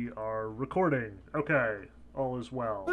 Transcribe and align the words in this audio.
We 0.00 0.08
are 0.16 0.48
recording. 0.48 1.18
Okay, 1.34 1.76
all 2.14 2.38
is 2.38 2.50
well. 2.50 2.88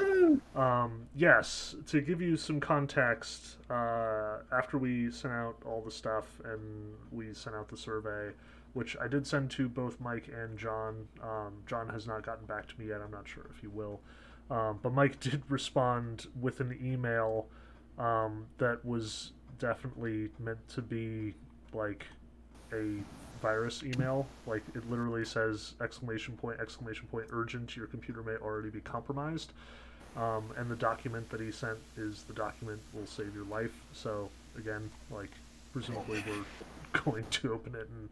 Um, 0.58 1.08
yes, 1.16 1.74
to 1.88 2.02
give 2.02 2.20
you 2.20 2.36
some 2.36 2.60
context, 2.60 3.56
uh, 3.70 4.40
after 4.52 4.78
we 4.78 5.10
sent 5.10 5.34
out 5.34 5.56
all 5.66 5.82
the 5.82 5.92
stuff 5.92 6.26
and 6.44 6.60
we 7.14 7.34
sent 7.34 7.56
out 7.56 7.70
the 7.70 7.78
survey, 7.78 8.34
which 8.74 8.98
I 9.00 9.08
did 9.08 9.26
send 9.26 9.52
to 9.52 9.70
both 9.70 10.02
Mike 10.02 10.28
and 10.28 10.60
John. 10.60 11.08
Um, 11.24 11.54
John 11.66 11.88
has 11.88 12.08
not 12.08 12.26
gotten 12.26 12.46
back 12.46 12.68
to 12.68 12.78
me 12.78 12.90
yet. 12.90 13.00
I'm 13.02 13.12
not 13.12 13.26
sure 13.26 13.46
if 13.56 13.62
he 13.62 13.68
will. 13.68 14.02
Um, 14.52 14.80
but 14.84 14.92
Mike 14.92 15.18
did 15.22 15.44
respond 15.48 16.28
with 16.38 16.60
an 16.60 16.78
email 16.84 17.48
um, 17.98 18.48
that 18.58 18.84
was 18.84 19.32
definitely 19.60 20.28
meant 20.40 20.68
to 20.70 20.82
be 20.82 21.36
like 21.72 22.06
a 22.74 22.98
virus 23.42 23.84
email. 23.84 24.28
Like 24.46 24.64
it 24.76 24.90
literally 24.90 25.26
says 25.26 25.74
exclamation 25.82 26.36
point 26.38 26.60
exclamation 26.60 27.08
point 27.08 27.28
urgent. 27.32 27.76
Your 27.76 27.88
computer 27.88 28.24
may 28.24 28.36
already 28.36 28.70
be 28.70 28.82
compromised. 28.82 29.52
Um, 30.16 30.52
and 30.58 30.70
the 30.70 30.76
document 30.76 31.30
that 31.30 31.40
he 31.40 31.52
sent 31.52 31.78
is 31.96 32.24
the 32.24 32.34
document 32.34 32.80
will 32.94 33.06
save 33.06 33.36
your 33.36 33.46
life. 33.46 33.74
So 33.94 34.30
again, 34.58 34.90
like 35.12 35.32
presumably 35.74 36.24
we're 36.28 37.02
going 37.04 37.26
to 37.30 37.54
open 37.54 37.76
it 37.76 37.88
and 37.90 38.10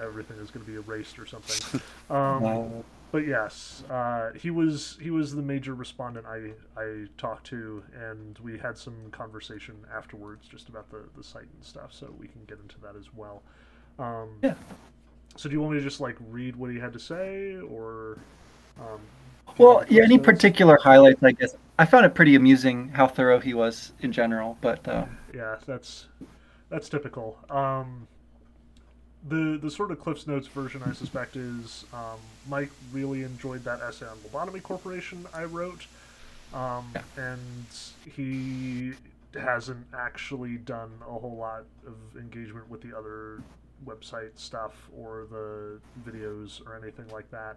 everything 0.00 0.36
is 0.38 0.50
going 0.50 0.64
to 0.64 0.70
be 0.70 0.76
erased 0.76 1.18
or 1.18 1.26
something. 1.26 1.80
Um, 2.10 2.84
but 3.12 3.26
yes, 3.26 3.82
uh, 3.88 4.32
he 4.32 4.50
was 4.50 4.98
he 5.00 5.10
was 5.10 5.34
the 5.34 5.40
major 5.40 5.74
respondent 5.74 6.26
I 6.26 6.50
I 6.78 7.06
talked 7.16 7.46
to, 7.46 7.82
and 7.98 8.38
we 8.40 8.58
had 8.58 8.76
some 8.76 8.94
conversation 9.10 9.76
afterwards 9.94 10.46
just 10.48 10.68
about 10.68 10.90
the 10.90 11.04
the 11.16 11.24
site 11.24 11.42
and 11.42 11.64
stuff. 11.64 11.94
So 11.94 12.12
we 12.18 12.26
can 12.26 12.44
get 12.46 12.58
into 12.58 12.78
that 12.80 12.94
as 12.94 13.14
well. 13.14 13.42
Um, 13.98 14.28
Yeah. 14.42 14.54
So 15.36 15.48
do 15.48 15.54
you 15.54 15.60
want 15.60 15.74
me 15.74 15.78
to 15.80 15.84
just 15.84 16.00
like 16.00 16.16
read 16.30 16.56
what 16.56 16.70
he 16.70 16.78
had 16.78 16.92
to 16.92 17.00
say, 17.00 17.56
or? 17.56 18.18
Um, 18.78 19.00
Well, 19.58 19.84
yeah, 19.88 20.02
any 20.04 20.18
particular 20.18 20.78
highlights, 20.80 21.22
I 21.22 21.32
guess. 21.32 21.56
I 21.78 21.86
found 21.86 22.06
it 22.06 22.14
pretty 22.14 22.36
amusing 22.36 22.88
how 22.90 23.08
thorough 23.08 23.40
he 23.40 23.52
was 23.52 23.92
in 24.00 24.12
general, 24.12 24.56
but 24.60 24.86
uh, 24.86 25.06
Yeah, 25.34 25.56
that's 25.66 26.06
that's 26.68 26.88
typical. 26.88 27.38
Um, 27.50 28.06
the 29.28 29.58
the 29.60 29.70
sort 29.70 29.90
of 29.90 30.00
Cliff's 30.00 30.26
Notes 30.26 30.46
version, 30.46 30.82
I 30.86 30.92
suspect, 30.92 31.36
is 31.36 31.84
um, 31.92 32.18
Mike 32.48 32.70
really 32.92 33.22
enjoyed 33.22 33.64
that 33.64 33.80
essay 33.80 34.06
on 34.06 34.18
Lobotomy 34.18 34.62
Corporation 34.62 35.26
I 35.34 35.44
wrote, 35.44 35.86
um, 36.52 36.92
and 37.16 37.66
he 38.14 38.92
hasn't 39.34 39.86
actually 39.92 40.58
done 40.58 40.90
a 41.02 41.12
whole 41.12 41.36
lot 41.36 41.64
of 41.86 41.94
engagement 42.20 42.68
with 42.70 42.82
the 42.82 42.96
other 42.96 43.40
website 43.84 44.38
stuff 44.38 44.88
or 44.96 45.26
the 45.30 45.80
videos 46.08 46.64
or 46.66 46.76
anything 46.76 47.08
like 47.08 47.30
that. 47.30 47.56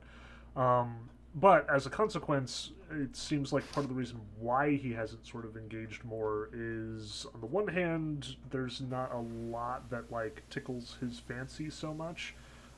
Um, 0.56 1.10
but 1.36 1.70
as 1.70 1.86
a 1.86 1.90
consequence, 1.90 2.72
it 2.92 3.16
seems 3.16 3.54
like 3.54 3.70
part 3.72 3.84
of 3.84 3.90
the 3.90 3.96
reason 3.96 4.20
why 4.40 4.76
he 4.76 4.94
hasn't 4.94 5.28
sort 5.28 5.46
of 5.46 5.56
engaged 5.56 6.04
more 6.04 6.50
is, 6.52 7.28
on 7.34 7.42
the 7.42 7.48
one 7.48 7.68
hand, 7.68 8.36
there's 8.50 8.82
not 8.82 9.14
a 9.14 9.20
lot 9.20 9.90
that 9.92 10.12
like 10.12 10.42
tickles 10.50 10.98
his 11.00 11.20
fancy 11.20 11.70
so 11.70 11.94
much. 11.94 12.34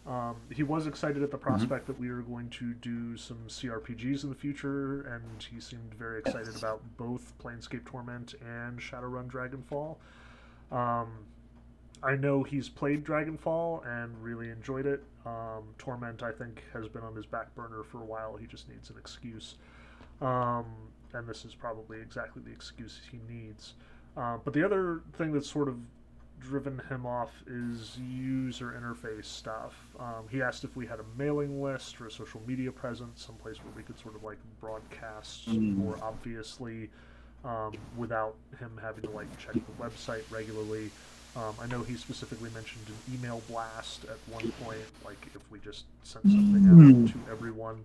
Um, 0.07 0.37
he 0.49 0.63
was 0.63 0.87
excited 0.87 1.21
at 1.21 1.29
the 1.29 1.37
prospect 1.37 1.85
that 1.87 1.99
we 1.99 2.09
were 2.09 2.21
going 2.21 2.49
to 2.51 2.73
do 2.73 3.15
some 3.15 3.37
CRPGs 3.47 4.23
in 4.23 4.29
the 4.29 4.35
future, 4.35 5.01
and 5.03 5.43
he 5.43 5.59
seemed 5.59 5.93
very 5.93 6.19
excited 6.19 6.55
about 6.55 6.81
both 6.97 7.33
Planescape 7.37 7.85
Torment 7.85 8.33
and 8.41 8.79
Shadowrun 8.79 9.29
Dragonfall. 9.29 9.97
Um, 10.71 11.09
I 12.01 12.15
know 12.15 12.43
he's 12.43 12.69
played 12.69 13.03
Dragonfall 13.03 13.85
and 13.85 14.21
really 14.23 14.49
enjoyed 14.49 14.85
it. 14.85 15.03
Um, 15.25 15.63
Torment, 15.77 16.23
I 16.23 16.31
think, 16.31 16.63
has 16.73 16.87
been 16.87 17.03
on 17.03 17.15
his 17.15 17.25
back 17.25 17.53
burner 17.55 17.83
for 17.83 18.01
a 18.01 18.05
while. 18.05 18.37
He 18.37 18.47
just 18.47 18.69
needs 18.69 18.89
an 18.89 18.95
excuse. 18.97 19.55
Um, 20.21 20.65
and 21.13 21.27
this 21.27 21.43
is 21.45 21.53
probably 21.55 21.99
exactly 21.99 22.41
the 22.45 22.51
excuse 22.51 23.01
he 23.11 23.19
needs. 23.31 23.73
Uh, 24.15 24.37
but 24.43 24.53
the 24.53 24.63
other 24.63 25.01
thing 25.17 25.33
that's 25.33 25.49
sort 25.49 25.67
of 25.67 25.77
driven 26.39 26.81
him 26.89 27.05
off 27.05 27.31
is 27.47 27.97
user 27.97 28.73
interface 28.79 29.25
stuff. 29.25 29.75
Um, 29.99 30.25
he 30.29 30.41
asked 30.41 30.63
if 30.63 30.75
we 30.77 30.85
had 30.85 30.99
a 30.99 31.05
mailing 31.17 31.61
list 31.61 31.99
or 31.99 32.07
a 32.07 32.11
social 32.11 32.41
media 32.47 32.71
presence, 32.71 33.25
someplace 33.25 33.57
where 33.57 33.73
we 33.75 33.83
could 33.83 33.99
sort 33.99 34.15
of 34.15 34.23
like 34.23 34.37
broadcast 34.61 35.49
Mm. 35.49 35.75
more 35.75 35.99
obviously 36.01 36.89
um, 37.43 37.73
without 37.97 38.35
him 38.57 38.79
having 38.81 39.03
to 39.03 39.09
like 39.09 39.27
check 39.37 39.53
the 39.53 39.83
website 39.83 40.23
regularly. 40.31 40.91
Um, 41.39 41.55
I 41.61 41.67
know 41.67 41.83
he 41.83 41.95
specifically 41.95 42.49
mentioned 42.51 42.85
an 42.87 43.13
email 43.13 43.41
blast 43.49 44.03
at 44.05 44.17
one 44.33 44.51
point, 44.63 44.79
like 45.05 45.27
if 45.33 45.41
we 45.51 45.59
just 45.59 45.85
sent 46.03 46.25
something 46.25 46.65
out 46.67 47.13
to 47.13 47.31
everyone. 47.31 47.83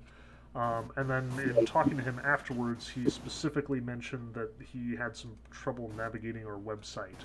Um, 0.56 0.91
and 0.97 1.09
then 1.10 1.31
in 1.38 1.66
talking 1.66 1.97
to 1.97 2.03
him 2.03 2.20
afterwards, 2.25 2.88
he 2.88 3.09
specifically 3.10 3.81
mentioned 3.81 4.34
that 4.34 4.50
he 4.72 4.97
had 4.97 5.16
some 5.16 5.32
trouble 5.50 5.91
navigating 5.97 6.47
our 6.47 6.59
website. 6.59 7.22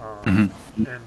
Um, 0.00 0.52
And 0.76 1.00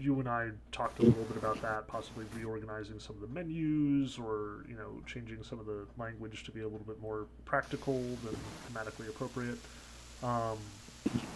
you 0.00 0.20
and 0.20 0.28
I 0.28 0.50
talked 0.70 0.98
a 0.98 1.02
little 1.02 1.24
bit 1.24 1.36
about 1.36 1.60
that, 1.62 1.88
possibly 1.88 2.26
reorganizing 2.36 3.00
some 3.00 3.16
of 3.16 3.22
the 3.22 3.28
menus 3.28 4.18
or, 4.18 4.64
you 4.68 4.76
know, 4.76 5.00
changing 5.06 5.42
some 5.42 5.58
of 5.58 5.66
the 5.66 5.86
language 5.96 6.44
to 6.44 6.52
be 6.52 6.60
a 6.60 6.68
little 6.68 6.86
bit 6.86 7.00
more 7.00 7.26
practical 7.44 8.00
than 8.24 8.36
thematically 8.68 9.08
appropriate. 9.08 9.58
Um, 10.22 10.58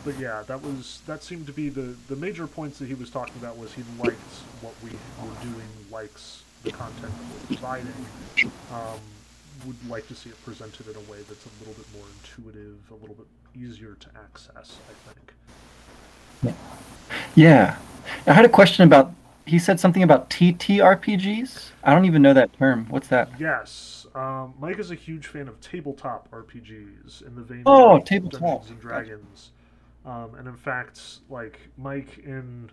but 0.04 0.18
yeah, 0.18 0.42
that 0.46 0.62
was 0.62 1.00
that 1.06 1.22
seemed 1.22 1.46
to 1.46 1.52
be 1.52 1.68
the 1.68 1.94
the 2.08 2.16
major 2.16 2.46
points 2.46 2.78
that 2.78 2.86
he 2.88 2.94
was 2.94 3.10
talking 3.10 3.34
about 3.40 3.56
was 3.58 3.72
he 3.72 3.82
liked 3.98 4.18
what 4.60 4.74
we 4.82 4.90
were 4.90 5.34
doing, 5.42 5.68
likes 5.90 6.42
the 6.62 6.70
content 6.72 7.12
that 7.12 7.50
we're 7.50 7.56
providing, 7.56 8.06
um, 8.72 9.00
would 9.66 9.88
like 9.88 10.06
to 10.08 10.14
see 10.14 10.30
it 10.30 10.44
presented 10.44 10.86
in 10.88 10.96
a 10.96 11.10
way 11.10 11.18
that's 11.28 11.46
a 11.46 11.48
little 11.60 11.74
bit 11.74 11.86
more 11.96 12.04
intuitive, 12.22 12.76
a 12.90 12.94
little 12.94 13.14
bit 13.14 13.26
easier 13.58 13.96
to 14.00 14.08
access. 14.24 14.76
I 16.44 16.52
think. 16.52 16.54
yeah. 17.34 17.76
I 18.26 18.32
had 18.32 18.44
a 18.44 18.48
question 18.48 18.84
about. 18.84 19.12
He 19.46 19.58
said 19.58 19.80
something 19.80 20.02
about 20.04 20.30
TTRPGs. 20.30 21.70
I 21.82 21.92
don't 21.92 22.04
even 22.04 22.22
know 22.22 22.32
that 22.34 22.52
term. 22.52 22.86
What's 22.88 23.08
that? 23.08 23.30
Yes, 23.38 24.06
um, 24.14 24.54
Mike 24.60 24.78
is 24.78 24.90
a 24.92 24.94
huge 24.94 25.26
fan 25.26 25.48
of 25.48 25.60
tabletop 25.60 26.30
RPGs 26.30 27.26
in 27.26 27.34
the 27.34 27.42
vein 27.42 27.62
Oh, 27.66 27.96
of 27.96 28.04
tabletop. 28.04 28.40
Dungeons 28.40 28.70
and 28.70 28.80
Dragons, 28.80 29.50
um, 30.04 30.34
and 30.38 30.48
in 30.48 30.56
fact, 30.56 31.00
like 31.28 31.58
Mike 31.76 32.18
in 32.18 32.70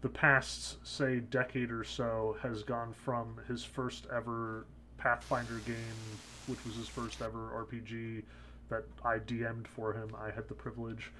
the 0.00 0.08
past, 0.08 0.86
say, 0.86 1.20
decade 1.20 1.70
or 1.70 1.84
so, 1.84 2.36
has 2.42 2.62
gone 2.62 2.92
from 2.92 3.40
his 3.48 3.64
first 3.64 4.06
ever 4.14 4.66
Pathfinder 4.96 5.60
game, 5.66 5.76
which 6.46 6.64
was 6.64 6.74
his 6.76 6.88
first 6.88 7.22
ever 7.22 7.66
RPG 7.66 8.22
that 8.68 8.84
I 9.04 9.18
DM'd 9.18 9.66
for 9.66 9.92
him. 9.92 10.10
I 10.20 10.30
had 10.30 10.48
the 10.48 10.54
privilege. 10.54 11.10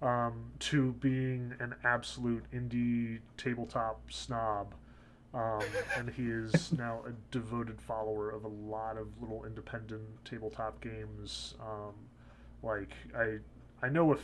Um, 0.00 0.50
to 0.58 0.94
being 0.94 1.54
an 1.60 1.76
absolute 1.84 2.42
indie 2.52 3.20
tabletop 3.36 4.00
snob 4.10 4.74
um, 5.34 5.62
and 5.96 6.10
he 6.10 6.24
is 6.24 6.72
now 6.78 7.00
a 7.06 7.12
devoted 7.30 7.80
follower 7.80 8.30
of 8.30 8.44
a 8.44 8.48
lot 8.48 8.96
of 8.96 9.08
little 9.20 9.44
independent 9.44 10.02
tabletop 10.24 10.80
games. 10.80 11.54
Um, 11.60 11.94
like 12.62 12.92
I, 13.16 13.38
I 13.84 13.88
know 13.88 14.12
a 14.12 14.16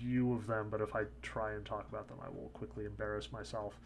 few 0.00 0.32
of 0.32 0.46
them, 0.46 0.68
but 0.70 0.80
if 0.80 0.94
I 0.94 1.04
try 1.22 1.52
and 1.52 1.64
talk 1.64 1.86
about 1.88 2.08
them, 2.08 2.18
I 2.24 2.28
will 2.28 2.50
quickly 2.54 2.84
embarrass 2.84 3.30
myself. 3.32 3.78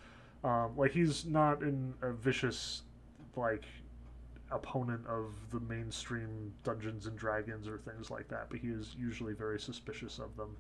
Um, 0.43 0.77
like 0.77 0.93
he's 0.93 1.25
not 1.25 1.63
in 1.63 1.95
a 2.03 2.13
vicious, 2.13 2.83
like 3.37 3.65
opponent 4.51 5.07
of 5.07 5.33
the 5.51 5.61
mainstream 5.61 6.53
Dungeons 6.63 7.07
and 7.07 7.17
Dragons 7.17 7.67
or 7.67 7.79
things 7.79 8.11
like 8.11 8.29
that, 8.29 8.49
but 8.51 8.59
he 8.59 8.69
is 8.69 8.95
usually 8.99 9.33
very 9.33 9.59
suspicious 9.59 10.19
of 10.19 10.37
them 10.37 10.57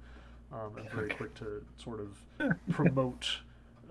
um, 0.53 0.77
and 0.79 0.91
very 0.91 1.11
quick 1.11 1.35
to 1.35 1.65
sort 1.77 2.01
of 2.01 2.57
promote 2.71 3.29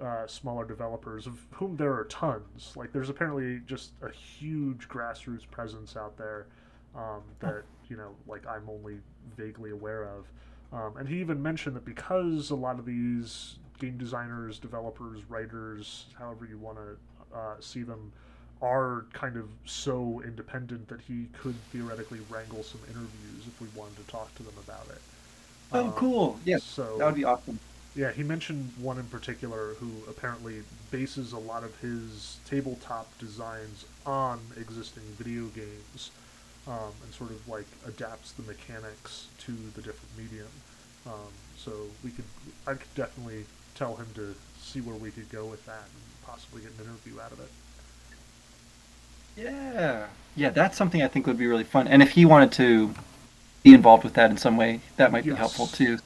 uh, 0.01 0.25
smaller 0.27 0.65
developers, 0.65 1.27
of 1.27 1.39
whom 1.51 1.75
there 1.77 1.93
are 1.93 2.05
tons. 2.05 2.73
Like, 2.75 2.91
there's 2.91 3.09
apparently 3.09 3.61
just 3.65 3.91
a 4.01 4.11
huge 4.11 4.87
grassroots 4.89 5.49
presence 5.49 5.95
out 5.95 6.17
there 6.17 6.47
um, 6.95 7.21
that 7.39 7.63
you 7.89 7.97
know, 7.97 8.15
like 8.27 8.45
I'm 8.47 8.69
only 8.69 8.97
vaguely 9.37 9.71
aware 9.71 10.03
of. 10.03 10.25
Um, 10.73 10.97
and 10.97 11.09
he 11.09 11.21
even 11.21 11.41
mentioned 11.41 11.77
that 11.77 11.85
because 11.85 12.51
a 12.51 12.55
lot 12.55 12.79
of 12.79 12.85
these 12.85 13.59
game 13.79 13.97
designers, 13.97 14.59
developers, 14.59 15.29
writers, 15.29 16.07
however 16.19 16.45
you 16.45 16.59
want 16.59 16.79
to 16.79 17.37
uh, 17.37 17.55
see 17.61 17.83
them, 17.83 18.13
are 18.61 19.07
kind 19.13 19.37
of 19.37 19.49
so 19.65 20.21
independent 20.25 20.87
that 20.89 21.01
he 21.01 21.27
could 21.33 21.69
theoretically 21.69 22.21
wrangle 22.21 22.63
some 22.63 22.81
interviews 22.89 23.47
if 23.47 23.61
we 23.61 23.69
wanted 23.69 23.97
to 23.97 24.03
talk 24.05 24.33
to 24.35 24.43
them 24.43 24.57
about 24.57 24.89
it. 24.89 25.03
Oh, 25.73 25.91
Um, 25.91 25.91
cool. 25.91 26.39
Yeah, 26.45 26.57
So 26.57 26.93
that 26.97 27.05
would 27.05 27.15
be 27.15 27.25
awesome. 27.25 27.59
yeah, 27.95 28.11
he 28.11 28.23
mentioned 28.23 28.73
one 28.77 28.97
in 28.97 29.07
particular 29.07 29.75
who 29.79 30.05
apparently 30.07 30.63
bases 30.89 31.33
a 31.33 31.39
lot 31.39 31.63
of 31.63 31.77
his 31.77 32.39
tabletop 32.45 33.17
designs 33.19 33.85
on 34.05 34.53
existing 34.57 35.15
video 35.15 35.47
games 35.49 36.11
um, 36.67 36.91
and 37.03 37.13
sort 37.13 37.31
of 37.31 37.47
like 37.47 37.67
adapts 37.87 38.31
the 38.33 38.43
mechanics 38.43 39.27
to 39.39 39.51
the 39.75 39.81
different 39.81 40.17
medium. 40.17 40.47
Um, 41.05 41.31
so 41.57 41.71
we 42.03 42.11
could, 42.11 42.25
I 42.65 42.73
could 42.73 42.93
definitely 42.95 43.45
tell 43.75 43.95
him 43.95 44.07
to 44.15 44.35
see 44.59 44.81
where 44.81 44.95
we 44.95 45.11
could 45.11 45.29
go 45.29 45.45
with 45.45 45.65
that 45.65 45.83
and 45.83 46.25
possibly 46.25 46.61
get 46.61 46.71
an 46.79 46.85
interview 46.85 47.19
out 47.19 47.31
of 47.31 47.39
it. 47.39 47.49
Yeah, 49.35 50.07
yeah, 50.35 50.49
that's 50.49 50.77
something 50.77 51.01
I 51.01 51.07
think 51.07 51.27
would 51.27 51.37
be 51.37 51.47
really 51.47 51.63
fun. 51.63 51.87
And 51.87 52.01
if 52.01 52.11
he 52.11 52.25
wanted 52.25 52.51
to 52.53 52.93
be 53.63 53.73
involved 53.73 54.03
with 54.03 54.13
that 54.13 54.29
in 54.29 54.37
some 54.37 54.57
way, 54.57 54.81
that 54.97 55.11
might 55.11 55.23
be 55.23 55.33
helpful 55.33 55.67
too. 55.67 55.97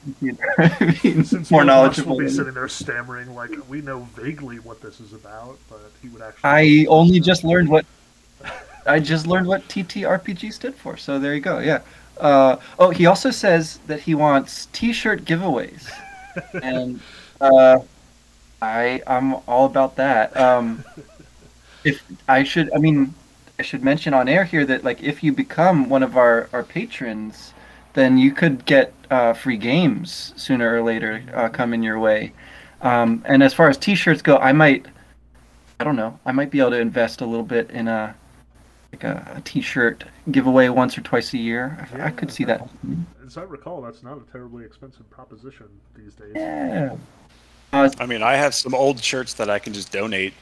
Since 1.02 1.50
more 1.50 1.64
both 1.64 1.68
of 1.68 1.68
us 1.68 1.98
knowledgeable. 1.98 2.16
will 2.16 2.24
be 2.24 2.30
sitting 2.30 2.54
there 2.54 2.68
stammering 2.68 3.34
like 3.34 3.50
we 3.68 3.80
know 3.80 4.08
vaguely 4.14 4.58
what 4.58 4.80
this 4.80 5.00
is 5.00 5.12
about, 5.12 5.58
but 5.68 5.90
he 6.00 6.08
would 6.08 6.22
actually. 6.22 6.86
I 6.86 6.86
only 6.88 7.20
just 7.20 7.44
learned 7.44 7.68
what 7.68 7.84
I 8.88 9.00
just 9.00 9.26
learned 9.26 9.46
what 9.46 9.66
TTRPG 9.68 10.52
stood 10.52 10.74
for. 10.74 10.96
So 10.96 11.18
there 11.18 11.34
you 11.34 11.40
go. 11.40 11.58
Yeah. 11.58 11.82
Uh, 12.18 12.56
oh, 12.78 12.90
he 12.90 13.06
also 13.06 13.30
says 13.30 13.78
that 13.86 14.00
he 14.00 14.14
wants 14.14 14.66
T-shirt 14.72 15.24
giveaways, 15.24 15.88
and 16.62 17.00
uh, 17.40 17.78
I 18.60 19.02
I'm 19.06 19.34
all 19.46 19.66
about 19.66 19.96
that. 19.96 20.36
Um, 20.36 20.84
if 21.84 22.02
I 22.26 22.42
should, 22.42 22.72
I 22.74 22.78
mean, 22.78 23.14
I 23.58 23.62
should 23.62 23.84
mention 23.84 24.14
on 24.14 24.28
air 24.28 24.44
here 24.44 24.64
that 24.66 24.82
like 24.82 25.02
if 25.02 25.22
you 25.22 25.32
become 25.32 25.88
one 25.88 26.02
of 26.02 26.16
our 26.16 26.48
our 26.52 26.64
patrons, 26.64 27.52
then 27.94 28.18
you 28.18 28.32
could 28.32 28.64
get 28.64 28.92
uh, 29.10 29.32
free 29.32 29.56
games 29.56 30.32
sooner 30.36 30.74
or 30.74 30.82
later 30.82 31.22
uh, 31.34 31.48
coming 31.48 31.84
your 31.84 32.00
way. 32.00 32.32
Um, 32.80 33.22
and 33.26 33.42
as 33.42 33.54
far 33.54 33.68
as 33.68 33.76
T-shirts 33.78 34.22
go, 34.22 34.38
I 34.38 34.52
might. 34.52 34.86
I 35.80 35.84
don't 35.84 35.94
know. 35.94 36.18
I 36.26 36.32
might 36.32 36.50
be 36.50 36.58
able 36.58 36.70
to 36.70 36.80
invest 36.80 37.20
a 37.20 37.26
little 37.26 37.44
bit 37.44 37.70
in 37.70 37.86
a 37.86 38.16
like 38.92 39.04
a, 39.04 39.32
a 39.36 39.40
T-shirt 39.42 40.04
giveaway 40.30 40.68
once 40.68 40.96
or 40.96 41.02
twice 41.02 41.32
a 41.34 41.38
year. 41.38 41.88
I, 41.92 42.06
I 42.06 42.10
could 42.10 42.30
see 42.30 42.44
that. 42.44 42.68
As 43.24 43.36
I 43.36 43.42
recall, 43.42 43.82
that's 43.82 44.02
not 44.02 44.16
a 44.16 44.32
terribly 44.32 44.64
expensive 44.64 45.08
proposition 45.10 45.66
these 45.94 46.14
days. 46.14 46.32
Yeah. 46.34 46.96
Uh, 47.72 47.90
I 47.98 48.06
mean, 48.06 48.22
I 48.22 48.34
have 48.34 48.54
some 48.54 48.74
old 48.74 49.02
shirts 49.02 49.34
that 49.34 49.50
I 49.50 49.58
can 49.58 49.74
just 49.74 49.92
donate. 49.92 50.32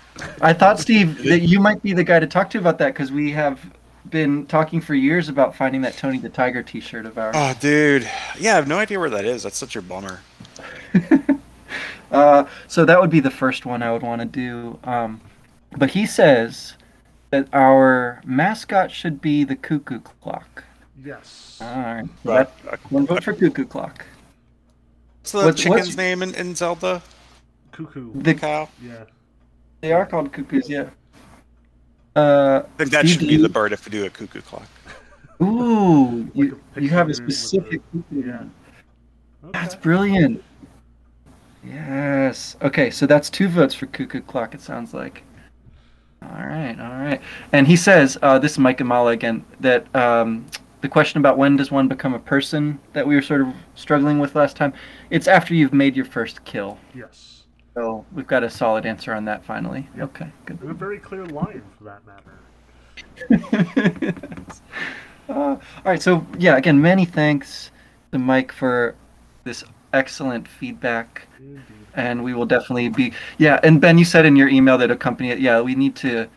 I 0.41 0.53
thought 0.53 0.79
Steve 0.79 1.25
that 1.25 1.41
you 1.41 1.59
might 1.59 1.83
be 1.83 1.93
the 1.93 2.05
guy 2.05 2.21
to 2.21 2.27
talk 2.27 2.51
to 2.51 2.59
about 2.59 2.79
that 2.79 2.95
because 2.95 3.11
we 3.11 3.33
have 3.33 3.59
been 4.11 4.47
talking 4.47 4.81
for 4.81 4.95
years 4.95 5.29
about 5.29 5.57
finding 5.57 5.83
that 5.83 5.97
Tony 5.97 6.19
the 6.19 6.29
Tiger 6.29 6.63
T-shirt 6.63 7.05
of 7.05 7.19
ours. 7.19 7.35
Oh, 7.37 7.53
dude. 7.61 8.09
Yeah, 8.39 8.53
I 8.53 8.57
have 8.57 8.69
no 8.69 8.79
idea 8.79 9.01
where 9.01 9.11
that 9.11 9.25
is. 9.25 9.43
That's 9.43 9.59
such 9.59 9.75
a 9.75 9.83
bummer. 9.83 10.21
Uh, 12.11 12.45
so 12.69 12.85
that 12.85 13.01
would 13.01 13.11
be 13.11 13.21
the 13.21 13.31
first 13.31 13.67
one 13.67 13.83
I 13.83 13.93
would 13.93 14.03
want 14.03 14.21
to 14.21 14.27
do. 14.27 14.79
Um, 14.85 15.21
but 15.77 15.91
he 15.91 16.07
says 16.07 16.75
that 17.31 17.49
our 17.53 18.21
mascot 18.25 18.91
should 18.91 19.21
be 19.21 19.45
the 19.45 19.57
cuckoo 19.57 20.01
clock. 20.01 20.65
Yes. 21.05 21.59
All 21.61 21.67
right. 21.69 22.05
So 22.25 22.31
Right. 22.33 22.65
that- 22.65 22.91
one 22.91 23.07
vote 23.07 23.25
for 23.25 23.33
cuckoo 23.33 23.65
clock. 23.67 24.05
What's 25.21 25.33
the 25.33 25.39
What's- 25.45 25.63
chicken's 25.63 25.81
what's- 25.87 25.97
name 25.97 26.23
in, 26.23 26.35
in 26.35 26.55
Zelda? 26.55 27.03
Cuckoo. 27.73 28.13
The, 28.15 28.35
Cow? 28.35 28.69
Yeah. 28.83 29.05
they 29.83 29.93
are 29.93 30.07
called 30.07 30.33
cuckoos, 30.33 30.69
yeah. 30.71 30.91
Uh, 32.15 32.63
I 32.65 32.79
think 32.79 32.91
that 32.93 33.07
Steve, 33.07 33.19
should 33.21 33.29
be 33.29 33.37
the 33.37 33.49
bird 33.49 33.73
if 33.73 33.85
we 33.85 33.91
do 33.91 34.07
a 34.07 34.11
cuckoo 34.11 34.41
clock. 34.41 34.67
ooh, 35.43 36.23
Like 36.23 36.35
you, 36.35 36.61
you 36.77 36.89
have 36.89 37.09
a 37.09 37.11
picture 37.11 37.25
with 37.25 37.35
a- 37.35 37.37
specific 37.39 37.83
cuckoo. 37.93 38.27
Yeah. 38.27 38.35
Okay. 39.45 39.51
That's 39.53 39.75
brilliant. 39.75 40.43
Yes. 41.65 42.57
Okay, 42.63 42.91
so 42.91 43.07
that's 43.07 43.29
two 43.29 43.49
votes 43.49 43.75
for 43.75 43.87
Cuckoo 43.87 44.21
Clock, 44.21 44.55
it 44.55 44.61
sounds 44.61 44.95
like. 44.95 45.23
All 46.23 46.47
right, 46.47 46.79
all 46.81 46.99
right. 46.99 47.21
And 47.53 47.67
he 47.67 47.77
says, 47.77 48.17
uh, 48.23 48.39
this 48.39 48.53
is 48.53 48.59
Mike 48.59 48.79
Amala 48.79 49.13
again, 49.13 49.45
that 49.61 49.95
um, 49.95 50.47
the 50.81 50.89
question 50.89 51.19
about 51.19 51.39
when 51.39 51.57
does 51.57 51.71
one 51.71 51.89
become 51.89 52.15
a 52.15 52.19
person 52.19 52.79
that 52.93 53.07
we 53.07 53.15
were 53.15 53.23
sort 53.23 53.43
of 53.43 53.55
struggling 53.75 54.19
with 54.19 54.35
last 54.35 54.57
time, 54.57 54.73
it's 55.11 55.29
after 55.29 55.55
you've 55.55 55.73
made 55.73 55.97
your 55.97 56.05
first 56.05 56.45
kill. 56.45 56.79
Yes. 56.95 57.45
So 57.75 58.05
we've 58.13 58.27
got 58.27 58.43
a 58.43 58.51
solid 58.51 58.87
answer 58.87 59.13
on 59.13 59.25
that 59.27 59.45
finally. 59.45 59.89
Yep. 59.97 60.05
Okay, 60.05 60.33
good. 60.47 60.61
And 60.61 60.71
a 60.71 60.75
very 60.75 60.99
clear 60.99 61.27
line 61.27 61.63
for 61.77 61.85
that 61.85 62.01
matter. 62.07 62.39
uh, 65.29 65.33
all 65.33 65.61
right, 65.85 66.01
so 66.01 66.27
yeah, 66.39 66.57
again, 66.57 66.81
many 66.81 67.05
thanks 67.05 67.71
to 68.13 68.19
Mike 68.19 68.51
for 68.51 68.95
this 69.45 69.63
excellent 69.93 70.49
feedback. 70.49 71.29
Indeed. 71.39 71.63
And 71.97 72.23
we 72.23 72.35
will 72.35 72.47
definitely 72.47 72.89
be 72.89 73.13
yeah 73.39 73.59
and 73.63 73.81
ben 73.81 73.99
you 73.99 74.05
said 74.05 74.25
in 74.27 74.37
your 74.37 74.49
email 74.49 74.79
that 74.79 74.91
accompany 74.91 75.31
it 75.31 75.41
yeah 75.41 75.61
we 75.61 75.75
need 75.75 75.97
to 75.97 76.29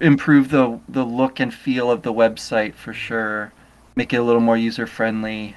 improve 0.00 0.50
the 0.50 0.78
the 0.88 1.04
look 1.04 1.40
and 1.40 1.52
feel 1.52 1.90
of 1.90 2.02
the 2.02 2.12
website 2.12 2.74
for 2.74 2.92
sure 2.92 3.52
make 3.96 4.12
it 4.12 4.16
a 4.16 4.22
little 4.22 4.40
more 4.40 4.56
user 4.56 4.86
friendly 4.86 5.56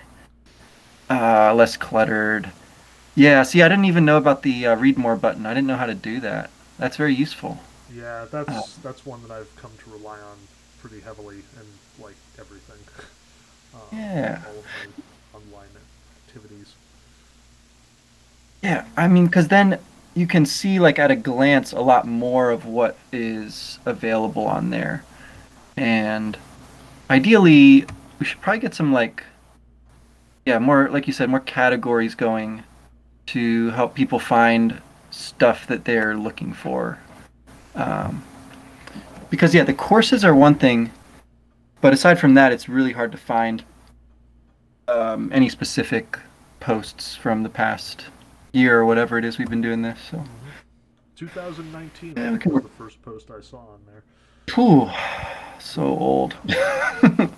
uh 1.09 1.53
less 1.53 1.77
cluttered 1.77 2.51
yeah 3.15 3.43
see 3.43 3.61
i 3.61 3.67
didn't 3.67 3.85
even 3.85 4.05
know 4.05 4.17
about 4.17 4.41
the 4.43 4.65
uh, 4.65 4.75
read 4.75 4.97
more 4.97 5.15
button 5.15 5.45
i 5.45 5.53
didn't 5.53 5.67
know 5.67 5.77
how 5.77 5.85
to 5.85 5.95
do 5.95 6.19
that 6.19 6.49
that's 6.79 6.97
very 6.97 7.13
useful 7.13 7.59
Yeah, 7.93 8.25
that's 8.31 8.49
Oh. 8.49 8.67
that's 8.81 9.05
one 9.05 9.21
that 9.21 9.29
I've 9.31 9.55
come 9.55 9.69
to 9.83 9.91
rely 9.91 10.17
on 10.19 10.37
pretty 10.81 10.99
heavily 11.01 11.43
in 11.59 12.03
like 12.03 12.15
everything. 12.39 12.81
Um, 13.75 13.81
Yeah. 13.91 14.41
All 14.47 14.59
of 14.59 14.65
my 14.77 15.39
online 15.39 15.69
activities. 16.27 16.73
Yeah, 18.63 18.85
I 18.95 19.09
mean, 19.09 19.25
because 19.25 19.49
then 19.49 19.77
you 20.15 20.25
can 20.25 20.45
see, 20.45 20.79
like, 20.79 20.97
at 20.97 21.11
a 21.11 21.17
glance, 21.17 21.73
a 21.73 21.81
lot 21.81 22.07
more 22.07 22.49
of 22.49 22.65
what 22.65 22.97
is 23.11 23.77
available 23.85 24.45
on 24.45 24.69
there. 24.69 25.03
And 25.75 26.37
ideally, 27.09 27.85
we 28.19 28.25
should 28.25 28.39
probably 28.39 28.61
get 28.61 28.73
some, 28.73 28.93
like, 28.93 29.25
yeah, 30.45 30.59
more, 30.59 30.89
like 30.89 31.07
you 31.07 31.13
said, 31.13 31.29
more 31.29 31.41
categories 31.41 32.15
going 32.15 32.63
to 33.27 33.69
help 33.71 33.95
people 33.95 34.17
find 34.17 34.81
stuff 35.11 35.67
that 35.67 35.83
they're 35.83 36.15
looking 36.15 36.53
for. 36.53 36.99
Um, 37.75 38.23
because, 39.29 39.53
yeah, 39.53 39.63
the 39.65 39.73
courses 39.73 40.23
are 40.23 40.33
one 40.33 40.55
thing, 40.55 40.89
but 41.81 41.91
aside 41.91 42.17
from 42.17 42.35
that, 42.35 42.53
it's 42.53 42.69
really 42.69 42.93
hard 42.93 43.11
to 43.11 43.17
find 43.17 43.61
um, 44.87 45.29
any 45.33 45.49
specific 45.49 46.17
posts 46.61 47.13
from 47.13 47.43
the 47.43 47.49
past 47.49 48.05
year 48.53 48.79
or 48.79 48.85
whatever 48.85 49.17
it 49.17 49.25
is 49.25 49.37
we've 49.37 49.49
been 49.49 49.61
doing 49.61 49.81
this. 49.81 49.99
So, 50.09 50.23
2019 51.17 52.13
Yeah, 52.15 52.31
we 52.31 52.37
can 52.37 52.53
was 52.53 52.63
the 52.63 52.69
first 52.69 53.01
post 53.01 53.29
I 53.29 53.41
saw 53.41 53.57
on 53.57 53.79
there. 53.85 54.03
Phew, 54.47 54.89
so 55.59 55.81
old. 55.83 56.35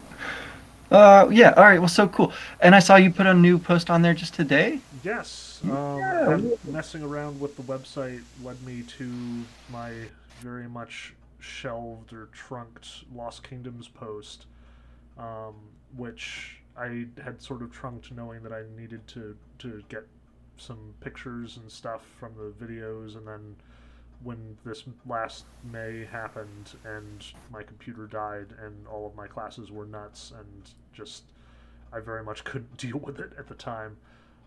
uh, 0.92 1.28
yeah. 1.32 1.54
All 1.56 1.64
right. 1.64 1.80
Well, 1.80 1.88
so 1.88 2.08
cool. 2.08 2.34
And 2.60 2.76
I 2.76 2.80
saw 2.80 2.96
you 2.96 3.12
put 3.12 3.26
a 3.26 3.34
new 3.34 3.58
post 3.58 3.90
on 3.90 4.02
there 4.02 4.14
just 4.14 4.34
today. 4.34 4.80
Yes, 5.04 5.62
um, 5.64 6.00
Yeah. 6.00 6.40
messing 6.66 7.02
around 7.02 7.40
with 7.40 7.56
the 7.56 7.64
website 7.64 8.22
led 8.44 8.62
me 8.64 8.84
to 8.98 9.44
my 9.72 9.94
very 10.42 10.68
much 10.68 11.14
shelved 11.40 12.12
or 12.12 12.28
trunked 12.34 13.06
Lost 13.14 13.44
Kingdoms 13.44 13.88
post, 13.88 14.48
um, 15.18 15.54
which 15.96 16.58
I 16.76 17.06
had 17.24 17.42
sort 17.42 17.62
of 17.62 17.72
trunked 17.72 18.12
knowing 18.12 18.44
that 18.44 18.52
I 18.52 18.64
needed 18.78 19.08
to, 19.10 19.38
to 19.60 19.84
get 19.88 20.06
some 20.58 20.94
pictures 21.02 21.58
and 21.58 21.72
stuff 21.72 22.02
from 22.20 22.34
the 22.36 22.66
videos, 22.66 23.18
and 23.18 23.28
then 23.28 23.56
when 24.24 24.58
this 24.66 24.84
last 25.06 25.46
May 25.72 26.06
happened 26.10 26.72
and 26.86 27.26
my 27.52 27.64
computer 27.64 28.08
died 28.08 28.48
and 28.64 28.88
all 28.88 29.06
of 29.06 29.16
my 29.16 29.28
classes 29.28 29.72
were 29.72 29.86
nuts 29.86 30.32
and 30.38 30.70
just 30.94 31.24
I 31.92 32.00
very 32.00 32.24
much 32.24 32.44
couldn't 32.46 32.78
deal 32.78 32.98
with 32.98 33.20
it 33.20 33.32
at 33.38 33.48
the 33.48 33.56
time. 33.56 33.98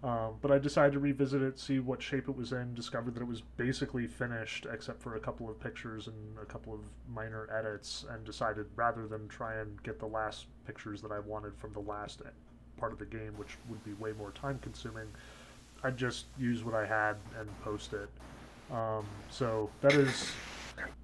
Um, 0.03 0.35
but 0.41 0.53
I 0.53 0.59
decided 0.59 0.93
to 0.93 1.01
revisit 1.01 1.43
it, 1.43 1.59
see 1.59 1.81
what 1.81 2.01
shape 2.01 2.29
it 2.29 2.37
was 2.37 2.53
in, 2.53 2.73
discovered 2.75 3.15
that 3.15 3.21
it 3.21 3.27
was 3.27 3.41
basically 3.57 4.07
finished 4.07 4.65
except 4.73 5.03
for 5.03 5.17
a 5.17 5.21
couple 5.21 5.51
of 5.51 5.59
pictures 5.59 6.07
and 6.07 6.39
a 6.41 6.45
couple 6.45 6.73
of 6.73 6.81
minor 7.13 7.49
edits, 7.53 8.05
and 8.09 8.25
decided 8.25 8.67
rather 8.77 9.09
than 9.09 9.27
try 9.27 9.57
and 9.57 9.83
get 9.83 9.99
the 9.99 10.07
last 10.07 10.47
pictures 10.69 11.03
that 11.03 11.11
I 11.11 11.19
wanted 11.19 11.57
from 11.57 11.73
the 11.73 11.81
last 11.81 12.23
part 12.77 12.93
of 12.93 13.01
the 13.01 13.07
game, 13.07 13.33
which 13.37 13.57
would 13.69 13.83
be 13.85 13.93
way 13.95 14.13
more 14.13 14.31
time 14.31 14.61
consuming, 14.61 15.09
I'd 15.83 15.97
just 15.97 16.27
use 16.39 16.65
what 16.65 16.75
I 16.75 16.87
had 16.87 17.17
and 17.39 17.49
post 17.63 17.93
it. 17.93 18.09
Um, 18.73 19.07
so 19.31 19.71
that 19.81 19.95
is 19.95 20.33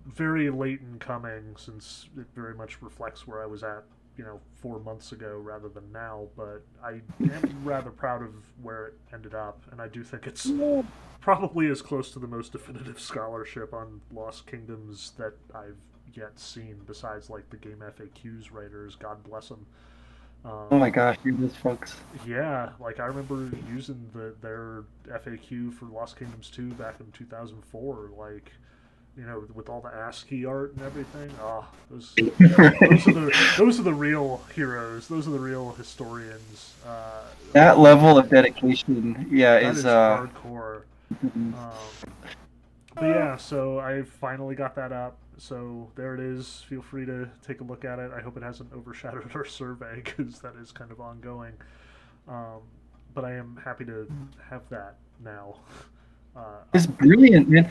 very 0.07 0.50
late 0.50 0.81
in 0.81 0.99
coming 0.99 1.57
since 1.57 2.09
it 2.16 2.26
very 2.35 2.54
much 2.54 2.83
reflects 2.83 3.26
where 3.26 3.43
I 3.43 3.47
was 3.47 3.62
at, 3.62 3.85
you 4.19 4.25
know, 4.25 4.40
four 4.54 4.78
months 4.81 5.12
ago 5.12 5.38
rather 5.38 5.69
than 5.69 5.90
now. 5.93 6.26
But 6.37 6.62
I 6.83 7.00
am 7.21 7.61
rather 7.64 7.90
proud 7.90 8.23
of 8.23 8.35
where 8.62 8.87
it 8.87 8.95
ended 9.12 9.35
up, 9.35 9.62
and 9.71 9.81
I 9.81 9.88
do 9.88 10.02
think 10.02 10.26
it's 10.26 10.50
probably 11.21 11.69
as 11.69 11.81
close 11.81 12.11
to 12.12 12.19
the 12.19 12.26
most 12.26 12.52
definitive 12.52 13.00
scholarship 13.00 13.73
on 13.73 14.00
Lost 14.12 14.47
Kingdoms 14.47 15.12
that 15.16 15.33
I've 15.54 15.78
yet 16.12 16.38
seen, 16.38 16.81
besides 16.87 17.31
like 17.31 17.49
the 17.50 17.57
GameFAQs 17.57 18.52
writers. 18.52 18.97
God 18.97 19.23
bless 19.25 19.49
them. 19.49 19.66
Um, 20.44 20.68
Oh 20.70 20.78
my 20.78 20.90
gosh, 20.90 21.16
you 21.24 21.36
those 21.36 21.56
folks. 21.56 21.96
yeah, 22.26 22.70
like 22.78 23.00
I 23.00 23.06
remember 23.06 23.50
using 23.70 24.10
the 24.12 24.34
their 24.40 24.84
FAQ 25.08 25.72
for 25.72 25.86
Lost 25.86 26.18
Kingdoms 26.18 26.50
2 26.50 26.70
back 26.74 27.00
in 27.00 27.10
2004, 27.12 28.10
like 28.16 28.52
you 29.16 29.24
know, 29.24 29.44
with 29.54 29.68
all 29.68 29.80
the 29.80 29.88
ASCII 29.94 30.44
art 30.44 30.74
and 30.74 30.82
everything. 30.84 31.30
Oh, 31.40 31.66
those 31.90 32.14
those 32.38 33.06
are 33.08 33.12
the 33.12 33.54
those 33.56 33.78
are 33.80 33.84
the 33.84 33.94
real 33.94 34.42
heroes. 34.54 35.08
Those 35.08 35.28
are 35.28 35.30
the 35.30 35.38
real 35.38 35.72
historians. 35.72 36.74
Uh, 36.86 37.22
That 37.52 37.78
level 37.78 38.18
of 38.18 38.28
dedication, 38.28 39.28
yeah, 39.30 39.58
is 39.58 39.78
is 39.78 39.86
uh. 39.86 40.26
hardcore. 40.26 40.82
mhm. 41.24 41.54
Um, 41.54 41.72
but 42.94 43.06
yeah, 43.06 43.36
so 43.36 43.78
I 43.78 44.02
finally 44.02 44.54
got 44.54 44.74
that 44.76 44.92
up. 44.92 45.16
So 45.38 45.91
there 45.97 46.14
it 46.14 46.21
is. 46.21 46.62
Feel 46.69 46.83
free 46.83 47.07
to 47.07 47.29
take 47.47 47.61
a 47.61 47.64
look 47.64 47.85
at 47.85 47.99
it. 47.99 48.11
I 48.17 48.21
hope 48.21 48.37
it 48.37 48.43
hasn't 48.43 48.73
overshadowed 48.73 49.35
our 49.35 49.45
survey 49.45 49.97
because 50.05 50.41
that 50.41 50.55
is 50.57 50.73
kind 50.73 50.91
of 50.91 51.00
ongoing. 51.00 51.55
Um, 52.29 52.61
but 53.14 53.25
I 53.25 53.35
am 53.35 53.61
happy 53.64 53.85
to 53.87 54.11
have 54.50 54.69
that 54.71 54.97
now. 55.23 55.57
Uh, 56.37 56.64
It's 56.73 56.87
brilliant, 56.87 57.49
man. 57.49 57.71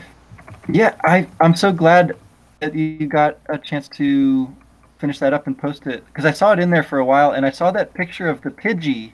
Yeah, 0.68 0.96
I 1.04 1.28
I'm 1.40 1.54
so 1.54 1.72
glad 1.72 2.16
that 2.60 2.74
you 2.74 3.06
got 3.06 3.38
a 3.48 3.58
chance 3.58 3.88
to 3.90 4.54
finish 4.98 5.18
that 5.18 5.32
up 5.34 5.46
and 5.46 5.58
post 5.58 5.86
it 5.86 6.04
because 6.06 6.24
I 6.24 6.32
saw 6.32 6.52
it 6.52 6.58
in 6.58 6.70
there 6.70 6.82
for 6.82 6.98
a 6.98 7.04
while 7.04 7.32
and 7.32 7.44
I 7.44 7.50
saw 7.50 7.70
that 7.72 7.94
picture 7.94 8.28
of 8.28 8.40
the 8.42 8.50
Pidgey 8.50 9.12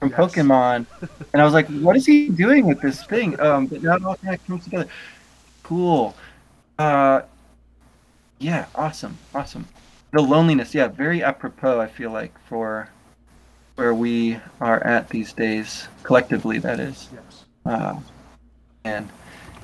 from 0.00 0.10
Yes. 0.10 0.12
Pokemon 0.12 0.86
and 1.32 1.42
I 1.42 1.44
was 1.44 1.54
like, 1.54 1.68
what 1.68 1.96
is 1.96 2.06
he 2.06 2.28
doing 2.30 2.66
with 2.66 2.80
this 2.80 3.04
thing? 3.04 3.40
Um, 3.40 3.66
but 3.68 3.82
now 3.82 3.96
it 3.96 4.04
all 4.04 4.16
kind 4.16 4.34
of 4.34 4.46
comes 4.46 4.64
together. 4.64 4.88
Cool. 5.62 6.16
Uh, 6.78 7.22
yeah, 8.42 8.66
awesome, 8.74 9.18
awesome. 9.34 9.66
The 10.12 10.20
loneliness, 10.20 10.74
yeah, 10.74 10.88
very 10.88 11.22
apropos. 11.22 11.80
I 11.80 11.86
feel 11.86 12.10
like 12.10 12.34
for 12.48 12.90
where 13.76 13.94
we 13.94 14.38
are 14.60 14.84
at 14.84 15.08
these 15.08 15.32
days, 15.32 15.86
collectively, 16.02 16.58
that 16.58 16.80
is. 16.80 17.08
yes. 17.14 17.44
Uh, 17.64 18.00
and 18.84 19.08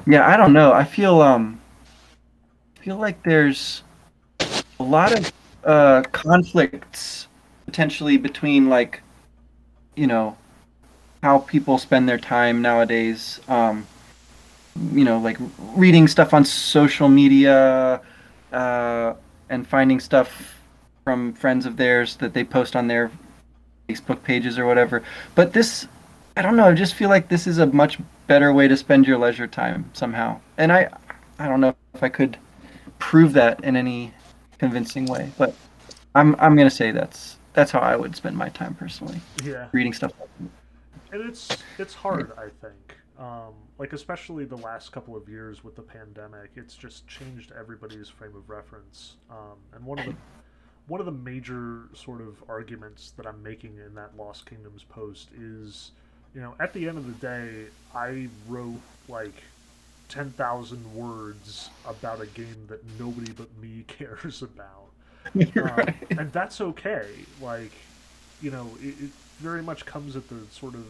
yeah, 0.07 0.27
I 0.27 0.37
don't 0.37 0.53
know. 0.53 0.73
I 0.73 0.85
feel 0.85 1.21
um, 1.21 1.61
I 2.77 2.85
feel 2.85 2.97
like 2.97 3.23
there's 3.25 3.83
a 4.41 4.85
lot 4.85 5.13
of 5.13 5.33
uh, 5.65 6.03
conflicts 6.13 7.27
potentially 7.67 8.17
between 8.17 8.69
like, 8.69 9.03
you 9.97 10.07
know, 10.07 10.37
how 11.23 11.41
people 11.41 11.79
spend 11.79 12.09
their 12.09 12.19
time 12.19 12.63
nowadays. 12.63 13.41
Um, 13.49 13.87
you 14.93 15.05
know, 15.05 15.19
like 15.19 15.37
reading 15.75 16.07
stuff 16.07 16.33
on 16.33 16.45
social 16.45 17.09
media, 17.09 18.01
uh, 18.53 19.15
and 19.51 19.67
finding 19.67 20.01
stuff 20.01 20.55
from 21.05 21.33
friends 21.33 21.67
of 21.67 21.77
theirs 21.77 22.17
that 22.17 22.35
they 22.35 22.45
post 22.45 22.77
on 22.77 22.87
their 22.87 23.11
Facebook 23.89 24.23
pages 24.23 24.59
or 24.59 24.67
whatever. 24.67 25.03
But 25.35 25.53
this 25.53 25.87
I 26.37 26.43
don't 26.43 26.57
know. 26.57 26.67
I 26.67 26.73
just 26.75 26.95
feel 26.95 27.09
like 27.09 27.29
this 27.29 27.47
is 27.47 27.59
a 27.59 27.67
much 27.67 27.99
better 28.29 28.53
way 28.53 28.69
to 28.69 28.77
spend 28.77 29.07
your 29.07 29.19
leisure 29.19 29.47
time 29.49 29.91
somehow. 29.93 30.41
And 30.57 30.71
I, 30.73 30.89
I 31.41 31.49
don't 31.49 31.61
know 31.61 31.75
if 31.95 32.03
I 32.03 32.09
could 32.09 32.37
prove 33.01 33.33
that 33.33 33.65
in 33.65 33.75
any 33.75 34.13
convincing 34.59 35.07
way, 35.07 35.33
but 35.39 35.55
I'm 36.15 36.37
I'm 36.39 36.57
gonna 36.57 36.71
say 36.71 36.91
that's 36.91 37.39
that's 37.55 37.71
how 37.73 37.81
I 37.81 37.97
would 37.97 38.15
spend 38.15 38.37
my 38.37 38.51
time 38.51 38.75
personally, 38.75 39.21
Yeah. 39.43 39.67
reading 39.73 39.93
stuff. 39.93 40.13
and 41.11 41.23
it's 41.29 41.49
it's 41.79 41.95
hard 41.95 42.33
i 42.37 42.49
think 42.61 42.98
um, 43.19 43.55
like 43.79 43.93
especially 43.93 44.45
the 44.45 44.57
last 44.57 44.93
couple 44.93 45.17
of 45.17 45.29
years 45.29 45.65
with 45.65 45.75
the 45.75 45.83
pandemic 45.83 46.51
it's 46.55 46.77
just 46.77 47.07
changed 47.09 47.53
everybody's 47.59 48.09
frame 48.09 48.37
of 48.37 48.49
reference. 48.49 49.17
Um, 49.31 49.59
and 49.75 49.85
one 49.85 49.99
of 49.99 50.07
the 50.07 50.15
one 50.87 51.01
of 51.01 51.07
the 51.07 51.13
major 51.13 51.83
sort 51.93 52.23
of 52.23 52.43
arguments 52.49 53.11
that 53.19 53.27
i'm 53.27 53.43
making 53.43 53.77
in 53.85 53.95
that 53.95 54.17
lost 54.17 54.47
kingdoms 54.47 54.83
post 54.85 55.29
is 55.39 55.91
you 56.35 56.41
know 56.41 56.55
at 56.61 56.73
the 56.73 56.89
end 56.89 56.97
of 56.97 57.07
the 57.07 57.13
day 57.27 57.67
i 57.95 58.27
wrote 58.49 58.81
like 59.07 59.35
10,000 60.09 60.95
words 60.95 61.71
about 61.87 62.21
a 62.21 62.27
game 62.27 62.67
that 62.69 62.81
nobody 62.99 63.33
but 63.33 63.49
me 63.59 63.85
cares 63.89 64.43
about. 64.43 64.65
Um, 65.35 65.95
and 66.19 66.33
that's 66.33 66.59
okay. 66.61 67.07
Like, 67.43 67.73
you 68.41 68.51
know, 68.51 68.71
it, 68.81 68.95
it 68.99 69.11
very 69.41 69.63
much 69.63 69.85
comes 69.85 70.17
at 70.17 70.27
the 70.31 70.41
sort 70.51 70.75
of 70.75 70.87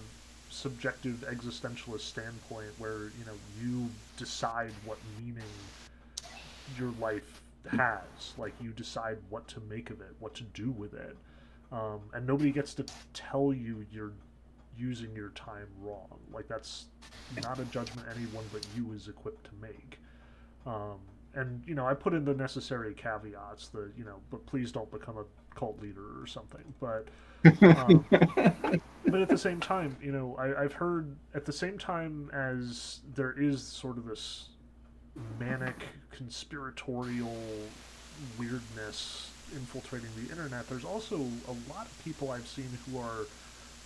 subjective 0.51 1.25
existentialist 1.29 2.01
standpoint 2.01 2.69
where 2.79 3.11
you 3.19 3.25
know 3.27 3.35
you 3.61 3.89
decide 4.17 4.73
what 4.85 4.99
meaning 5.19 5.43
your 6.79 6.93
life 7.01 7.41
has. 7.71 8.35
Like, 8.37 8.55
you 8.61 8.71
decide 8.71 9.19
what 9.31 9.47
to 9.49 9.61
make 9.69 9.91
of 9.91 10.01
it, 10.01 10.15
what 10.21 10.35
to 10.37 10.45
do 10.45 10.71
with 10.71 10.95
it, 10.95 11.17
um, 11.73 12.01
and 12.15 12.27
nobody 12.27 12.51
gets 12.51 12.75
to 12.75 12.87
tell 13.15 13.53
you 13.53 13.85
you're 13.93 14.13
using 14.77 15.15
your 15.15 15.31
time 15.31 15.67
wrong. 15.81 16.19
Like, 16.33 16.49
that's 16.49 16.87
not 17.43 17.59
a 17.59 17.65
judgment 17.65 18.07
anyone 18.15 18.45
but 18.53 18.67
you 18.77 18.93
is 18.93 19.09
equipped 19.09 19.45
to 19.45 19.51
make. 19.61 19.99
Um, 20.67 20.99
and 21.35 21.63
you 21.67 21.75
know, 21.75 21.87
I 21.87 21.95
put 21.95 22.15
in 22.15 22.25
the 22.25 22.35
necessary 22.35 22.95
caveats. 22.95 23.69
The 23.69 23.91
you 23.97 24.05
know, 24.05 24.17
but 24.31 24.45
please 24.47 24.73
don't 24.73 24.91
become 24.91 25.19
a 25.19 25.25
cult 25.55 25.81
leader 25.81 26.21
or 26.21 26.27
something. 26.27 26.65
But 26.81 27.07
um, 27.63 28.05
but 29.11 29.21
at 29.21 29.29
the 29.29 29.39
same 29.39 29.61
time, 29.61 29.97
you 30.03 30.13
know, 30.13 30.37
I, 30.39 30.63
I've 30.65 30.75
heard 30.75 31.17
at 31.35 31.45
the 31.45 31.53
same 31.53 31.79
time 31.79 32.31
as 32.33 33.01
there 33.15 33.33
is 33.33 33.63
sort 33.63 33.99
of 33.99 34.05
this 34.07 34.49
manic 35.39 35.85
conspiratorial 36.11 37.73
weirdness 38.37 39.35
infiltrating 39.55 40.15
the 40.15 40.31
internet, 40.31 40.69
there's 40.69 40.85
also 40.85 41.43
a 41.47 41.53
lot 41.53 41.87
of 41.87 41.99
people 41.99 42.31
I've 42.31 42.49
seen 42.49 42.79
who 42.85 42.99
are 42.99 43.29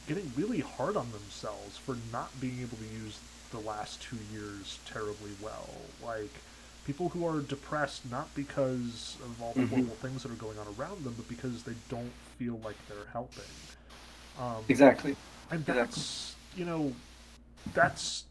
getting 0.07 0.33
really 0.35 0.61
hard 0.61 0.97
on 0.97 1.13
themselves 1.13 1.77
for 1.79 1.97
not 2.11 2.41
being 2.41 2.61
able 2.61 2.79
to 2.79 2.87
use 2.87 3.23
the 3.51 3.61
last 3.61 4.01
two 4.03 4.21
years 4.21 4.81
terribly 4.85 5.33
well. 5.39 5.95
Like 6.01 6.43
people 6.85 7.11
who 7.11 7.25
are 7.27 7.41
depressed 7.41 8.05
not 8.07 8.35
because 8.35 9.19
of 9.23 9.41
all 9.41 9.55
the 9.55 9.63
Mhm. 9.63 9.69
horrible 9.69 9.97
things 9.97 10.23
that 10.23 10.33
are 10.33 10.37
going 10.37 10.59
on 10.59 10.67
around 10.67 11.05
them, 11.05 11.15
but 11.15 11.29
because 11.29 11.63
they 11.65 11.75
don't 11.89 12.15
feel 12.39 12.59
like 12.59 12.87
they're 12.87 13.07
helping. 13.13 13.69
Um, 14.39 14.65
Exactly. 14.69 15.17
and 15.51 15.61
Exactly. 15.61 15.83
that's 15.83 16.37
you 16.57 16.65
know 16.65 16.93
that's 17.75 18.25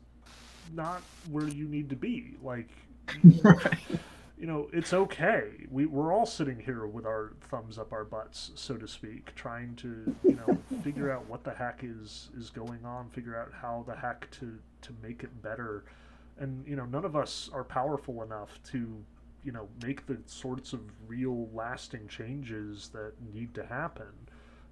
not 0.74 1.02
where 1.30 1.48
you 1.48 1.68
need 1.68 1.90
to 1.90 1.96
be 1.96 2.36
like 2.44 2.70
you 3.24 4.48
know 4.48 4.68
it's 4.74 4.94
okay 4.94 5.68
we, 5.70 5.86
we're 5.86 6.14
all 6.14 6.26
sitting 6.26 6.60
here 6.60 6.86
with 6.88 7.06
our 7.06 7.34
thumbs 7.50 7.78
up 7.78 7.92
our 7.94 8.04
butts 8.04 8.52
so 8.56 8.76
to 8.76 8.88
speak 8.88 9.34
trying 9.36 9.76
to 9.76 10.16
you 10.26 10.36
know 10.36 10.58
figure 10.84 11.12
out 11.12 11.28
what 11.28 11.44
the 11.44 11.52
heck 11.52 11.82
is 11.84 12.30
is 12.38 12.50
going 12.50 12.84
on 12.86 13.10
figure 13.10 13.38
out 13.38 13.52
how 13.62 13.84
the 13.88 13.96
heck 13.96 14.30
to 14.32 14.58
to 14.82 14.94
make 15.04 15.24
it 15.24 15.42
better 15.42 15.84
and 16.40 16.66
you 16.68 16.76
know 16.76 16.86
none 16.86 17.06
of 17.06 17.16
us 17.16 17.50
are 17.54 17.64
powerful 17.64 18.24
enough 18.24 18.60
to 18.64 19.04
you 19.44 19.52
know 19.52 19.68
make 19.84 20.06
the 20.08 20.18
sorts 20.26 20.74
of 20.74 20.80
real 21.08 21.50
lasting 21.54 22.08
changes 22.08 22.90
that 22.94 23.14
need 23.34 23.54
to 23.54 23.66
happen 23.66 24.06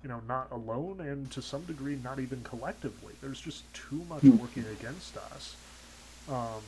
you 0.03 0.09
know, 0.09 0.21
not 0.27 0.51
alone 0.51 1.01
and 1.01 1.29
to 1.31 1.41
some 1.41 1.65
degree 1.65 1.95
not 1.95 2.19
even 2.19 2.43
collectively. 2.43 3.15
There's 3.21 3.41
just 3.41 3.71
too 3.73 4.05
much 4.05 4.29
Hmm. 4.29 4.37
working 4.37 4.67
against 4.67 5.17
us. 5.17 5.57
Um, 6.27 6.63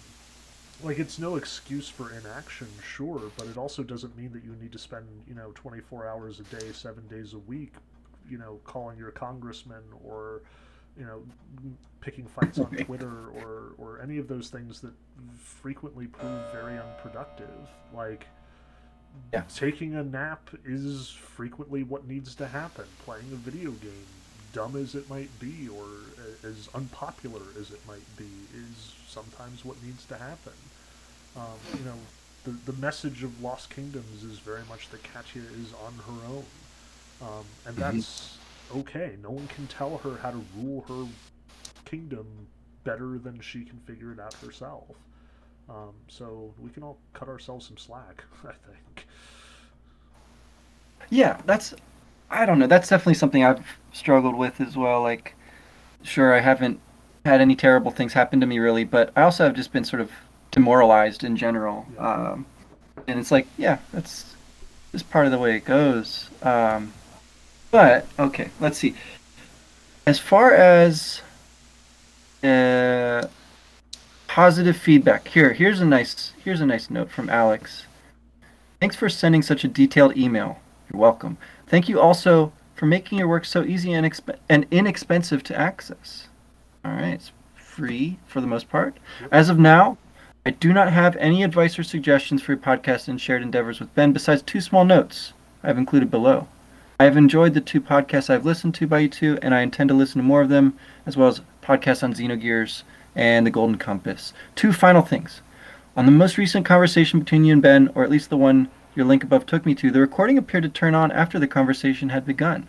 like 0.82 0.98
it's 0.98 1.20
no 1.20 1.36
excuse 1.36 1.90
for 1.90 2.12
inaction, 2.16 2.80
sure, 2.82 3.32
but 3.36 3.48
it 3.48 3.58
also 3.58 3.84
doesn't 3.84 4.18
mean 4.18 4.32
that 4.34 4.44
you 4.44 4.56
need 4.60 4.72
to 4.72 4.80
spend, 4.80 5.06
you 5.28 5.36
know, 5.36 5.52
24 5.54 6.08
hours 6.08 6.40
a 6.40 6.44
day, 6.44 6.72
7 6.72 7.08
days 7.08 7.34
a 7.34 7.40
week, 7.40 7.76
you 8.30 8.38
know, 8.38 8.60
calling 8.64 8.98
your 8.98 9.12
congressman 9.12 9.84
or 10.04 10.42
you 10.98 11.06
know, 11.06 11.24
picking 12.02 12.28
fights 12.28 12.60
on 12.60 12.76
Twitter 12.76 13.28
or 13.30 13.74
or 13.78 14.02
any 14.02 14.18
of 14.18 14.28
those 14.28 14.50
things 14.50 14.82
that 14.82 14.94
frequently 15.38 16.08
prove 16.08 16.42
very 16.52 16.78
unproductive. 16.80 17.70
Like 17.94 18.28
Yeah. 19.34 19.44
taking 19.54 19.96
a 19.96 20.04
nap 20.04 20.50
is 20.66 21.10
frequently 21.10 21.84
what 21.84 22.08
needs 22.08 22.36
to 22.36 22.48
happen. 22.48 22.86
Playing 23.06 23.32
a 23.32 23.36
video 23.36 23.72
game, 23.72 24.06
dumb 24.54 24.76
as 24.76 24.94
it 24.96 25.10
might 25.10 25.30
be, 25.40 25.70
or 25.70 25.86
as 26.44 26.68
unpopular 26.76 27.42
as 27.60 27.72
it 27.72 27.80
might 27.88 28.06
be, 28.18 28.28
is 28.54 28.94
sometimes 29.08 29.64
what 29.64 29.82
needs 29.84 30.06
to 30.06 30.18
happen. 30.18 30.54
Um, 31.38 31.58
you 31.80 31.86
know, 31.86 31.98
the 32.44 32.52
the 32.72 32.78
message 32.82 33.24
of 33.24 33.42
Lost 33.42 33.70
Kingdoms 33.70 34.24
is 34.24 34.40
very 34.40 34.64
much 34.68 34.90
that 34.90 35.02
Katia 35.04 35.44
is 35.44 35.74
on 35.86 35.94
her 35.94 36.28
own, 36.28 36.46
um, 37.22 37.46
and 37.66 37.76
Mhm. 37.78 37.80
that's 37.80 38.38
okay. 38.76 39.16
No 39.24 39.30
one 39.32 39.48
can 39.48 39.68
tell 39.68 39.98
her 40.00 40.18
how 40.18 40.32
to 40.32 40.44
rule 40.58 40.82
her 40.90 41.08
kingdom 41.86 42.48
better 42.84 43.18
than 43.18 43.40
she 43.42 43.64
can 43.64 43.80
figure 43.82 44.12
it 44.12 44.20
out 44.20 44.34
herself. 44.36 44.88
Um, 45.70 45.94
so 46.08 46.54
we 46.60 46.70
can 46.70 46.84
all 46.84 46.98
cut 47.14 47.28
ourselves 47.28 47.68
some 47.68 47.78
slack, 47.78 48.24
I 48.44 48.54
think. 48.68 49.08
Yeah, 51.10 51.40
that's 51.46 51.74
I 52.30 52.46
don't 52.46 52.60
know. 52.60 52.68
That's 52.68 52.90
definitely 52.90 53.16
something 53.16 53.44
I've 53.44 53.66
struggled 53.92 54.36
with 54.36 54.62
as 54.62 54.78
well. 54.78 55.02
Like, 55.02 55.36
sure, 56.02 56.34
I 56.34 56.40
haven't 56.40 56.80
had 57.26 57.42
any 57.42 57.56
terrible 57.56 57.92
things 57.92 58.14
happen 58.14 58.40
to 58.40 58.46
me 58.46 58.60
really, 58.60 58.86
but 58.86 59.12
I 59.16 59.24
also 59.24 59.44
have 59.44 59.56
just 59.56 59.74
been 59.74 59.84
sort 59.84 60.02
of 60.02 60.12
demoralized 60.50 61.24
in 61.24 61.36
general. 61.36 61.86
Yeah. 61.96 62.32
Um, 62.32 62.46
and 63.08 63.20
it's 63.20 63.32
like, 63.32 63.48
yeah, 63.58 63.80
that's 63.92 64.36
just 64.92 65.10
part 65.10 65.26
of 65.26 65.32
the 65.32 65.38
way 65.38 65.56
it 65.56 65.66
goes. 65.66 66.30
Um, 66.42 66.94
but 67.70 68.06
okay, 68.18 68.50
let's 68.60 68.78
see. 68.78 68.96
As 70.06 70.20
far 70.20 70.54
as 70.54 71.22
uh, 72.44 72.48
positive 74.32 74.78
feedback, 74.78 75.28
here, 75.28 75.52
here's 75.52 75.82
a 75.82 75.86
nice, 75.86 76.32
here's 76.42 76.62
a 76.62 76.66
nice 76.66 76.90
note 76.90 77.12
from 77.12 77.30
Alex. 77.30 77.86
Thanks 78.80 78.96
for 78.96 79.10
sending 79.10 79.42
such 79.42 79.66
a 79.66 79.68
detailed 79.68 80.16
email. 80.16 80.58
You're 80.90 81.02
welcome. 81.02 81.38
Thank 81.68 81.90
you 81.90 82.00
also 82.00 82.54
for 82.74 82.86
making 82.86 83.18
your 83.18 83.28
work 83.28 83.44
so 83.44 83.66
easy 83.66 83.92
and, 83.92 84.10
exp- 84.10 84.38
and 84.48 84.66
inexpensive 84.72 85.44
to 85.44 85.60
access. 85.60 86.30
All 86.86 86.94
right, 86.94 87.14
it's 87.16 87.34
free 87.56 88.20
for 88.26 88.40
the 88.40 88.48
most 88.48 88.70
part. 88.70 88.96
As 89.34 89.50
of 89.50 89.60
now, 89.60 89.98
I 90.46 90.52
do 90.52 90.72
not 90.72 90.94
have 90.94 91.18
any 91.18 91.44
advice 91.44 91.78
or 91.78 91.84
suggestions 91.84 92.42
for 92.42 92.54
your 92.54 92.62
podcast 92.62 93.10
and 93.10 93.20
shared 93.20 93.42
endeavors 93.42 93.82
with 93.82 93.94
Ben 93.96 94.14
besides 94.14 94.42
two 94.42 94.62
small 94.62 94.86
notes 94.86 95.34
I 95.62 95.68
have 95.68 95.78
included 95.78 96.10
below. 96.10 96.48
I 97.02 97.04
have 97.04 97.18
enjoyed 97.18 97.54
the 97.54 97.60
two 97.60 97.82
podcasts 97.82 98.30
I've 98.30 98.46
listened 98.46 98.76
to 98.76 98.88
by 98.88 99.00
you 99.00 99.10
two, 99.10 99.38
and 99.42 99.54
I 99.54 99.60
intend 99.60 99.90
to 99.90 99.94
listen 99.94 100.22
to 100.22 100.26
more 100.26 100.42
of 100.42 100.48
them, 100.48 100.78
as 101.06 101.18
well 101.18 101.28
as 101.28 101.42
podcasts 101.62 102.02
on 102.02 102.14
Xenogears 102.14 102.84
and 103.16 103.46
the 103.46 103.52
Golden 103.52 103.78
Compass. 103.78 104.34
Two 104.56 104.74
final 104.74 105.02
things. 105.02 105.42
On 105.96 106.06
the 106.06 106.12
most 106.12 106.38
recent 106.38 106.66
conversation 106.66 107.20
between 107.20 107.44
you 107.44 107.54
and 107.54 107.62
Ben, 107.62 107.90
or 107.96 108.04
at 108.04 108.10
least 108.10 108.30
the 108.30 108.38
one 108.38 108.70
your 108.96 109.06
link 109.06 109.24
above 109.24 109.46
took 109.46 109.66
me 109.66 109.76
to, 109.76 109.92
the 109.92 110.00
recording 110.00 110.38
appeared 110.38 110.64
to 110.64 110.70
turn 110.70 110.96
on 110.96 111.12
after 111.12 111.40
the 111.40 111.48
conversation 111.48 112.10
had 112.10 112.26
begun. 112.26 112.68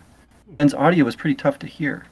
Ben's 0.57 0.73
audio 0.73 1.05
was 1.05 1.15
pretty 1.15 1.35
tough 1.35 1.57
to 1.59 1.67
hear. 1.67 2.05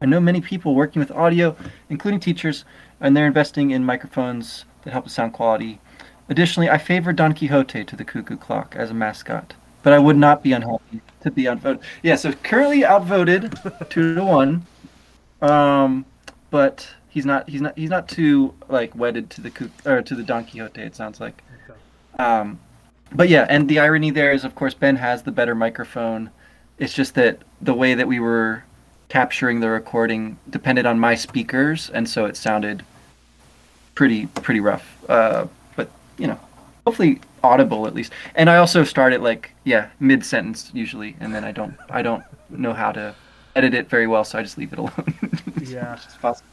I 0.00 0.06
know 0.06 0.20
many 0.20 0.40
people 0.40 0.74
working 0.74 1.00
with 1.00 1.10
audio, 1.10 1.56
including 1.90 2.20
teachers, 2.20 2.64
and 3.00 3.16
they're 3.16 3.26
investing 3.26 3.70
in 3.70 3.84
microphones 3.84 4.64
that 4.82 4.92
help 4.92 5.04
with 5.04 5.12
sound 5.12 5.32
quality. 5.32 5.80
Additionally, 6.28 6.68
I 6.68 6.78
favor 6.78 7.12
Don 7.12 7.34
Quixote 7.34 7.84
to 7.84 7.96
the 7.96 8.04
Cuckoo 8.04 8.36
Clock 8.36 8.74
as 8.76 8.90
a 8.90 8.94
mascot, 8.94 9.54
but 9.82 9.92
I 9.92 9.98
would 9.98 10.16
not 10.16 10.42
be 10.42 10.52
unhappy 10.52 11.00
to 11.22 11.30
be 11.30 11.48
outvoted. 11.48 11.82
Yeah, 12.02 12.16
so 12.16 12.32
currently 12.32 12.84
outvoted 12.84 13.54
two 13.88 14.14
to 14.14 14.24
one, 14.24 14.66
um, 15.40 16.04
but 16.50 16.88
he's 17.18 17.26
not 17.26 17.48
he's 17.48 17.60
not 17.60 17.76
he's 17.76 17.90
not 17.90 18.08
too 18.08 18.54
like 18.68 18.94
wedded 18.94 19.28
to 19.30 19.40
the 19.40 19.70
or 19.84 20.02
to 20.02 20.14
the 20.14 20.22
Don 20.22 20.44
Quixote. 20.44 20.80
It 20.80 20.94
sounds 20.94 21.20
like. 21.20 21.42
Okay. 21.64 22.22
Um, 22.22 22.60
but 23.10 23.28
yeah, 23.28 23.44
and 23.48 23.68
the 23.68 23.80
irony 23.80 24.10
there 24.10 24.30
is, 24.30 24.44
of 24.44 24.54
course, 24.54 24.74
Ben 24.74 24.94
has 24.96 25.24
the 25.24 25.32
better 25.32 25.56
microphone. 25.56 26.30
It's 26.78 26.94
just 26.94 27.16
that 27.16 27.40
the 27.60 27.74
way 27.74 27.94
that 27.94 28.06
we 28.06 28.20
were 28.20 28.62
capturing 29.08 29.58
the 29.58 29.68
recording 29.68 30.38
depended 30.48 30.86
on 30.86 31.00
my 31.00 31.16
speakers, 31.16 31.90
and 31.90 32.08
so 32.08 32.24
it 32.26 32.36
sounded 32.36 32.84
pretty 33.96 34.26
pretty 34.26 34.60
rough. 34.60 34.96
Uh, 35.08 35.48
but 35.74 35.90
you 36.18 36.28
know, 36.28 36.38
hopefully 36.86 37.20
audible 37.42 37.88
at 37.88 37.94
least. 37.94 38.12
And 38.36 38.48
I 38.48 38.58
also 38.58 38.84
start 38.84 39.12
it 39.12 39.22
like 39.22 39.50
yeah 39.64 39.88
mid 39.98 40.24
sentence 40.24 40.70
usually, 40.72 41.16
and 41.18 41.34
then 41.34 41.42
I 41.42 41.50
don't 41.50 41.74
I 41.90 42.02
don't 42.02 42.22
know 42.48 42.74
how 42.74 42.92
to 42.92 43.12
edit 43.56 43.74
it 43.74 43.88
very 43.88 44.06
well, 44.06 44.22
so 44.22 44.38
I 44.38 44.42
just 44.42 44.56
leave 44.56 44.72
it 44.72 44.78
alone. 44.78 45.14
Yeah. 45.66 45.94
It's 45.94 46.16
possible. 46.16 46.48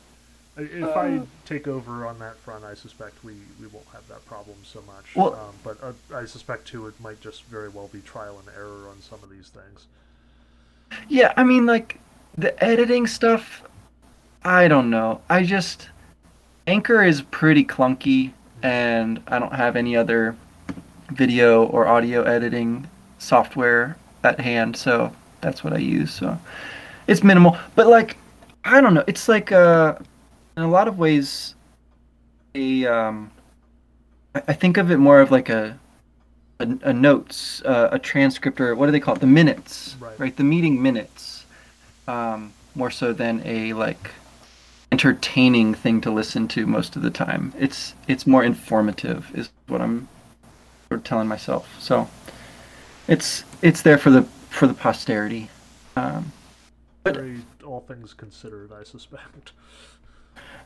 If 0.57 0.95
I 0.95 1.21
take 1.45 1.67
over 1.67 2.05
on 2.05 2.17
that 2.19 2.38
front, 2.38 2.63
I 2.63 2.75
suspect 2.75 3.24
we, 3.24 3.33
we 3.59 3.67
won't 3.67 3.88
have 3.91 4.07
that 4.07 4.25
problem 4.25 4.55
so 4.63 4.81
much. 4.88 5.15
Well- 5.15 5.33
um, 5.35 5.55
but 5.63 5.77
uh, 5.83 6.15
I 6.15 6.25
suspect 6.25 6.67
too, 6.67 6.88
it 6.88 7.00
might 7.01 7.19
just 7.19 7.43
very 7.43 7.69
well 7.69 7.89
be 7.89 8.00
trial 8.01 8.39
and 8.39 8.55
error 8.55 8.88
on 8.89 9.01
some 9.01 9.19
of 9.21 9.29
these 9.29 9.50
things. 9.50 9.85
Yeah, 11.09 11.33
I 11.35 11.43
mean, 11.43 11.65
like 11.65 12.00
the 12.38 12.62
editing 12.63 13.07
stuff. 13.07 13.63
I 14.43 14.67
don't 14.67 14.89
know. 14.89 15.21
I 15.29 15.43
just 15.43 15.89
Anchor 16.67 17.03
is 17.03 17.21
pretty 17.21 17.65
clunky, 17.65 18.31
and 18.63 19.21
I 19.27 19.39
don't 19.39 19.53
have 19.53 19.75
any 19.75 19.97
other 19.97 20.35
video 21.12 21.65
or 21.65 21.88
audio 21.88 22.24
editing 22.24 22.88
software 23.17 23.97
at 24.24 24.39
hand, 24.39 24.77
so 24.77 25.12
that's 25.41 25.63
what 25.63 25.74
I 25.74 25.77
use. 25.77 26.13
So 26.13 26.38
it's 27.07 27.24
minimal, 27.24 27.57
but 27.75 27.88
like 27.88 28.17
I 28.63 28.81
don't 28.81 28.93
know. 28.93 29.03
It's 29.07 29.27
like 29.27 29.51
uh, 29.51 29.95
in 30.57 30.63
a 30.63 30.67
lot 30.69 30.88
of 30.88 30.97
ways, 30.97 31.55
a 32.53 32.85
um, 32.85 33.31
I 34.33 34.53
think 34.53 34.77
of 34.77 34.91
it 34.91 34.97
more 34.97 35.21
of 35.21 35.31
like 35.31 35.50
a 35.50 35.77
a, 36.59 36.67
a 36.83 36.93
notes, 36.93 37.62
uh, 37.63 37.89
a 37.91 38.00
transcript, 38.00 38.62
or 38.62 38.75
what 38.75 38.85
do 38.85 38.91
they 38.91 39.00
call 39.00 39.15
it? 39.15 39.21
The 39.21 39.27
minutes, 39.27 39.95
Right. 40.17 40.35
The 40.35 40.43
meeting 40.43 40.81
minutes, 40.81 41.45
um, 42.07 42.53
more 42.75 42.89
so 42.91 43.12
than 43.12 43.41
a 43.45 43.74
like 43.74 44.12
entertaining 44.91 45.74
thing 45.74 46.00
to 46.01 46.12
listen 46.12 46.47
to 46.50 46.65
most 46.65 46.95
of 46.95 47.01
the 47.01 47.09
time. 47.09 47.53
It's 47.59 47.93
it's 48.07 48.25
more 48.25 48.43
informative, 48.43 49.29
is 49.33 49.50
what 49.67 49.81
I'm 49.81 50.07
sort 50.88 51.00
of 51.00 51.03
telling 51.03 51.27
myself. 51.27 51.67
So 51.81 52.07
it's 53.07 53.43
it's 53.62 53.81
there 53.81 53.97
for 53.97 54.09
the 54.09 54.24
for 54.50 54.67
the 54.67 54.74
posterity. 54.74 55.50
Um, 55.97 56.31
But- 57.03 57.15
Very, 57.15 57.41
all 57.65 57.81
things 57.81 58.13
considered, 58.13 58.71
I 58.71 58.83
suspect. 58.83 59.51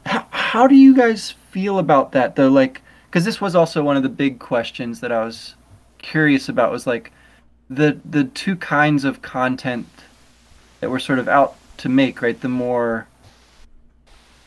How, 0.06 0.26
how 0.32 0.68
do 0.68 0.76
you 0.76 0.96
guys 0.96 1.32
feel 1.52 1.80
about 1.80 2.12
that 2.14 2.36
though? 2.36 2.50
Like 2.50 2.82
because 3.10 3.26
this 3.26 3.42
was 3.42 3.56
also 3.56 3.84
one 3.84 3.98
of 3.98 4.04
the 4.04 4.10
big 4.10 4.38
questions 4.38 5.00
that 5.00 5.12
i 5.12 5.26
was 5.26 5.56
curious 5.98 6.48
about 6.48 6.72
was 6.72 6.86
like 6.86 7.12
the 7.70 8.00
the 8.06 8.24
two 8.24 8.56
kinds 8.56 9.04
of 9.04 9.22
content 9.22 9.88
that 10.80 10.90
we're 10.90 11.00
sort 11.00 11.20
of 11.20 11.28
out 11.28 11.56
to 11.78 11.90
make 11.90 12.22
right? 12.22 12.40
The 12.40 12.50
more 12.50 13.08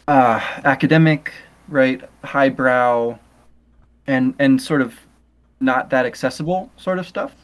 uh 0.09 0.41
academic 0.65 1.33
right? 1.69 2.03
Highbrow 2.25 3.19
and 4.07 4.35
and 4.39 4.61
sort 4.61 4.83
of 4.83 4.95
not 5.61 5.91
that 5.91 6.07
accessible 6.07 6.71
sort 6.77 6.99
of 6.99 7.07
stuff 7.07 7.35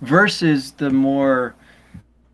versus 0.00 0.72
the 0.72 0.90
more 0.90 1.54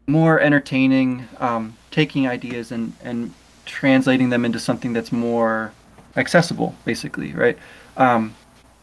more 0.07 0.41
entertaining 0.41 1.27
um, 1.39 1.77
taking 1.91 2.27
ideas 2.27 2.73
and 2.73 2.93
and 3.03 3.33
translating 3.67 4.31
them 4.31 4.45
into 4.45 4.59
something 4.59 4.93
that's 4.93 5.13
more 5.13 5.73
accessible 6.17 6.75
basically 6.85 7.33
right? 7.33 7.59
Um, 7.97 8.35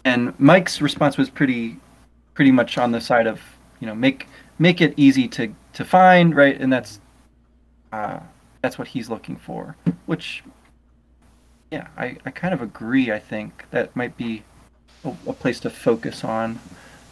and 0.06 0.38
mike's 0.40 0.82
response 0.82 1.18
was 1.18 1.30
pretty 1.30 1.78
pretty 2.34 2.52
much 2.52 2.78
on 2.78 2.92
the 2.92 3.02
side 3.02 3.28
of 3.28 3.42
you 3.80 3.88
know 3.88 3.96
make 3.96 4.28
make 4.58 4.82
it 4.82 4.94
easy 4.98 5.28
to 5.30 5.54
to 5.74 5.86
find 5.86 6.36
right? 6.36 6.60
And 6.60 6.72
that's 6.72 7.00
uh, 7.92 8.20
that's 8.62 8.78
what 8.78 8.88
he's 8.90 9.10
looking 9.10 9.36
for 9.36 9.76
which 10.06 10.44
yeah 11.72 11.88
i 11.98 12.18
i 12.26 12.32
kind 12.32 12.54
of 12.54 12.62
agree 12.62 13.12
i 13.12 13.20
think 13.20 13.66
that 13.72 13.96
might 13.96 14.16
be 14.18 14.44
a, 15.06 15.10
a 15.28 15.34
place 15.34 15.60
to 15.62 15.70
focus 15.70 16.24
on. 16.24 16.60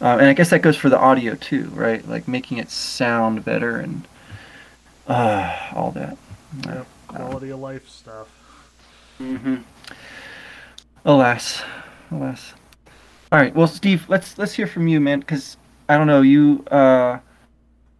Uh, 0.00 0.16
and 0.18 0.26
i 0.26 0.32
guess 0.32 0.50
that 0.50 0.62
goes 0.62 0.76
for 0.76 0.88
the 0.88 0.98
audio 0.98 1.34
too 1.34 1.68
right? 1.74 2.06
Like 2.08 2.28
making 2.28 2.58
it 2.58 2.70
sound 2.70 3.44
better 3.44 3.76
and 3.78 4.06
uh, 5.08 5.70
all 5.74 5.90
that. 5.92 6.18
Yep, 6.66 6.86
quality 7.08 7.50
of 7.50 7.58
life 7.58 7.88
stuff. 7.88 8.28
Mm-hmm. 9.20 9.56
Alas, 11.04 11.62
alas. 12.10 12.54
All 13.32 13.38
right. 13.38 13.54
Well, 13.54 13.66
Steve, 13.66 14.04
let's 14.08 14.38
let's 14.38 14.52
hear 14.52 14.66
from 14.66 14.88
you, 14.88 15.00
man, 15.00 15.20
because 15.20 15.56
I 15.88 15.96
don't 15.98 16.06
know. 16.06 16.22
You 16.22 16.64
uh, 16.70 17.18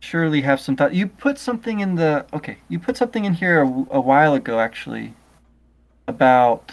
surely 0.01 0.41
have 0.43 0.61
some 0.61 0.77
thought. 0.77 0.95
You 0.95 1.07
put 1.07 1.39
something 1.39 1.81
in 1.81 1.97
the 1.97 2.25
okay. 2.33 2.59
You 2.69 2.79
put 2.79 2.97
something 2.97 3.25
in 3.25 3.35
here 3.35 3.63
a, 3.63 3.67
a 3.67 4.01
while 4.01 4.35
ago, 4.35 4.61
actually, 4.61 5.15
about 6.07 6.73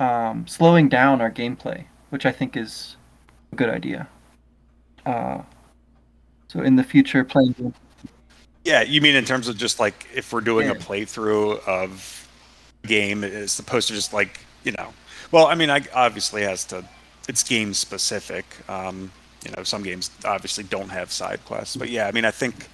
um, 0.00 0.46
slowing 0.46 0.88
down 0.88 1.20
our 1.20 1.30
gameplay, 1.30 1.84
which 2.10 2.26
I 2.26 2.32
think 2.32 2.56
is 2.56 2.96
a 3.52 3.56
good 3.56 3.70
idea. 3.70 4.08
Uh, 5.06 5.42
so 6.48 6.60
in 6.60 6.76
the 6.76 6.84
future, 6.84 7.24
playing. 7.24 7.74
Yeah, 8.64 8.82
you 8.82 9.00
mean 9.00 9.14
in 9.14 9.24
terms 9.24 9.48
of 9.48 9.56
just 9.58 9.78
like 9.78 10.06
if 10.14 10.32
we're 10.32 10.40
doing 10.40 10.70
a 10.70 10.74
playthrough 10.74 11.66
of 11.68 12.28
a 12.82 12.86
game 12.86 13.22
as 13.22 13.58
opposed 13.58 13.88
to 13.88 13.94
just 13.94 14.12
like 14.12 14.40
you 14.64 14.72
know, 14.72 14.92
well, 15.30 15.46
I 15.46 15.54
mean, 15.54 15.70
I 15.70 15.82
obviously 15.94 16.42
has 16.42 16.64
to. 16.66 16.84
It's 17.28 17.42
game 17.42 17.74
specific. 17.74 18.44
Um, 18.68 19.10
you 19.44 19.52
know, 19.56 19.62
some 19.62 19.82
games 19.82 20.10
obviously 20.24 20.64
don't 20.64 20.88
have 20.88 21.12
side 21.12 21.44
quests, 21.44 21.76
but 21.76 21.90
yeah, 21.90 22.06
I 22.06 22.12
mean, 22.12 22.24
I 22.24 22.30
think 22.30 22.68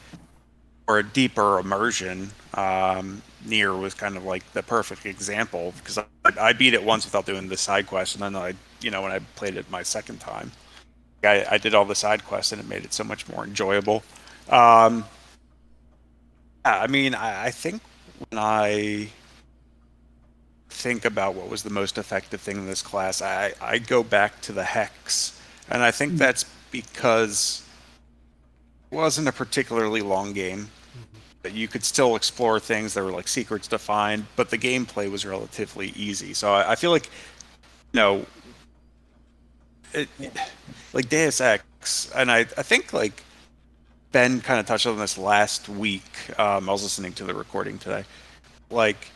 for 0.87 0.99
a 0.99 1.03
deeper 1.03 1.59
immersion, 1.59 2.31
um, 2.55 3.23
Nier 3.45 3.75
was 3.75 3.95
kind 3.95 4.17
of 4.17 4.25
like 4.25 4.51
the 4.53 4.63
perfect 4.63 5.07
example 5.07 5.73
because 5.79 5.99
I, 5.99 6.05
I 6.41 6.53
beat 6.53 6.75
it 6.75 6.83
once 6.83 7.05
without 7.05 7.27
doing 7.27 7.49
the 7.49 7.57
side 7.57 7.87
quest, 7.87 8.15
and 8.15 8.23
then 8.23 8.37
I, 8.37 8.55
you 8.81 8.91
know, 8.91 9.03
when 9.03 9.11
I 9.13 9.19
played 9.35 9.57
it 9.57 9.69
my 9.71 9.83
second 9.83 10.21
time, 10.21 10.53
I, 11.25 11.45
I 11.51 11.59
did 11.59 11.75
all 11.75 11.85
the 11.85 11.95
side 11.95 12.25
quests, 12.25 12.53
and 12.53 12.61
it 12.61 12.69
made 12.69 12.85
it 12.85 12.93
so 12.93 13.03
much 13.03 13.29
more 13.29 13.45
enjoyable. 13.45 14.05
Um, 14.49 15.05
I 16.65 16.87
mean, 16.87 17.15
I, 17.15 17.47
I 17.47 17.51
think 17.51 17.83
when 18.29 18.39
I 18.39 19.09
think 20.69 21.05
about 21.05 21.35
what 21.35 21.49
was 21.49 21.63
the 21.63 21.71
most 21.71 21.99
effective 21.99 22.41
thing 22.41 22.57
in 22.57 22.67
this 22.67 22.83
class, 22.83 23.23
I, 23.23 23.53
I 23.61 23.79
go 23.79 24.03
back 24.03 24.41
to 24.43 24.53
the 24.53 24.65
hex. 24.65 25.41
And 25.69 25.83
I 25.83 25.91
think 25.91 26.13
mm-hmm. 26.13 26.19
that's 26.19 26.45
because 26.71 27.67
it 28.91 28.95
wasn't 28.95 29.29
a 29.29 29.33
particularly 29.33 30.01
long 30.01 30.33
game. 30.33 30.69
Mm-hmm. 30.93 31.19
But 31.43 31.55
you 31.55 31.69
could 31.69 31.85
still 31.85 32.17
explore 32.17 32.61
things. 32.61 32.95
There 32.95 33.05
were 33.05 33.13
like 33.13 33.29
secrets 33.29 33.69
to 33.69 33.79
find, 33.79 34.27
but 34.37 34.51
the 34.51 34.59
gameplay 34.59 35.11
was 35.11 35.25
relatively 35.25 35.89
easy. 35.97 36.35
So 36.35 36.53
I, 36.53 36.73
I 36.73 36.75
feel 36.77 36.91
like, 36.91 37.07
you 37.93 38.01
know, 38.01 38.27
it, 39.93 40.09
like 40.93 41.09
Deus 41.09 41.41
Ex, 41.41 42.11
and 42.15 42.31
I, 42.31 42.41
I 42.41 42.63
think 42.63 42.93
like 42.93 43.25
Ben 44.13 44.41
kind 44.41 44.59
of 44.59 44.67
touched 44.67 44.87
on 44.87 44.99
this 44.99 45.17
last 45.17 45.69
week. 45.69 46.39
Um, 46.39 46.69
I 46.69 46.73
was 46.73 46.83
listening 46.83 47.13
to 47.15 47.25
the 47.25 47.35
recording 47.35 47.79
today. 47.79 48.05
Like, 48.71 49.09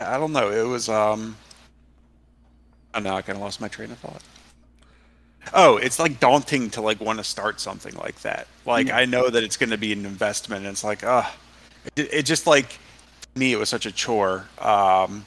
I 0.00 0.18
don't 0.18 0.32
know. 0.32 0.50
It 0.50 0.66
was 0.66 0.88
um. 0.88 1.36
Oh 2.94 3.00
no, 3.00 3.14
I 3.14 3.22
kind 3.22 3.36
of 3.36 3.42
lost 3.42 3.60
my 3.60 3.68
train 3.68 3.90
of 3.90 3.98
thought. 3.98 4.22
Oh, 5.54 5.76
it's 5.76 5.98
like 5.98 6.20
daunting 6.20 6.70
to 6.70 6.80
like 6.80 7.00
want 7.00 7.18
to 7.18 7.24
start 7.24 7.60
something 7.60 7.94
like 7.96 8.20
that. 8.22 8.46
Like 8.66 8.90
I 8.90 9.04
know 9.04 9.30
that 9.30 9.42
it's 9.42 9.56
going 9.56 9.70
to 9.70 9.78
be 9.78 9.92
an 9.92 10.04
investment, 10.04 10.64
and 10.64 10.72
it's 10.72 10.84
like, 10.84 11.04
ah, 11.04 11.34
it, 11.96 12.12
it 12.12 12.22
just 12.26 12.46
like 12.46 12.68
to 12.70 13.38
me 13.38 13.52
it 13.52 13.58
was 13.58 13.68
such 13.68 13.86
a 13.86 13.92
chore. 13.92 14.48
Um, 14.58 15.24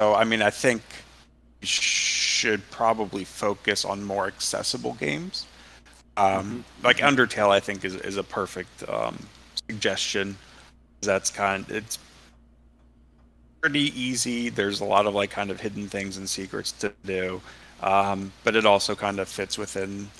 so 0.00 0.14
I 0.14 0.24
mean, 0.24 0.42
I 0.42 0.50
think 0.50 0.82
should 1.62 2.68
probably 2.70 3.24
focus 3.24 3.84
on 3.84 4.02
more 4.02 4.26
accessible 4.26 4.94
games. 4.94 5.46
Um, 6.20 6.64
Like 6.82 6.98
Undertale, 6.98 7.50
I 7.50 7.60
think 7.60 7.84
is 7.84 7.94
is 7.96 8.16
a 8.18 8.22
perfect 8.22 8.88
um, 8.88 9.18
suggestion. 9.68 10.36
That's 11.00 11.30
kind. 11.30 11.64
It's 11.70 11.98
pretty 13.60 13.98
easy. 13.98 14.50
There's 14.50 14.80
a 14.80 14.84
lot 14.84 15.06
of 15.06 15.14
like 15.14 15.30
kind 15.30 15.50
of 15.50 15.60
hidden 15.60 15.88
things 15.88 16.18
and 16.18 16.28
secrets 16.28 16.72
to 16.72 16.92
do, 17.04 17.40
um, 17.82 18.32
but 18.44 18.54
it 18.56 18.66
also 18.66 18.94
kind 18.94 19.18
of 19.18 19.28
fits 19.28 19.56
within. 19.56 20.10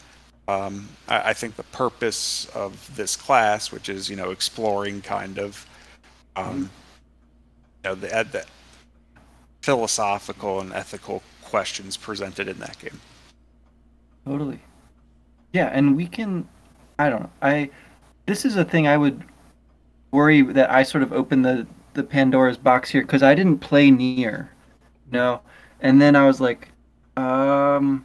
Um, 0.48 0.88
I, 1.06 1.30
I 1.30 1.32
think 1.34 1.56
the 1.56 1.64
purpose 1.64 2.46
of 2.54 2.72
this 2.96 3.14
class, 3.16 3.70
which 3.70 3.88
is 3.88 4.08
you 4.08 4.16
know 4.16 4.30
exploring 4.30 5.02
kind 5.02 5.38
of, 5.38 5.66
um, 6.36 6.70
you 7.84 7.90
know, 7.90 7.94
the, 7.94 8.16
uh, 8.16 8.22
the 8.22 8.46
philosophical 9.62 10.60
and 10.60 10.72
ethical 10.72 11.22
questions 11.42 11.96
presented 11.96 12.48
in 12.48 12.58
that 12.58 12.78
game. 12.78 13.00
Totally. 14.24 14.60
Yeah, 15.52 15.66
and 15.66 15.96
we 15.96 16.06
can. 16.06 16.48
I 16.98 17.10
don't 17.10 17.22
know. 17.22 17.30
I. 17.42 17.70
This 18.26 18.44
is 18.44 18.56
a 18.56 18.64
thing 18.64 18.86
I 18.86 18.96
would 18.96 19.24
worry 20.12 20.42
that 20.42 20.70
I 20.70 20.82
sort 20.82 21.02
of 21.02 21.12
opened 21.12 21.44
the 21.44 21.66
the 21.94 22.02
Pandora's 22.02 22.56
box 22.56 22.90
here 22.90 23.02
because 23.02 23.22
I 23.22 23.34
didn't 23.34 23.58
play 23.58 23.90
Nier, 23.90 24.50
no, 25.10 25.40
and 25.80 26.00
then 26.00 26.14
I 26.14 26.26
was 26.26 26.40
like, 26.40 26.68
um, 27.16 28.04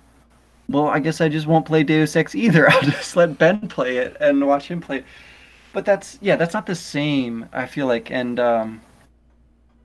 well, 0.70 0.88
I 0.88 1.00
guess 1.00 1.22
I 1.22 1.30
just 1.30 1.48
won't 1.48 1.66
play 1.66 1.84
Deus 1.84 2.16
Ex 2.16 2.36
either. 2.36 2.70
I'll 2.72 2.82
just 2.82 3.16
let 3.16 3.38
Ben 3.38 3.68
play 3.68 3.98
it 3.98 4.18
and 4.20 4.46
watch 4.48 4.68
him 4.70 4.82
play 4.82 4.98
it. 4.98 5.06
But 5.74 5.86
that's 5.86 6.18
yeah, 6.22 6.36
that's 6.36 6.54
not 6.54 6.66
the 6.66 6.76
same. 6.76 7.48
I 7.54 7.66
feel 7.66 7.86
like, 7.86 8.10
and 8.10 8.40
um, 8.40 8.82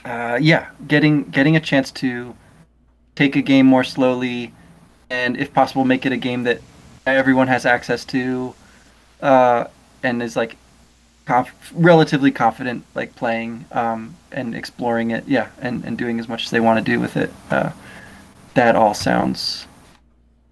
uh, 0.05 0.39
yeah, 0.41 0.71
getting 0.87 1.25
getting 1.25 1.57
a 1.57 1.61
chance 1.61 1.91
to 1.93 2.35
take 3.17 3.37
a 3.37 3.43
game 3.43 3.67
more 3.67 3.85
slowly, 3.85 4.55
and 5.11 5.37
if 5.37 5.53
possible, 5.53 5.85
make 5.85 6.07
it 6.07 6.13
a 6.13 6.17
game 6.17 6.45
that 6.45 6.61
everyone 7.17 7.49
has 7.49 7.67
access 7.67 8.05
to, 8.07 8.55
uh, 9.23 9.65
and 10.03 10.23
is 10.23 10.37
like 10.37 10.57
conf- 11.27 11.73
relatively 11.75 12.31
confident 12.31 12.85
like 12.95 13.15
playing 13.15 13.65
um, 13.73 14.17
and 14.33 14.55
exploring 14.55 15.11
it. 15.11 15.27
Yeah, 15.27 15.49
and, 15.61 15.85
and 15.85 15.97
doing 15.97 16.19
as 16.19 16.29
much 16.29 16.45
as 16.45 16.51
they 16.51 16.61
want 16.61 16.85
to 16.85 16.93
do 16.93 17.01
with 17.01 17.17
it. 17.17 17.33
Uh, 17.51 17.71
that 18.55 18.77
all 18.77 18.95
sounds 18.95 19.67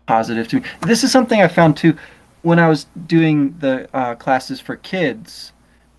positive 0.06 0.48
to 0.48 0.60
me. 0.60 0.62
This 0.82 1.04
is 1.04 1.12
something 1.12 1.42
I 1.42 1.48
found 1.48 1.76
too 1.76 1.96
when 2.42 2.58
I 2.58 2.68
was 2.68 2.86
doing 3.06 3.56
the 3.58 3.88
uh, 3.94 4.14
classes 4.14 4.60
for 4.60 4.76
kids. 4.76 5.52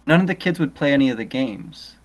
None 0.07 0.21
of 0.21 0.27
the 0.27 0.35
kids 0.35 0.59
would 0.59 0.73
play 0.73 0.93
any 0.93 1.09
of 1.09 1.17
the 1.17 1.25
games, 1.25 1.95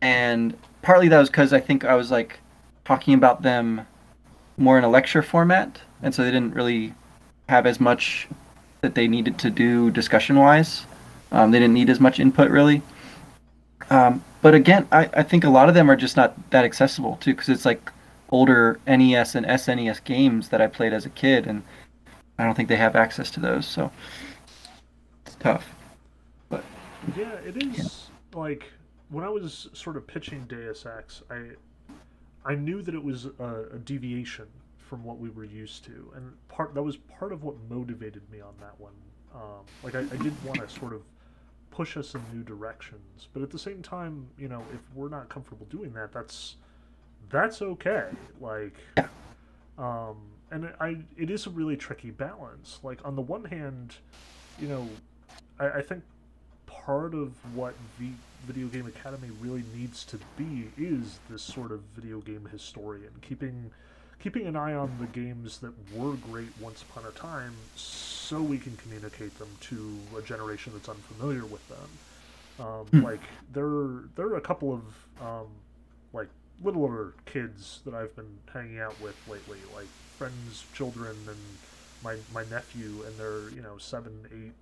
and 0.00 0.56
partly 0.80 1.08
that 1.08 1.18
was 1.18 1.28
because 1.28 1.52
I 1.52 1.60
think 1.60 1.84
I 1.84 1.94
was 1.94 2.10
like 2.10 2.38
talking 2.84 3.14
about 3.14 3.42
them 3.42 3.86
more 4.56 4.78
in 4.78 4.84
a 4.84 4.88
lecture 4.88 5.22
format, 5.22 5.80
and 6.02 6.14
so 6.14 6.22
they 6.22 6.30
didn't 6.30 6.54
really 6.54 6.94
have 7.50 7.66
as 7.66 7.80
much 7.80 8.28
that 8.80 8.94
they 8.94 9.08
needed 9.08 9.38
to 9.38 9.50
do 9.50 9.90
discussion 9.90 10.36
wise. 10.36 10.86
Um, 11.32 11.50
they 11.50 11.58
didn't 11.58 11.74
need 11.74 11.90
as 11.90 12.00
much 12.00 12.18
input 12.18 12.50
really. 12.50 12.80
Um, 13.90 14.24
but 14.40 14.54
again, 14.54 14.86
I, 14.90 15.10
I 15.12 15.22
think 15.22 15.44
a 15.44 15.50
lot 15.50 15.68
of 15.68 15.74
them 15.74 15.90
are 15.90 15.96
just 15.96 16.16
not 16.16 16.50
that 16.50 16.64
accessible 16.64 17.16
too, 17.16 17.34
because 17.34 17.48
it's 17.48 17.64
like 17.64 17.90
older 18.30 18.78
NES 18.86 19.34
and 19.34 19.44
SNES 19.44 20.02
games 20.04 20.48
that 20.50 20.60
I 20.60 20.68
played 20.68 20.92
as 20.92 21.04
a 21.04 21.10
kid, 21.10 21.46
and 21.46 21.62
I 22.38 22.44
don't 22.44 22.54
think 22.54 22.68
they 22.68 22.76
have 22.76 22.96
access 22.96 23.30
to 23.32 23.40
those. 23.40 23.66
So 23.66 23.90
it's 25.26 25.34
tough. 25.36 25.74
But 26.48 26.64
yeah, 27.16 27.34
it 27.44 27.62
is 27.62 28.10
like 28.32 28.64
when 29.10 29.24
I 29.24 29.28
was 29.28 29.68
sort 29.72 29.96
of 29.96 30.06
pitching 30.06 30.44
Deus 30.48 30.86
Ex, 30.86 31.22
I 31.30 31.40
I 32.44 32.54
knew 32.54 32.80
that 32.82 32.94
it 32.94 33.02
was 33.02 33.26
a, 33.26 33.66
a 33.74 33.78
deviation 33.78 34.46
from 34.90 35.04
what 35.04 35.20
we 35.20 35.30
were 35.30 35.44
used 35.44 35.84
to, 35.84 36.12
and 36.16 36.32
part 36.48 36.74
that 36.74 36.82
was 36.82 36.96
part 36.96 37.32
of 37.32 37.44
what 37.44 37.54
motivated 37.70 38.28
me 38.28 38.40
on 38.40 38.52
that 38.58 38.78
one. 38.78 38.92
Um, 39.32 39.64
like 39.84 39.94
I, 39.94 40.00
I 40.00 40.16
did 40.16 40.34
want 40.44 40.58
to 40.58 40.68
sort 40.80 40.92
of 40.92 41.02
push 41.70 41.96
us 41.96 42.12
in 42.16 42.20
new 42.34 42.42
directions, 42.42 43.28
but 43.32 43.40
at 43.40 43.50
the 43.50 43.58
same 43.58 43.82
time, 43.82 44.26
you 44.36 44.48
know, 44.48 44.64
if 44.74 44.80
we're 44.92 45.08
not 45.08 45.28
comfortable 45.28 45.64
doing 45.70 45.92
that, 45.92 46.12
that's 46.12 46.56
that's 47.30 47.62
okay. 47.62 48.06
Like, 48.40 48.74
um, 49.78 50.16
and 50.50 50.68
I 50.80 50.96
it 51.16 51.30
is 51.30 51.46
a 51.46 51.50
really 51.50 51.76
tricky 51.76 52.10
balance. 52.10 52.80
Like 52.82 52.98
on 53.04 53.14
the 53.14 53.22
one 53.22 53.44
hand, 53.44 53.94
you 54.58 54.66
know, 54.66 54.88
I, 55.60 55.68
I 55.68 55.82
think 55.82 56.02
part 56.66 57.14
of 57.14 57.32
what 57.54 57.74
the 58.00 58.08
Video 58.44 58.66
Game 58.66 58.88
Academy 58.88 59.28
really 59.40 59.62
needs 59.72 60.04
to 60.06 60.18
be 60.36 60.68
is 60.76 61.20
this 61.30 61.42
sort 61.42 61.70
of 61.70 61.80
video 61.94 62.18
game 62.20 62.48
historian, 62.50 63.12
keeping 63.20 63.70
keeping 64.20 64.46
an 64.46 64.54
eye 64.54 64.74
on 64.74 64.94
the 65.00 65.06
games 65.06 65.58
that 65.58 65.72
were 65.94 66.14
great 66.14 66.50
once 66.60 66.82
upon 66.82 67.04
a 67.06 67.10
time 67.10 67.54
so 67.74 68.40
we 68.40 68.58
can 68.58 68.76
communicate 68.76 69.36
them 69.38 69.48
to 69.60 69.98
a 70.16 70.22
generation 70.22 70.72
that's 70.74 70.88
unfamiliar 70.88 71.44
with 71.44 71.66
them. 71.68 72.66
Um, 72.66 72.86
hmm. 72.86 73.00
Like 73.02 73.22
there, 73.52 74.04
there 74.16 74.26
are 74.26 74.36
a 74.36 74.40
couple 74.40 74.72
of 74.72 74.82
um, 75.26 75.46
like 76.12 76.28
littler 76.62 77.14
kids 77.24 77.80
that 77.84 77.94
I've 77.94 78.14
been 78.14 78.38
hanging 78.52 78.78
out 78.78 79.00
with 79.00 79.16
lately, 79.28 79.58
like 79.74 79.88
friends, 80.18 80.64
children, 80.74 81.16
and 81.26 81.38
my 82.04 82.16
my 82.32 82.44
nephew, 82.50 83.04
and 83.06 83.16
they're 83.18 83.50
you 83.50 83.62
know 83.62 83.78
seven, 83.78 84.26
eight, 84.32 84.52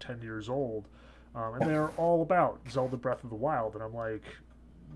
ten 0.00 0.20
years 0.22 0.48
old, 0.48 0.86
um, 1.34 1.54
and 1.54 1.70
they're 1.70 1.90
all 1.90 2.22
about 2.22 2.58
Zelda 2.68 2.96
Breath 2.96 3.22
of 3.22 3.30
the 3.30 3.36
Wild, 3.36 3.74
and 3.74 3.82
I'm 3.82 3.94
like, 3.94 4.24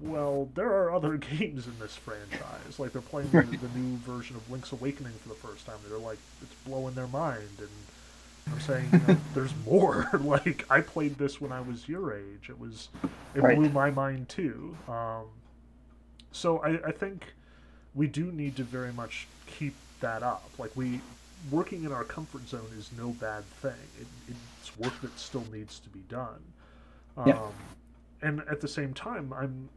well, 0.01 0.49
there 0.55 0.69
are 0.69 0.93
other 0.93 1.17
games 1.39 1.67
in 1.67 1.79
this 1.79 1.97
franchise. 1.97 2.79
Like 2.79 2.93
they're 2.93 3.03
playing 3.03 3.31
the, 3.31 3.43
the, 3.43 3.79
new 3.79 3.97
version 3.99 4.37
of 4.37 4.51
Link's 4.51 4.73
Awakening 4.73 5.13
for 5.23 5.29
the 5.29 5.35
first 5.35 5.67
time. 5.67 5.77
They're 5.89 5.99
like, 5.99 6.19
it's 6.43 6.55
blowing 6.67 6.95
their 6.95 7.09
mind, 7.09 7.59
and 7.59 7.69
I'm 8.53 8.61
saying, 8.61 8.89
you 8.93 9.01
know, 9.07 9.21
there's 9.35 9.55
more. 9.65 10.09
like 10.21 10.65
I 10.71 10.81
played 10.81 11.19
this 11.19 11.41
when 11.41 11.53
I 11.53 11.61
was 11.61 11.89
your 11.89 12.15
age. 12.15 12.49
It 12.49 12.59
was, 12.59 12.89
it 13.35 13.43
right. 13.43 13.57
blew 13.57 13.69
my 13.69 13.91
mind 13.91 14.29
too. 14.29 14.77
Um, 14.89 15.27
so 16.33 16.59
I, 16.59 16.89
I 16.89 16.93
think 16.93 17.35
we 17.95 18.07
do 18.07 18.33
need 18.33 18.57
to 18.57 18.65
very 18.65 18.93
much 18.93 19.27
keep 19.47 19.75
that 20.01 20.23
up. 20.23 20.49
Like 20.59 20.75
we, 20.77 21.01
working 21.51 21.85
in 21.85 21.93
our 21.93 22.05
comfort 22.05 22.49
zone 22.49 22.71
is 22.79 22.91
no 22.97 23.11
bad 23.11 23.45
thing. 23.61 23.73
It, 24.01 24.07
it's 24.29 24.79
work 24.79 24.99
that 25.03 25.19
still 25.19 25.45
needs 25.53 25.79
to 25.81 25.89
be 25.91 26.01
done. 26.09 26.43
Um, 27.17 27.29
yeah. 27.29 27.47
And 28.23 28.41
at 28.51 28.61
the 28.61 28.69
same 28.69 28.95
time, 28.95 29.33
I'm 29.33 29.69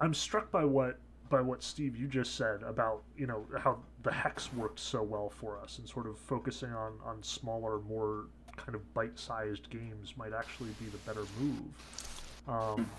I'm 0.00 0.14
struck 0.14 0.50
by 0.50 0.64
what 0.64 0.98
by 1.30 1.40
what 1.42 1.62
Steve 1.62 1.96
you 1.96 2.06
just 2.06 2.36
said 2.36 2.62
about 2.62 3.02
you 3.16 3.26
know 3.26 3.44
how 3.58 3.78
the 4.02 4.12
hex 4.12 4.52
worked 4.54 4.80
so 4.80 5.02
well 5.02 5.28
for 5.28 5.58
us 5.58 5.78
and 5.78 5.88
sort 5.88 6.06
of 6.06 6.18
focusing 6.18 6.72
on 6.72 6.94
on 7.04 7.22
smaller, 7.22 7.80
more 7.80 8.26
kind 8.56 8.74
of 8.74 8.92
bite-sized 8.94 9.70
games 9.70 10.14
might 10.16 10.32
actually 10.32 10.70
be 10.80 10.86
the 10.86 10.98
better 10.98 11.24
move. 11.38 12.44
Um, 12.48 12.90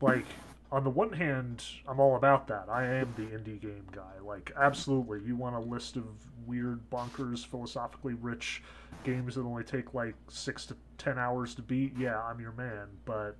like 0.00 0.26
on 0.72 0.82
the 0.82 0.90
one 0.90 1.12
hand, 1.12 1.64
I'm 1.86 2.00
all 2.00 2.16
about 2.16 2.48
that. 2.48 2.66
I 2.68 2.84
am 2.86 3.14
the 3.16 3.22
indie 3.22 3.60
game 3.60 3.86
guy. 3.92 4.18
Like, 4.22 4.52
absolutely, 4.60 5.20
you 5.24 5.36
want 5.36 5.54
a 5.54 5.60
list 5.60 5.96
of 5.96 6.04
weird, 6.44 6.80
bonkers, 6.90 7.46
philosophically 7.46 8.14
rich 8.14 8.62
games 9.04 9.36
that 9.36 9.42
only 9.42 9.62
take 9.62 9.94
like 9.94 10.14
six 10.28 10.66
to 10.66 10.76
ten 10.98 11.18
hours 11.18 11.54
to 11.54 11.62
beat? 11.62 11.94
Yeah, 11.96 12.20
I'm 12.20 12.40
your 12.40 12.52
man. 12.52 12.88
But 13.04 13.36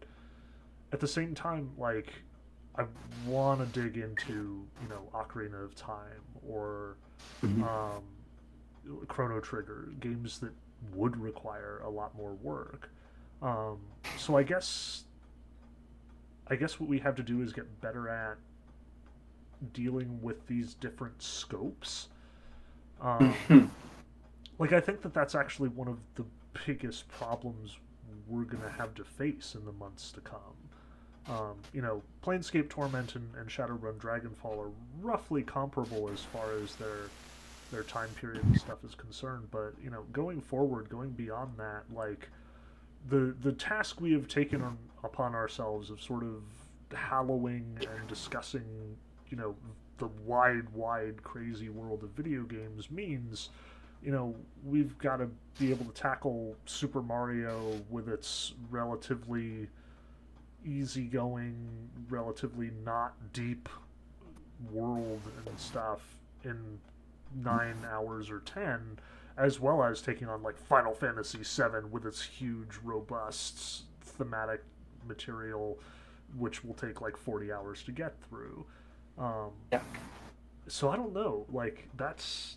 at 0.93 1.01
the 1.01 1.09
same 1.09 1.35
time, 1.35 1.73
like, 1.77 2.13
I 2.79 2.85
want 3.27 3.61
to 3.61 3.81
dig 3.81 3.97
into 3.97 4.67
you 4.83 4.89
know 4.89 5.09
Ocarina 5.15 5.65
of 5.65 5.75
Time 5.75 6.23
or 6.47 6.97
mm-hmm. 7.43 7.63
um, 7.65 8.03
Chrono 9.09 9.41
Trigger 9.41 9.89
games 10.01 10.39
that 10.41 10.53
would 10.95 11.17
require 11.17 11.81
a 11.85 11.91
lot 11.91 12.17
more 12.17 12.35
work. 12.35 12.91
Um, 13.43 13.79
so 14.19 14.37
I 14.37 14.43
guess 14.43 15.05
I 16.49 16.57
guess 16.57 16.79
what 16.79 16.89
we 16.89 16.99
have 16.99 17.15
to 17.17 17.23
do 17.23 17.43
is 17.43 17.53
get 17.53 17.81
better 17.81 18.09
at 18.09 18.37
dealing 19.73 20.21
with 20.23 20.47
these 20.47 20.75
different 20.75 21.23
scopes. 21.23 22.09
Um, 23.01 23.35
like 24.59 24.73
I 24.73 24.81
think 24.81 25.03
that 25.03 25.15
that's 25.15 25.35
actually 25.35 25.71
one 25.71 25.89
of 25.89 25.99
the 26.15 26.25
biggest 26.67 27.09
problems 27.09 27.79
we're 28.29 28.45
gonna 28.45 28.71
have 28.71 28.95
to 28.95 29.05
face 29.05 29.55
in 29.55 29.65
the 29.65 29.73
months 29.73 30.11
to 30.13 30.21
come. 30.21 30.66
Um, 31.29 31.57
you 31.73 31.83
know, 31.83 32.03
Planescape 32.25 32.69
Torment 32.69 33.17
and, 33.17 33.29
and 33.37 33.49
Shadowrun 33.49 33.99
Dragonfall 33.99 34.59
are 34.59 34.71
roughly 35.01 35.43
comparable 35.43 36.09
as 36.13 36.21
far 36.21 36.53
as 36.63 36.77
their 36.77 37.09
their 37.73 37.83
time 37.83 38.09
period 38.21 38.45
and 38.45 38.61
stuff 38.61 38.85
is 38.85 38.95
concerned. 38.95 39.49
But 39.51 39.75
you 39.83 39.91
know, 39.91 40.05
going 40.13 40.41
forward, 40.41 40.89
going 40.89 41.11
beyond 41.11 41.53
that, 41.59 41.83
like 41.93 42.29
the 43.09 43.35
the 43.43 43.53
task 43.53 44.01
we 44.01 44.13
have 44.13 44.29
taken 44.29 44.63
on, 44.63 44.79
upon 45.03 45.35
ourselves 45.35 45.91
of 45.91 46.01
sort 46.01 46.23
of 46.23 46.43
hallowing 46.97 47.77
and 47.81 48.09
discussing, 48.09 48.97
you 49.29 49.37
know, 49.37 49.55
the 49.99 50.09
wide, 50.25 50.69
wide, 50.75 51.23
crazy 51.23 51.69
world 51.69 52.03
of 52.03 52.11
video 52.11 52.43
games 52.43 52.91
means, 52.91 53.51
you 54.03 54.13
know, 54.13 54.35
we've 54.65 54.97
got 54.99 55.17
to 55.17 55.29
be 55.59 55.71
able 55.71 55.85
to 55.87 55.93
tackle 55.93 56.55
Super 56.67 57.03
Mario 57.03 57.81
with 57.91 58.09
its 58.09 58.53
relatively 58.71 59.69
easygoing, 60.67 61.57
relatively 62.09 62.71
not 62.85 63.15
deep 63.33 63.69
world 64.73 65.21
and 65.47 65.59
stuff 65.59 66.01
in 66.45 66.79
nine 67.43 67.77
hours 67.91 68.31
or 68.31 68.41
ten, 68.41 68.99
as 69.37 69.61
well 69.61 69.83
as 69.83 70.01
taking 70.03 70.29
on 70.29 70.43
like 70.43 70.57
Final 70.57 70.95
Fantasy 70.95 71.39
VII 71.43 71.89
with 71.91 72.05
its 72.07 72.23
huge, 72.23 72.79
robust 72.83 73.85
thematic 74.03 74.63
material, 75.07 75.79
which 76.37 76.65
will 76.65 76.75
take 76.75 77.01
like 77.01 77.17
forty 77.17 77.53
hours 77.53 77.83
to 77.85 77.93
get 77.93 78.15
through. 78.29 78.65
Um, 79.19 79.51
Yeah. 79.73 79.81
So 80.69 80.89
I 80.91 80.97
don't 80.97 81.13
know. 81.15 81.47
Like 81.53 81.89
that's 81.97 82.57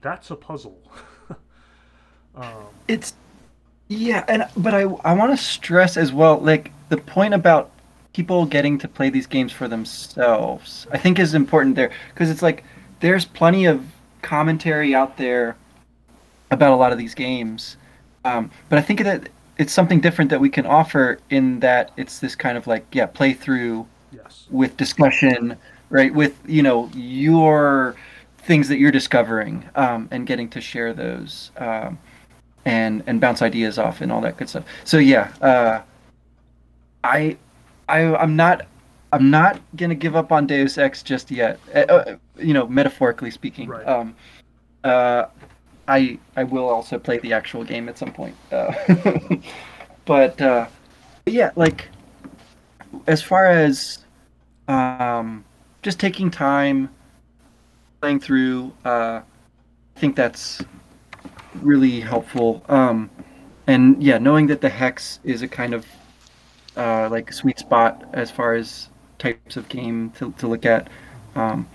that's 0.00 0.30
a 0.30 0.36
puzzle. 0.36 0.80
um, 2.34 2.66
It's 2.86 3.14
yeah, 3.88 4.24
and 4.28 4.46
but 4.56 4.74
I 4.74 4.82
I 4.82 5.14
want 5.14 5.36
to 5.36 5.42
stress 5.42 5.96
as 5.96 6.12
well, 6.12 6.38
like 6.38 6.72
the 6.90 6.98
point 6.98 7.34
about 7.34 7.70
people 8.12 8.44
getting 8.44 8.78
to 8.78 8.88
play 8.88 9.10
these 9.10 9.26
games 9.26 9.50
for 9.52 9.66
themselves. 9.66 10.86
I 10.92 10.98
think 10.98 11.18
is 11.18 11.34
important 11.34 11.74
there 11.74 11.90
because 12.12 12.30
it's 12.30 12.42
like 12.42 12.64
there's 13.00 13.24
plenty 13.24 13.64
of 13.64 13.84
commentary 14.20 14.94
out 14.94 15.16
there 15.16 15.56
about 16.50 16.72
a 16.72 16.76
lot 16.76 16.92
of 16.92 16.98
these 16.98 17.14
games, 17.14 17.76
um, 18.24 18.50
but 18.68 18.78
I 18.78 18.82
think 18.82 19.02
that 19.04 19.30
it's 19.56 19.72
something 19.72 20.00
different 20.00 20.30
that 20.30 20.40
we 20.40 20.50
can 20.50 20.66
offer 20.66 21.18
in 21.30 21.60
that 21.60 21.90
it's 21.96 22.20
this 22.20 22.36
kind 22.36 22.58
of 22.58 22.66
like 22.66 22.86
yeah 22.92 23.06
playthrough 23.06 23.86
yes. 24.12 24.46
with 24.50 24.76
discussion, 24.76 25.56
right? 25.88 26.12
With 26.12 26.38
you 26.46 26.62
know 26.62 26.90
your 26.94 27.96
things 28.38 28.68
that 28.68 28.78
you're 28.78 28.92
discovering 28.92 29.68
um, 29.74 30.08
and 30.10 30.26
getting 30.26 30.48
to 30.50 30.60
share 30.60 30.92
those 30.92 31.52
um, 31.56 31.98
and 32.64 33.02
and 33.06 33.20
bounce 33.20 33.42
ideas 33.42 33.78
off 33.78 34.00
and 34.00 34.12
all 34.12 34.20
that 34.20 34.36
good 34.36 34.48
stuff. 34.48 34.64
So 34.84 34.98
yeah, 34.98 35.32
uh, 35.40 35.82
I 37.04 37.36
I 37.88 38.14
I'm 38.16 38.36
not 38.36 38.66
I'm 39.12 39.30
not 39.30 39.60
gonna 39.76 39.94
give 39.94 40.16
up 40.16 40.32
on 40.32 40.46
Deus 40.46 40.78
Ex 40.78 41.02
just 41.02 41.30
yet. 41.30 41.58
Uh, 41.74 42.16
you 42.36 42.54
know, 42.54 42.66
metaphorically 42.66 43.30
speaking. 43.30 43.68
Right. 43.68 43.86
Um, 43.86 44.14
uh, 44.84 45.26
I 45.86 46.18
I 46.36 46.44
will 46.44 46.68
also 46.68 46.98
play 46.98 47.18
the 47.18 47.32
actual 47.32 47.64
game 47.64 47.88
at 47.88 47.98
some 47.98 48.12
point. 48.12 48.36
Uh, 48.52 48.74
but 50.04 50.40
uh, 50.40 50.66
yeah, 51.26 51.50
like 51.56 51.88
as 53.06 53.22
far 53.22 53.46
as 53.46 54.04
um, 54.68 55.44
just 55.82 55.98
taking 55.98 56.30
time 56.30 56.90
playing 58.00 58.20
through 58.20 58.72
uh, 58.84 59.20
i 59.96 60.00
think 60.00 60.14
that's 60.14 60.62
really 61.54 62.00
helpful. 62.00 62.62
Um, 62.68 63.10
and 63.68 64.02
yeah 64.02 64.18
knowing 64.18 64.46
that 64.48 64.60
the 64.60 64.68
hex 64.68 65.20
is 65.22 65.42
a 65.42 65.48
kind 65.48 65.74
of 65.74 65.86
uh, 66.76 67.08
like 67.10 67.32
sweet 67.32 67.58
spot 67.58 68.08
as 68.12 68.30
far 68.30 68.54
as 68.54 68.88
types 69.18 69.56
of 69.56 69.68
game 69.68 70.10
to, 70.10 70.32
to 70.38 70.48
look 70.48 70.64
at. 70.64 70.88
Um, 71.36 71.68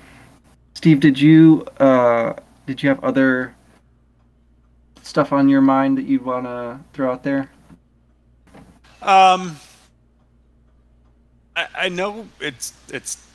steve 0.74 1.00
did 1.00 1.20
you 1.20 1.66
uh, 1.78 2.34
did 2.66 2.82
you 2.84 2.90
have 2.90 3.02
other 3.04 3.56
stuff 5.02 5.32
on 5.32 5.48
your 5.48 5.62
mind 5.62 5.98
that 5.98 6.06
you'd 6.06 6.26
want 6.26 6.46
to 6.46 6.80
throw 6.94 7.12
out 7.12 7.24
there? 7.24 7.52
Um, 9.02 9.58
I, 11.56 11.68
I 11.76 11.90
know 11.90 12.28
it's 12.40 12.74
it's 12.90 13.26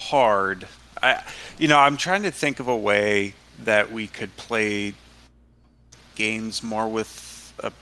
hard. 0.00 0.66
I 1.02 1.22
you 1.58 1.68
know 1.68 1.78
I'm 1.78 1.96
trying 1.96 2.22
to 2.22 2.30
think 2.30 2.58
of 2.60 2.68
a 2.68 2.76
way 2.76 3.34
that 3.64 3.92
we 3.92 4.06
could 4.06 4.34
play 4.36 4.94
games 6.14 6.62
more 6.62 6.88
with 6.88 7.52
a 7.62 7.72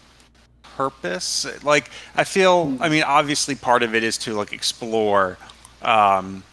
purpose. 0.62 1.46
Like 1.64 1.90
I 2.14 2.24
feel. 2.24 2.76
I 2.80 2.88
mean, 2.88 3.02
obviously, 3.02 3.54
part 3.54 3.82
of 3.82 3.94
it 3.94 4.04
is 4.04 4.18
to 4.18 4.34
like 4.34 4.52
explore. 4.52 5.38
Um, 5.82 6.44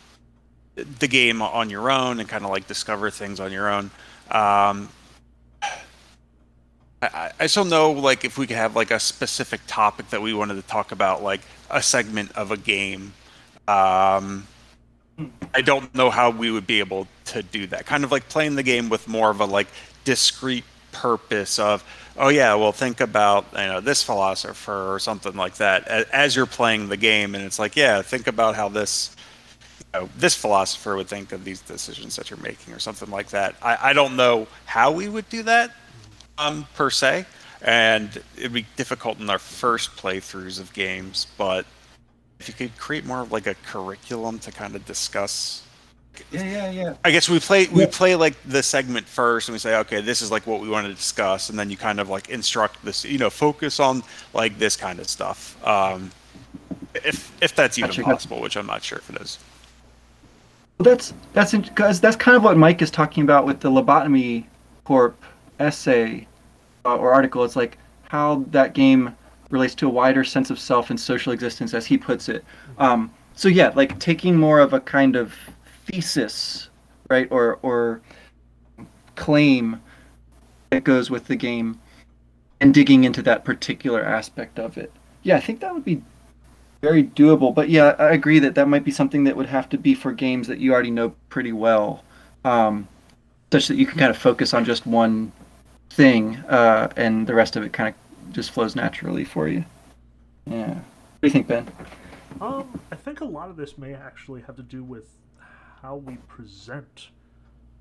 the 0.99 1.07
game 1.07 1.41
on 1.41 1.69
your 1.69 1.89
own 1.89 2.19
and 2.19 2.29
kind 2.29 2.43
of 2.43 2.51
like 2.51 2.67
discover 2.67 3.09
things 3.09 3.39
on 3.39 3.51
your 3.51 3.69
own. 3.69 3.89
Um, 4.29 4.89
I, 7.01 7.31
I 7.39 7.47
still 7.47 7.65
know 7.65 7.91
like 7.91 8.25
if 8.25 8.37
we 8.37 8.47
could 8.47 8.57
have 8.57 8.75
like 8.75 8.91
a 8.91 8.99
specific 8.99 9.61
topic 9.67 10.09
that 10.09 10.21
we 10.21 10.33
wanted 10.33 10.55
to 10.55 10.61
talk 10.63 10.91
about, 10.91 11.23
like 11.23 11.41
a 11.69 11.81
segment 11.81 12.31
of 12.33 12.51
a 12.51 12.57
game. 12.57 13.13
Um, 13.67 14.47
I 15.53 15.61
don't 15.61 15.93
know 15.95 16.09
how 16.09 16.29
we 16.29 16.51
would 16.51 16.67
be 16.67 16.79
able 16.79 17.07
to 17.25 17.41
do 17.41 17.67
that. 17.67 17.85
Kind 17.85 18.03
of 18.03 18.11
like 18.11 18.29
playing 18.29 18.55
the 18.55 18.63
game 18.63 18.89
with 18.89 19.07
more 19.07 19.29
of 19.29 19.41
a 19.41 19.45
like 19.45 19.67
discrete 20.03 20.63
purpose 21.01 21.59
of, 21.59 21.83
oh 22.17 22.29
yeah, 22.29 22.55
well 22.55 22.71
think 22.71 22.99
about 23.01 23.45
you 23.53 23.59
know 23.59 23.81
this 23.81 24.03
philosopher 24.03 24.93
or 24.93 24.99
something 24.99 25.35
like 25.35 25.55
that 25.55 25.87
as 25.87 26.35
you're 26.35 26.45
playing 26.45 26.89
the 26.89 26.97
game, 26.97 27.35
and 27.35 27.43
it's 27.43 27.59
like 27.59 27.75
yeah, 27.75 28.01
think 28.01 28.27
about 28.27 28.55
how 28.55 28.69
this 28.69 29.15
you 29.93 30.01
know, 30.01 30.09
this 30.17 30.35
philosopher 30.35 30.95
would 30.95 31.07
think 31.07 31.31
of 31.31 31.43
these 31.43 31.61
decisions 31.61 32.15
that 32.15 32.29
you're 32.29 32.39
making 32.39 32.73
or 32.73 32.79
something 32.79 33.09
like 33.09 33.29
that. 33.29 33.55
I, 33.61 33.89
I 33.89 33.93
don't 33.93 34.15
know 34.15 34.47
how 34.65 34.91
we 34.91 35.07
would 35.07 35.29
do 35.29 35.43
that 35.43 35.71
um, 36.37 36.67
per 36.75 36.89
se, 36.89 37.25
and 37.61 38.21
it'd 38.35 38.53
be 38.53 38.65
difficult 38.75 39.19
in 39.19 39.29
our 39.29 39.39
first 39.39 39.95
playthroughs 39.95 40.59
of 40.59 40.73
games. 40.73 41.27
But 41.37 41.65
if 42.39 42.47
you 42.47 42.53
could 42.53 42.77
create 42.77 43.05
more 43.05 43.21
of 43.21 43.31
like 43.31 43.47
a 43.47 43.55
curriculum 43.55 44.39
to 44.39 44.51
kind 44.51 44.75
of 44.75 44.85
discuss, 44.85 45.63
yeah 46.31 46.43
yeah 46.43 46.69
yeah 46.71 46.93
I 47.03 47.11
guess 47.11 47.29
we 47.29 47.39
play 47.39 47.67
we 47.67 47.81
Yeah. 47.81 47.89
play 47.91 48.15
like 48.15 48.35
the 48.43 48.61
segment 48.63 49.07
first, 49.07 49.47
and 49.47 49.53
we 49.53 49.59
say, 49.59 49.75
okay, 49.77 50.01
this 50.01 50.21
is 50.21 50.31
like 50.31 50.45
what 50.47 50.61
we 50.61 50.69
want 50.69 50.87
to 50.87 50.93
discuss, 50.93 51.49
and 51.49 51.57
then 51.57 51.69
you 51.69 51.77
kind 51.77 51.99
of 51.99 52.09
like 52.09 52.29
instruct 52.29 52.83
this, 52.83 53.05
you 53.05 53.17
know, 53.17 53.29
focus 53.29 53.79
on 53.79 54.03
like 54.33 54.57
this 54.59 54.75
kind 54.75 54.99
of 54.99 55.07
stuff. 55.09 55.57
Um, 55.65 56.11
if 56.95 57.31
if 57.41 57.55
that's 57.55 57.77
even 57.77 57.89
Gotcha. 57.89 58.03
possible, 58.03 58.41
which 58.41 58.57
I'm 58.57 58.67
not 58.67 58.83
sure 58.83 58.97
if 58.99 59.09
it 59.09 59.21
is. 59.21 59.37
Well, 60.79 60.83
that's 60.85 61.13
that's 61.33 61.53
because 61.53 61.99
that's 61.99 62.15
kind 62.15 62.37
of 62.37 62.43
what 62.43 62.57
Mike 62.57 62.81
is 62.81 62.91
talking 62.91 63.23
about 63.23 63.45
with 63.45 63.59
the 63.59 63.69
lobotomy 63.69 64.45
corp 64.83 65.21
essay 65.59 66.27
uh, 66.85 66.95
or 66.97 67.11
article. 67.13 67.43
It's 67.43 67.55
like 67.55 67.77
how 68.03 68.45
that 68.51 68.73
game 68.73 69.15
relates 69.49 69.73
to 69.75 69.87
a 69.87 69.89
wider 69.89 70.23
sense 70.23 70.49
of 70.49 70.59
self 70.59 70.89
and 70.89 70.99
social 70.99 71.31
existence, 71.33 71.73
as 71.73 71.85
he 71.85 71.97
puts 71.97 72.29
it. 72.29 72.43
Um, 72.77 73.11
so 73.33 73.47
yeah, 73.47 73.71
like 73.75 73.97
taking 73.99 74.35
more 74.37 74.59
of 74.59 74.73
a 74.73 74.79
kind 74.79 75.15
of 75.15 75.33
thesis, 75.87 76.69
right, 77.09 77.27
or 77.31 77.59
or 77.61 78.01
claim 79.15 79.81
that 80.69 80.83
goes 80.83 81.09
with 81.09 81.25
the 81.27 81.35
game, 81.35 81.79
and 82.59 82.73
digging 82.73 83.03
into 83.03 83.21
that 83.23 83.45
particular 83.45 84.03
aspect 84.03 84.59
of 84.59 84.77
it. 84.77 84.91
Yeah, 85.23 85.37
I 85.37 85.39
think 85.39 85.61
that 85.61 85.73
would 85.73 85.85
be 85.85 86.03
very 86.81 87.03
doable. 87.03 87.53
But 87.53 87.69
yeah, 87.69 87.95
I 87.97 88.11
agree 88.11 88.39
that 88.39 88.55
that 88.55 88.67
might 88.67 88.83
be 88.83 88.91
something 88.91 89.23
that 89.23 89.35
would 89.35 89.47
have 89.47 89.69
to 89.69 89.77
be 89.77 89.95
for 89.95 90.11
games 90.11 90.47
that 90.47 90.59
you 90.59 90.73
already 90.73 90.91
know 90.91 91.09
pretty 91.29 91.51
well, 91.51 92.03
um, 92.43 92.87
such 93.51 93.67
that 93.67 93.77
you 93.77 93.85
can 93.85 93.97
kind 93.97 94.11
of 94.11 94.17
focus 94.17 94.53
on 94.53 94.65
just 94.65 94.85
one 94.85 95.31
thing, 95.89 96.35
uh, 96.49 96.89
and 96.95 97.27
the 97.27 97.33
rest 97.33 97.55
of 97.55 97.63
it 97.63 97.73
kind 97.73 97.89
of 97.93 98.33
just 98.33 98.51
flows 98.51 98.75
naturally 98.75 99.23
for 99.23 99.47
you. 99.47 99.63
Yeah. 100.45 100.73
What 100.75 101.21
do 101.21 101.27
you 101.27 101.31
think, 101.31 101.47
Ben? 101.47 101.67
Um, 102.39 102.79
I 102.91 102.95
think 102.95 103.21
a 103.21 103.25
lot 103.25 103.49
of 103.49 103.55
this 103.55 103.77
may 103.77 103.93
actually 103.95 104.41
have 104.41 104.55
to 104.57 104.63
do 104.63 104.83
with 104.83 105.09
how 105.81 105.95
we 105.97 106.15
present 106.27 107.09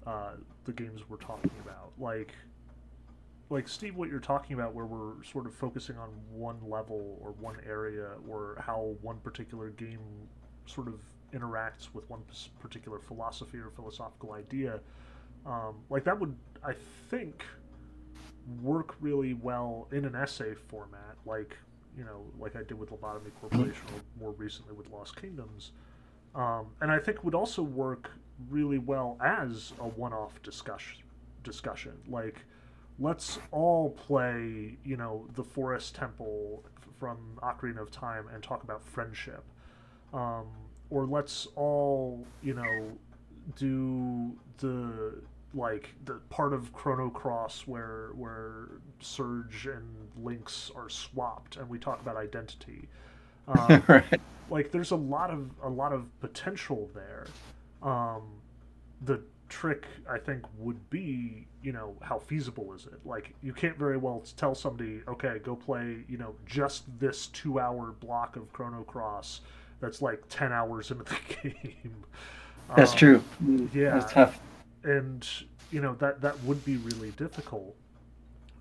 uh, 0.07 0.33
the 0.65 0.73
games 0.73 1.03
we're 1.09 1.17
talking 1.17 1.51
about. 1.63 1.93
Like, 1.99 2.33
like 3.51 3.69
Steve, 3.69 3.97
what 3.97 4.09
you're 4.09 4.19
talking 4.21 4.55
about, 4.55 4.75
where 4.75 4.87
we're 4.87 5.23
sort 5.25 5.47
of 5.47 5.55
focusing 5.55 5.97
on 5.99 6.11
one 6.33 6.59
level 6.69 7.19
or 7.23 7.33
one 7.33 7.57
area, 7.67 8.11
or 8.29 8.57
how 8.61 8.95
one 9.03 9.19
particular 9.19 9.71
game 9.71 10.01
sort 10.67 10.89
of 10.89 10.95
interacts 11.33 11.89
with 11.93 12.09
one 12.11 12.23
particular 12.61 12.99
philosophy 12.99 13.59
or 13.59 13.71
philosophical 13.71 14.33
idea. 14.33 14.81
Um, 15.45 15.77
like 15.91 16.05
that 16.05 16.19
would, 16.19 16.35
I 16.65 16.75
think, 17.09 17.45
work 18.63 18.97
really 19.01 19.35
well 19.35 19.89
in 19.93 20.05
an 20.05 20.15
essay 20.15 20.55
format, 20.69 21.17
like 21.25 21.57
you 21.97 22.05
know, 22.05 22.23
like 22.39 22.57
I 22.57 22.63
did 22.63 22.79
with 22.79 22.91
Lobotomy 22.91 23.31
Corporation, 23.41 23.83
or 23.95 24.01
more 24.21 24.33
recently 24.33 24.75
with 24.75 24.91
Lost 24.91 25.21
Kingdoms. 25.21 25.73
Um, 26.37 26.67
and 26.83 26.93
I 26.93 26.99
think 26.99 27.25
would 27.25 27.35
also 27.35 27.63
work 27.63 28.11
really 28.51 28.79
well 28.79 29.17
as 29.25 29.73
a 29.81 29.89
one-off 29.89 30.43
discussion. 30.43 31.03
Discussion 31.43 31.93
like, 32.09 32.45
let's 32.99 33.39
all 33.53 33.91
play, 33.91 34.77
you 34.85 34.97
know, 34.97 35.27
the 35.35 35.43
Forest 35.43 35.95
Temple 35.95 36.65
from 36.99 37.19
Ocarina 37.43 37.81
of 37.81 37.91
Time 37.91 38.27
and 38.33 38.43
talk 38.43 38.63
about 38.63 38.85
friendship, 38.85 39.45
um, 40.13 40.47
or 40.91 41.07
let's 41.07 41.47
all, 41.57 42.27
you 42.43 42.55
know, 42.55 42.93
do 43.57 44.33
the 44.59 45.23
like 45.55 45.95
the 46.05 46.15
part 46.29 46.53
of 46.53 46.73
Chrono 46.73 47.09
Cross 47.09 47.67
where 47.67 48.11
where 48.15 48.69
Serge 49.01 49.67
and 49.67 50.09
Lynx 50.23 50.71
are 50.75 50.89
swapped 50.89 51.57
and 51.57 51.69
we 51.69 51.79
talk 51.79 52.01
about 52.01 52.17
identity. 52.17 52.89
Um, 53.49 53.83
right. 53.89 54.21
like 54.49 54.71
there's 54.71 54.91
a 54.91 54.97
lot 54.97 55.31
of 55.31 55.51
a 55.63 55.69
lot 55.69 55.93
of 55.93 56.19
potential 56.21 56.91
there. 56.95 57.27
Um, 57.83 58.43
the 59.03 59.21
trick 59.49 59.87
I 60.11 60.19
think 60.19 60.45
would 60.59 60.89
be, 60.91 61.47
you 61.63 61.73
know, 61.73 61.97
how 62.03 62.19
feasible 62.19 62.73
is 62.75 62.87
it? 62.87 63.01
Like 63.05 63.35
you 63.43 63.53
can't 63.53 63.79
very 63.79 63.97
well 63.97 64.25
tell 64.37 64.55
somebody, 64.55 65.03
okay, 65.09 65.39
go 65.43 65.55
play, 65.57 66.05
you 66.09 66.19
know, 66.19 66.35
just 66.47 66.85
this 66.99 67.29
two 67.29 67.61
hour 67.61 67.93
block 68.01 68.37
of 68.37 68.53
Chrono 68.53 68.83
Cross 68.85 69.43
that's 69.81 70.03
like 70.03 70.23
ten 70.29 70.53
hours 70.53 70.91
into 70.91 71.05
the 71.05 71.19
game. 71.43 72.05
That's 72.75 72.93
Um, 72.93 72.99
true. 72.99 73.25
yeah. 73.73 73.91
That's 73.99 74.13
tough. 74.13 74.41
and 74.85 75.27
you 75.71 75.81
know 75.81 75.95
that 75.97 76.21
that 76.23 76.43
would 76.45 76.65
be 76.65 76.77
really 76.79 77.11
difficult. 77.13 77.75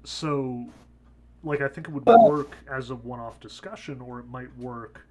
So, 0.03 0.65
like, 1.45 1.61
I 1.61 1.67
think 1.67 1.87
it 1.87 1.91
would 1.93 2.05
work 2.05 2.51
as 2.69 2.89
a 2.89 2.95
one-off 2.95 3.39
discussion, 3.39 4.01
or 4.01 4.19
it 4.19 4.27
might 4.27 4.55
work, 4.57 5.05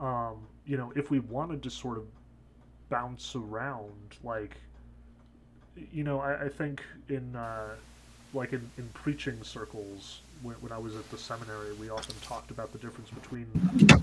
um, 0.00 0.36
you 0.64 0.76
know, 0.76 0.92
if 0.96 1.10
we 1.10 1.18
wanted 1.20 1.62
to 1.64 1.70
sort 1.70 1.98
of 1.98 2.04
bounce 2.88 3.34
around, 3.34 3.92
like, 4.22 4.56
you 5.92 6.04
know, 6.04 6.20
I, 6.20 6.44
I 6.44 6.48
think 6.48 6.82
in 7.08 7.36
uh, 7.36 7.74
like 8.32 8.52
in, 8.52 8.70
in 8.78 8.88
preaching 8.94 9.42
circles 9.42 10.20
when, 10.42 10.54
when 10.56 10.72
I 10.72 10.78
was 10.78 10.94
at 10.96 11.10
the 11.10 11.18
seminary, 11.18 11.72
we 11.74 11.88
often 11.88 12.14
talked 12.22 12.50
about 12.50 12.72
the 12.72 12.78
difference 12.78 13.10
between 13.10 13.46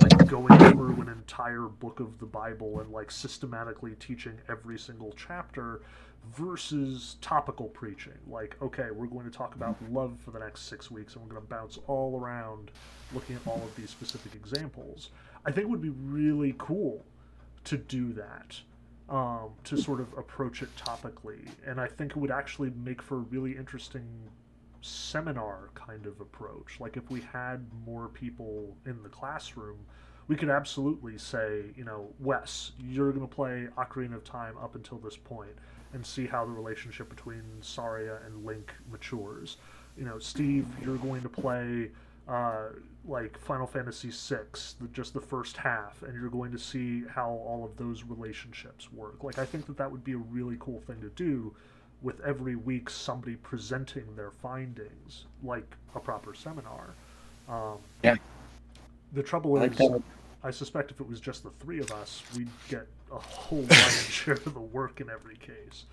like 0.02 0.28
going 0.28 0.58
through 0.72 1.02
an 1.02 1.10
entire 1.10 1.68
book 1.68 2.00
of 2.00 2.20
the 2.20 2.26
Bible 2.26 2.80
and 2.80 2.92
like 2.92 3.12
systematically 3.12 3.96
teaching 4.00 4.34
every 4.50 4.78
single 4.78 5.14
chapter 5.16 5.82
versus 6.32 7.18
topical 7.22 7.68
preaching. 7.68 8.18
Like, 8.28 8.56
okay, 8.62 8.88
we're 8.92 9.08
going 9.08 9.26
to 9.26 9.36
talk 9.36 9.56
about 9.56 9.78
love 9.92 10.18
for 10.24 10.32
the 10.32 10.40
next 10.40 10.64
six 10.64 10.90
weeks 10.90 11.16
and 11.16 11.24
we're 11.24 11.32
going 11.32 11.42
to 11.42 11.48
bounce 11.48 11.78
all 11.88 12.20
around 12.20 12.72
looking 13.14 13.36
at 13.36 13.46
all 13.46 13.62
of 13.64 13.76
these 13.76 13.90
specific 13.90 14.34
examples. 14.36 15.10
I 15.46 15.52
think 15.52 15.66
it 15.66 15.70
would 15.70 15.82
be 15.82 15.90
really 15.90 16.56
cool 16.58 17.06
to 17.66 17.78
do 17.78 18.14
that. 18.14 18.60
Um, 19.10 19.50
to 19.66 19.78
sort 19.78 20.00
of 20.00 20.14
approach 20.18 20.64
it 20.64 20.74
topically, 20.78 21.46
and 21.68 21.80
I 21.80 21.88
think 21.88 22.12
it 22.12 22.18
would 22.18 22.32
actually 22.32 22.72
make 22.72 23.02
for 23.02 23.18
a 23.18 23.20
really 23.20 23.56
interesting 23.56 24.08
seminar 24.82 25.72
kind 25.76 26.06
of 26.06 26.22
approach. 26.22 26.80
Like 26.80 26.96
if 26.96 27.12
we 27.12 27.20
had 27.20 27.66
more 27.86 28.08
people 28.08 28.78
in 28.86 29.04
the 29.04 29.10
classroom, 29.10 29.78
we 30.28 30.36
could 30.36 30.50
absolutely 30.50 31.18
say, 31.18 31.66
you 31.76 31.84
know, 31.84 32.08
Wes, 32.20 32.72
you're 32.80 33.12
going 33.12 33.28
to 33.28 33.34
play 33.34 33.68
Ocarina 33.78 34.16
of 34.16 34.24
Time 34.24 34.56
up 34.58 34.76
until 34.76 34.98
this 35.00 35.18
point 35.18 35.52
and 35.94 36.06
see 36.06 36.26
how 36.26 36.46
the 36.46 36.52
relationship 36.52 37.10
between 37.10 37.44
Saria 37.62 38.20
and 38.26 38.46
Link 38.46 38.74
matures. 38.92 39.58
You 39.98 40.06
know, 40.06 40.20
Steve, 40.20 40.66
you're 40.84 40.98
going 40.98 41.22
to 41.22 41.30
play 41.30 41.90
uh, 42.28 42.70
like 43.08 43.38
Final 43.38 43.68
Fantasy 43.68 44.10
VI, 44.10 44.44
the, 44.80 44.88
just 44.88 45.14
the 45.14 45.22
first 45.22 45.58
half, 45.58 46.02
and 46.04 46.14
you're 46.14 46.30
going 46.30 46.52
to 46.52 46.60
see 46.60 47.04
how 47.10 47.30
all 47.30 47.64
of 47.64 47.78
those 47.78 48.04
relationships 48.04 48.92
work. 48.92 49.24
Like, 49.24 49.38
I 49.38 49.46
think 49.46 49.68
that 49.68 49.78
that 49.78 49.92
would 49.92 50.04
be 50.04 50.14
a 50.14 50.18
really 50.18 50.58
cool 50.60 50.82
thing 50.82 51.02
to 51.02 51.10
do 51.10 51.54
with 52.02 52.20
every 52.22 52.56
week 52.56 52.90
somebody 52.90 53.36
presenting 53.38 54.16
their 54.16 54.32
findings 54.32 55.26
like 55.44 55.76
a 55.96 56.00
proper 56.00 56.34
seminar. 56.34 56.94
Um, 57.48 57.78
yeah. 58.04 58.16
The 59.14 59.24
trouble 59.24 59.58
I 59.58 59.66
is, 59.66 59.78
that. 59.78 60.02
I 60.44 60.52
suspect 60.52 60.92
if 60.92 61.00
it 61.00 61.08
was 61.08 61.22
just 61.22 61.44
the 61.44 61.50
three 61.50 61.80
of 61.80 61.92
us, 61.92 62.24
we'd 62.36 62.50
get 62.68 62.88
a 63.12 63.18
whole 63.18 63.60
lion's 63.60 64.04
share 64.10 64.34
of 64.34 64.54
the 64.54 64.60
work 64.60 65.02
in 65.02 65.10
every 65.10 65.36
case. 65.36 65.86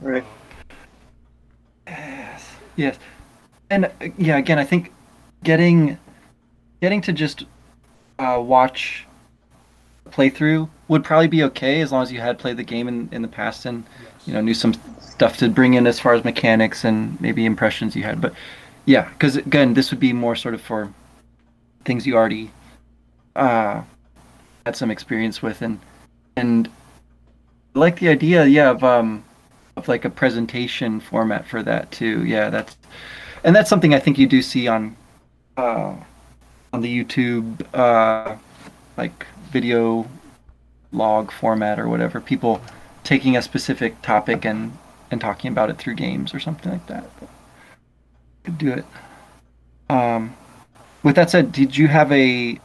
Right. 0.00 0.22
Um, 0.22 0.28
Yes. 1.86 2.50
Yes. 2.76 2.98
And 3.70 3.86
uh, 3.86 3.90
yeah, 4.16 4.38
again, 4.38 4.58
I 4.58 4.64
think 4.64 4.92
getting 5.44 5.98
getting 6.80 7.00
to 7.02 7.12
just 7.12 7.44
uh, 8.18 8.40
watch 8.44 9.06
a 10.06 10.10
playthrough 10.10 10.68
would 10.88 11.04
probably 11.04 11.28
be 11.28 11.42
okay 11.44 11.80
as 11.80 11.92
long 11.92 12.02
as 12.02 12.12
you 12.12 12.20
had 12.20 12.38
played 12.38 12.56
the 12.56 12.62
game 12.62 12.88
in, 12.88 13.08
in 13.12 13.22
the 13.22 13.28
past 13.28 13.66
and 13.66 13.84
yes. 14.02 14.12
you 14.26 14.34
know 14.34 14.40
knew 14.40 14.54
some 14.54 14.74
stuff 15.00 15.36
to 15.38 15.48
bring 15.48 15.74
in 15.74 15.86
as 15.86 16.00
far 16.00 16.14
as 16.14 16.24
mechanics 16.24 16.84
and 16.84 17.20
maybe 17.20 17.44
impressions 17.44 17.96
you 17.96 18.02
had. 18.02 18.20
But 18.20 18.34
yeah, 18.84 19.08
because 19.10 19.36
again, 19.36 19.74
this 19.74 19.90
would 19.90 20.00
be 20.00 20.12
more 20.12 20.36
sort 20.36 20.54
of 20.54 20.60
for 20.60 20.92
things 21.84 22.06
you 22.06 22.16
already 22.16 22.50
uh, 23.36 23.82
had 24.66 24.76
some 24.76 24.90
experience 24.90 25.42
with 25.42 25.62
and 25.62 25.78
and 26.36 26.68
I 27.74 27.78
like 27.78 27.98
the 28.00 28.08
idea, 28.08 28.44
yeah, 28.44 28.70
of 28.70 28.84
um 28.84 29.24
of 29.76 29.88
like 29.88 30.04
a 30.04 30.10
presentation 30.10 31.00
format 31.00 31.46
for 31.46 31.62
that 31.62 31.90
too. 31.90 32.24
Yeah, 32.24 32.50
that's 32.50 32.76
and 33.44 33.54
that's 33.54 33.68
something 33.70 33.94
I 33.94 33.98
think 33.98 34.18
you 34.18 34.26
do 34.26 34.42
see 34.42 34.68
on 34.68 34.96
uh, 35.56 35.94
on 36.72 36.80
the 36.80 37.04
YouTube 37.04 37.62
uh, 37.74 38.36
like 38.96 39.26
video 39.50 40.08
log 40.92 41.30
format 41.30 41.78
or 41.78 41.88
whatever. 41.88 42.20
People 42.20 42.60
taking 43.04 43.36
a 43.36 43.42
specific 43.42 44.00
topic 44.02 44.44
and 44.44 44.76
and 45.10 45.20
talking 45.20 45.50
about 45.50 45.70
it 45.70 45.78
through 45.78 45.94
games 45.94 46.34
or 46.34 46.40
something 46.40 46.72
like 46.72 46.86
that. 46.86 47.08
Could 48.44 48.58
do 48.58 48.72
it. 48.72 48.84
Um, 49.88 50.34
with 51.02 51.16
that 51.16 51.30
said, 51.30 51.52
did 51.52 51.76
you 51.76 51.88
have 51.88 52.10
a 52.12 52.58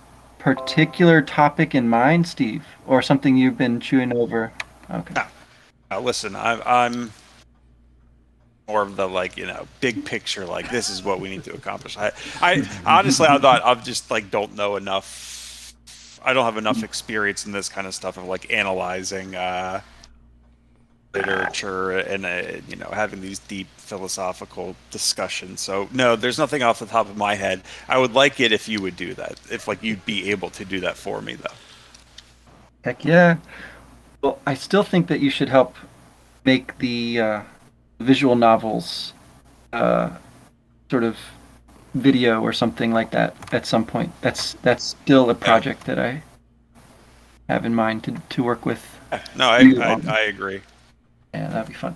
particular 0.55 1.21
topic 1.21 1.75
in 1.75 1.89
mind, 1.89 2.25
Steve, 2.25 2.65
or 2.85 3.01
something 3.01 3.35
you've 3.35 3.57
been 3.57 3.81
chewing 3.81 4.15
over? 4.15 4.53
Okay. 4.89 5.13
Now, 5.91 5.99
listen, 5.99 6.37
I'm, 6.37 6.61
I'm 6.65 7.11
more 8.69 8.81
of 8.81 8.95
the 8.95 9.09
like 9.09 9.35
you 9.35 9.45
know 9.45 9.67
big 9.81 10.05
picture. 10.05 10.45
Like 10.45 10.71
this 10.71 10.89
is 10.89 11.03
what 11.03 11.19
we 11.19 11.27
need 11.27 11.43
to 11.45 11.53
accomplish. 11.53 11.97
I, 11.97 12.13
I 12.41 12.69
honestly, 12.85 13.27
I 13.27 13.37
thought 13.39 13.61
I'm 13.65 13.83
just 13.83 14.09
like 14.09 14.31
don't 14.31 14.55
know 14.55 14.77
enough. 14.77 15.73
I 16.23 16.31
don't 16.31 16.45
have 16.45 16.57
enough 16.57 16.81
experience 16.81 17.45
in 17.45 17.51
this 17.51 17.67
kind 17.67 17.85
of 17.85 17.93
stuff 17.93 18.15
of 18.15 18.23
like 18.23 18.51
analyzing 18.51 19.35
uh, 19.35 19.81
literature 21.17 21.91
and 21.91 22.25
uh, 22.25 22.61
you 22.67 22.75
know 22.75 22.89
having 22.91 23.21
these 23.21 23.39
deep 23.39 23.67
philosophical 23.77 24.75
discussions. 24.91 25.61
So 25.61 25.87
no, 25.91 26.15
there's 26.15 26.37
nothing 26.37 26.63
off 26.63 26.79
the 26.79 26.85
top 26.85 27.09
of 27.09 27.17
my 27.17 27.35
head. 27.35 27.61
I 27.87 27.97
would 27.97 28.13
like 28.13 28.39
it 28.39 28.51
if 28.51 28.67
you 28.67 28.81
would 28.81 28.95
do 28.95 29.13
that. 29.15 29.39
If 29.51 29.67
like 29.67 29.81
you'd 29.83 30.05
be 30.05 30.29
able 30.31 30.49
to 30.51 30.65
do 30.65 30.79
that 30.81 30.97
for 30.97 31.21
me 31.21 31.35
though. 31.35 31.55
Heck 32.83 33.03
yeah. 33.05 33.37
Well, 34.21 34.39
I 34.45 34.53
still 34.55 34.83
think 34.83 35.07
that 35.07 35.19
you 35.19 35.29
should 35.29 35.49
help 35.49 35.75
make 36.45 36.77
the 36.79 37.19
uh, 37.19 37.41
visual 37.99 38.35
novels 38.35 39.13
uh, 39.73 40.09
sort 40.89 41.03
of 41.03 41.17
video 41.93 42.41
or 42.41 42.53
something 42.53 42.93
like 42.93 43.11
that 43.11 43.35
at 43.53 43.65
some 43.65 43.85
point. 43.85 44.11
That's 44.21 44.53
that's 44.63 44.83
still 44.83 45.29
a 45.29 45.35
project 45.35 45.85
that 45.85 45.99
I 45.99 46.23
have 47.49 47.65
in 47.65 47.73
mind 47.75 48.03
to, 48.05 48.11
to 48.29 48.43
work 48.43 48.65
with. 48.65 48.99
No, 49.35 49.47
I, 49.49 49.59
I. 49.59 50.01
I 50.07 50.19
agree. 50.21 50.61
Yeah, 51.33 51.49
that'd 51.49 51.67
be 51.67 51.73
fun. 51.73 51.95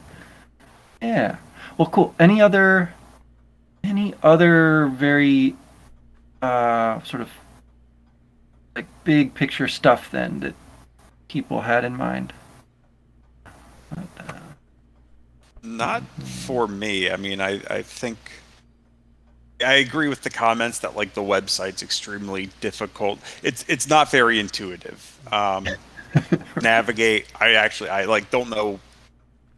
Yeah. 1.01 1.37
Well, 1.77 1.89
cool. 1.89 2.13
Any 2.19 2.41
other 2.41 2.93
any 3.83 4.13
other 4.21 4.87
very 4.87 5.55
uh, 6.41 7.01
sort 7.03 7.21
of 7.21 7.29
like 8.75 8.85
big 9.03 9.33
picture 9.33 9.67
stuff 9.67 10.11
then 10.11 10.39
that 10.41 10.53
people 11.27 11.61
had 11.61 11.83
in 11.85 11.95
mind? 11.95 12.33
But, 13.89 14.07
uh, 14.19 14.33
Not 15.63 16.03
for 16.23 16.67
me. 16.67 17.09
I 17.09 17.17
mean, 17.17 17.41
I, 17.41 17.61
I 17.69 17.81
think 17.81 18.17
I 19.63 19.73
agree 19.75 20.07
with 20.07 20.21
the 20.23 20.29
comments 20.29 20.79
that 20.79 20.95
like 20.95 21.13
the 21.13 21.21
website's 21.21 21.83
extremely 21.83 22.49
difficult. 22.61 23.19
It's 23.43 23.65
it's 23.67 23.87
not 23.87 24.09
very 24.11 24.39
intuitive. 24.39 25.19
Um, 25.31 25.67
navigate. 26.61 27.27
I 27.39 27.53
actually 27.53 27.89
I 27.89 28.05
like 28.05 28.29
don't 28.31 28.49
know. 28.49 28.79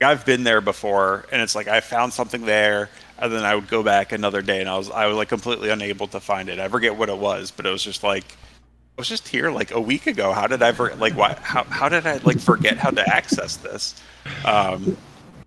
I've 0.04 0.26
been 0.26 0.44
there 0.44 0.62
before, 0.62 1.26
and 1.32 1.42
it's 1.42 1.56
like 1.56 1.68
I 1.68 1.80
found 1.80 2.14
something 2.14 2.46
there, 2.46 2.90
and 3.18 3.32
then 3.32 3.44
I 3.44 3.56
would 3.56 3.68
go 3.68 3.84
back 3.84 4.12
another 4.12 4.42
day, 4.42 4.60
and 4.60 4.70
I 4.70 4.78
was 4.78 4.90
I 4.90 5.08
was 5.08 5.18
like 5.18 5.30
completely 5.30 5.70
unable 5.70 6.08
to 6.08 6.20
find 6.20 6.50
it. 6.50 6.60
I 6.60 6.68
forget 6.68 6.96
what 6.96 7.10
it 7.10 7.18
was, 7.18 7.52
but 7.52 7.66
it 7.66 7.72
was 7.72 7.84
just 7.84 8.04
like 8.04 8.36
I 8.98 9.02
was 9.02 9.10
just 9.10 9.28
here 9.28 9.50
like 9.52 9.72
a 9.72 9.82
week 9.82 10.08
ago. 10.08 10.34
How 10.34 10.48
did 10.48 10.62
I 10.62 10.68
ever 10.68 10.96
like 10.96 11.16
why 11.16 11.36
how 11.42 11.64
how 11.64 11.90
did 11.90 12.06
I 12.06 12.18
like 12.18 12.40
forget 12.40 12.78
how 12.78 12.92
to 12.92 13.08
access 13.16 13.56
this? 13.58 14.02
Um, 14.46 14.98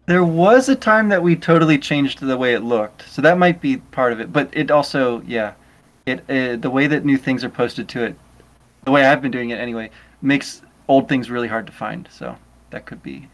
There 0.07 0.25
was 0.25 0.69
a 0.69 0.77
time 0.77 1.09
that 1.09 1.23
we 1.23 1.35
totally 1.35 1.79
changed 1.79 2.21
the 2.21 2.39
way 2.39 2.55
it 2.55 2.61
looked, 2.61 3.09
so 3.09 3.21
that 3.23 3.39
might 3.39 3.61
be 3.61 3.79
part 3.79 4.13
of 4.13 4.21
it. 4.21 4.33
But 4.33 4.49
it 4.53 4.71
also, 4.71 5.21
yeah, 5.23 5.55
it 6.07 6.21
uh, 6.31 6.57
the 6.57 6.71
way 6.71 6.87
that 6.87 7.05
new 7.05 7.17
things 7.17 7.43
are 7.43 7.49
posted 7.49 7.89
to 7.89 8.05
it, 8.05 8.17
the 8.85 8.93
way 8.93 9.05
I've 9.05 9.21
been 9.21 9.33
doing 9.33 9.51
it 9.51 9.59
anyway, 9.59 9.91
makes 10.23 10.63
old 10.87 11.09
things 11.09 11.29
really 11.29 11.49
hard 11.49 11.67
to 11.67 11.73
find. 11.73 12.09
So 12.11 12.37
that 12.71 12.87
could 12.87 13.03
be 13.03 13.29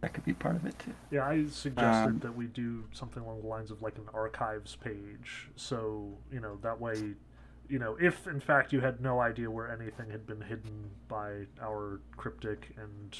that 0.00 0.14
could 0.14 0.24
be 0.24 0.32
part 0.32 0.56
of 0.56 0.64
it 0.64 0.78
too. 0.78 0.92
Yeah, 1.10 1.26
I 1.26 1.46
suggested 1.46 2.10
Um, 2.10 2.18
that 2.20 2.34
we 2.36 2.46
do 2.46 2.84
something 2.92 3.22
along 3.22 3.40
the 3.42 3.48
lines 3.48 3.70
of 3.70 3.82
like 3.82 3.96
an 3.98 4.08
archives 4.14 4.76
page. 4.76 5.48
So, 5.56 6.16
you 6.32 6.40
know, 6.40 6.56
that 6.62 6.80
way, 6.80 7.14
you 7.68 7.78
know, 7.78 7.96
if 8.00 8.26
in 8.26 8.40
fact 8.40 8.72
you 8.72 8.80
had 8.80 9.00
no 9.00 9.20
idea 9.20 9.50
where 9.50 9.70
anything 9.70 10.10
had 10.10 10.26
been 10.26 10.40
hidden 10.40 10.90
by 11.08 11.46
our 11.60 12.00
cryptic 12.16 12.74
and 12.76 13.16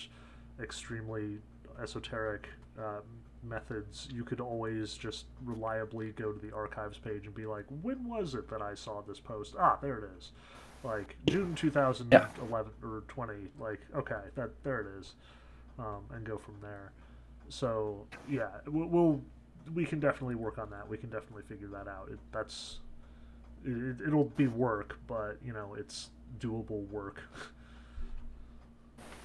extremely 0.60 1.38
esoteric 1.82 2.48
uh, 2.78 3.00
methods, 3.42 4.08
you 4.12 4.24
could 4.24 4.40
always 4.40 4.94
just 4.94 5.26
reliably 5.44 6.10
go 6.12 6.32
to 6.32 6.38
the 6.46 6.54
archives 6.54 6.98
page 6.98 7.26
and 7.26 7.34
be 7.34 7.46
like, 7.46 7.64
when 7.82 8.08
was 8.08 8.34
it 8.34 8.48
that 8.50 8.62
I 8.62 8.74
saw 8.74 9.00
this 9.02 9.20
post? 9.20 9.54
Ah, 9.58 9.78
there 9.82 9.98
it 9.98 10.04
is. 10.16 10.32
Like 10.84 11.16
June 11.26 11.54
2011 11.56 12.72
or 12.84 13.02
20. 13.08 13.32
Like, 13.58 13.80
okay, 13.96 14.22
that 14.36 14.50
there 14.62 14.80
it 14.80 14.86
is. 15.00 15.14
Um, 15.78 16.04
and 16.12 16.24
go 16.24 16.38
from 16.38 16.56
there. 16.60 16.90
So 17.48 18.06
yeah, 18.28 18.48
we'll, 18.66 18.88
we'll 18.88 19.20
we 19.74 19.84
can 19.84 20.00
definitely 20.00 20.34
work 20.34 20.58
on 20.58 20.70
that. 20.70 20.88
We 20.88 20.96
can 20.96 21.10
definitely 21.10 21.42
figure 21.48 21.68
that 21.68 21.88
out. 21.88 22.08
It, 22.10 22.18
that's 22.32 22.78
it, 23.64 23.96
it'll 24.06 24.32
be 24.36 24.48
work, 24.48 24.98
but 25.06 25.36
you 25.44 25.52
know 25.52 25.74
it's 25.78 26.10
doable 26.40 26.88
work. 26.88 27.22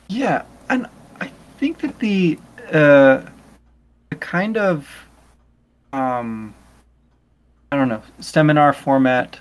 Yeah, 0.10 0.44
and 0.70 0.88
I 1.22 1.32
think 1.58 1.80
that 1.80 1.98
the 1.98 2.38
uh, 2.72 3.22
a 4.12 4.16
kind 4.20 4.58
of 4.58 4.88
um, 5.92 6.54
I 7.72 7.78
don't 7.78 7.90
know 7.90 8.04
seminar 8.20 8.74
format 8.74 9.40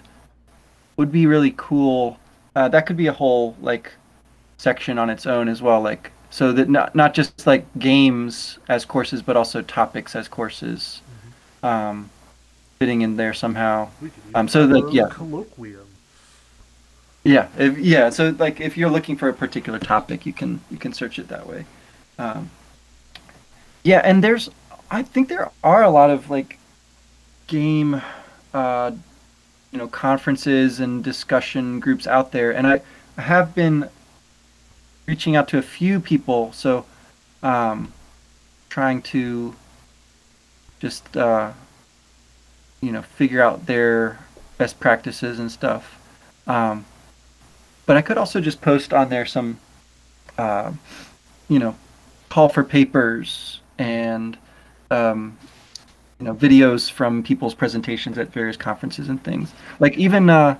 would 0.96 1.12
be 1.12 1.26
really 1.26 1.52
cool. 1.56 2.18
Uh, 2.54 2.68
that 2.68 2.86
could 2.86 2.96
be 2.96 3.06
a 3.06 3.12
whole 3.12 3.56
like 3.60 3.92
section 4.56 4.98
on 4.98 5.10
its 5.10 5.26
own 5.26 5.48
as 5.48 5.60
well. 5.60 5.82
Like 5.82 6.10
so 6.32 6.50
that 6.52 6.68
not 6.68 6.94
not 6.94 7.12
just 7.12 7.46
like 7.46 7.64
games 7.78 8.58
as 8.68 8.84
courses, 8.86 9.20
but 9.22 9.36
also 9.36 9.60
topics 9.60 10.16
as 10.16 10.28
courses, 10.28 11.02
um, 11.62 12.08
fitting 12.78 13.02
in 13.02 13.16
there 13.16 13.34
somehow. 13.34 13.90
Um, 14.34 14.48
so 14.48 14.66
that- 14.66 14.92
yeah. 14.92 15.08
colloquium. 15.10 15.84
Yeah, 17.22 17.48
if, 17.56 17.78
yeah. 17.78 18.10
So 18.10 18.34
like, 18.38 18.60
if 18.60 18.76
you're 18.76 18.90
looking 18.90 19.16
for 19.16 19.28
a 19.28 19.32
particular 19.32 19.78
topic, 19.78 20.26
you 20.26 20.32
can 20.32 20.60
you 20.70 20.78
can 20.78 20.92
search 20.92 21.18
it 21.18 21.28
that 21.28 21.46
way. 21.46 21.66
Um, 22.18 22.50
yeah, 23.84 24.00
and 24.02 24.24
there's, 24.24 24.48
I 24.90 25.02
think 25.02 25.28
there 25.28 25.50
are 25.62 25.82
a 25.82 25.90
lot 25.90 26.10
of 26.10 26.30
like, 26.30 26.58
game, 27.46 28.00
uh, 28.54 28.90
you 29.70 29.78
know, 29.78 29.88
conferences 29.88 30.80
and 30.80 31.04
discussion 31.04 31.78
groups 31.78 32.06
out 32.06 32.32
there, 32.32 32.52
and 32.52 32.66
I, 32.66 32.80
I 33.18 33.22
have 33.22 33.54
been 33.54 33.88
reaching 35.06 35.36
out 35.36 35.48
to 35.48 35.58
a 35.58 35.62
few 35.62 36.00
people, 36.00 36.52
so, 36.52 36.84
um, 37.42 37.92
trying 38.68 39.02
to 39.02 39.54
just, 40.80 41.16
uh, 41.16 41.52
you 42.80 42.92
know, 42.92 43.02
figure 43.02 43.42
out 43.42 43.66
their 43.66 44.18
best 44.58 44.80
practices 44.80 45.38
and 45.38 45.50
stuff. 45.50 45.98
Um, 46.46 46.84
but 47.86 47.96
I 47.96 48.02
could 48.02 48.18
also 48.18 48.40
just 48.40 48.60
post 48.60 48.92
on 48.92 49.08
there 49.08 49.26
some, 49.26 49.58
uh, 50.38 50.72
you 51.48 51.58
know, 51.58 51.76
call 52.28 52.48
for 52.48 52.64
papers 52.64 53.60
and, 53.78 54.38
um, 54.90 55.36
you 56.18 56.26
know, 56.26 56.34
videos 56.34 56.90
from 56.90 57.22
people's 57.22 57.54
presentations 57.54 58.16
at 58.18 58.32
various 58.32 58.56
conferences 58.56 59.08
and 59.08 59.22
things. 59.22 59.52
Like 59.80 59.98
even 59.98 60.30
uh, 60.30 60.58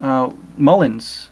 uh, 0.00 0.32
Mullins, 0.56 1.30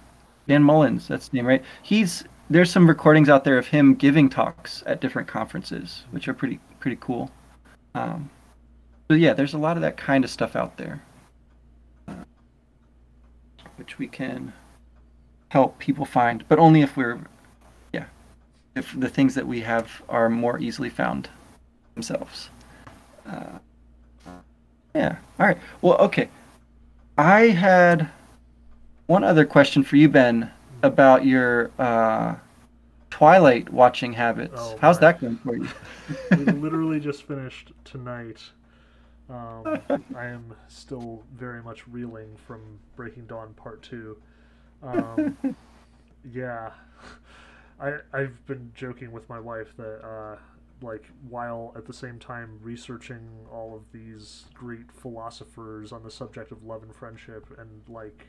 Dan 0.48 0.62
Mullins, 0.62 1.08
that's 1.08 1.28
the 1.28 1.36
name, 1.36 1.46
right? 1.46 1.64
He's 1.82 2.24
there's 2.50 2.70
some 2.70 2.86
recordings 2.86 3.28
out 3.28 3.44
there 3.44 3.56
of 3.58 3.66
him 3.66 3.94
giving 3.94 4.28
talks 4.28 4.82
at 4.86 5.00
different 5.00 5.28
conferences, 5.28 6.04
which 6.10 6.28
are 6.28 6.34
pretty 6.34 6.60
pretty 6.80 6.98
cool. 7.00 7.30
Um, 7.94 8.30
so 9.08 9.16
yeah, 9.16 9.32
there's 9.32 9.54
a 9.54 9.58
lot 9.58 9.76
of 9.76 9.82
that 9.82 9.96
kind 9.96 10.24
of 10.24 10.30
stuff 10.30 10.56
out 10.56 10.76
there 10.76 11.02
which 13.82 13.98
we 13.98 14.06
can 14.06 14.52
help 15.48 15.76
people 15.80 16.04
find, 16.04 16.44
but 16.48 16.58
only 16.60 16.82
if 16.82 16.96
we're, 16.96 17.18
yeah, 17.92 18.04
if 18.76 18.98
the 18.98 19.08
things 19.08 19.34
that 19.34 19.46
we 19.46 19.60
have 19.60 20.02
are 20.08 20.28
more 20.28 20.58
easily 20.60 20.88
found 20.88 21.28
themselves. 21.94 22.48
Uh, 23.26 23.58
yeah. 24.94 25.16
All 25.40 25.46
right. 25.46 25.58
Well, 25.80 25.96
okay. 25.98 26.28
I 27.18 27.48
had 27.48 28.08
one 29.12 29.24
other 29.24 29.44
question 29.44 29.82
for 29.82 29.96
you, 29.96 30.08
Ben, 30.08 30.50
about 30.82 31.26
your 31.26 31.70
uh, 31.78 32.34
Twilight 33.10 33.70
watching 33.70 34.14
habits. 34.14 34.54
Oh, 34.56 34.78
How's 34.80 34.98
that 35.00 35.20
going 35.20 35.36
for 35.36 35.54
you? 35.54 35.68
we 36.30 36.36
literally 36.46 36.98
just 36.98 37.24
finished 37.24 37.72
tonight. 37.84 38.40
Um, 39.28 39.82
I 40.16 40.24
am 40.24 40.54
still 40.66 41.24
very 41.36 41.62
much 41.62 41.86
reeling 41.86 42.34
from 42.46 42.78
Breaking 42.96 43.26
Dawn 43.26 43.52
Part 43.52 43.82
Two. 43.82 44.16
Um, 44.82 45.36
yeah, 46.32 46.70
I 47.78 47.98
I've 48.14 48.46
been 48.46 48.72
joking 48.74 49.12
with 49.12 49.28
my 49.28 49.38
wife 49.38 49.76
that 49.76 50.02
uh, 50.02 50.36
like 50.80 51.04
while 51.28 51.74
at 51.76 51.84
the 51.84 51.92
same 51.92 52.18
time 52.18 52.58
researching 52.62 53.28
all 53.52 53.76
of 53.76 53.82
these 53.92 54.46
great 54.54 54.90
philosophers 54.90 55.92
on 55.92 56.02
the 56.02 56.10
subject 56.10 56.50
of 56.50 56.64
love 56.64 56.82
and 56.82 56.94
friendship 56.94 57.46
and 57.58 57.82
like 57.88 58.28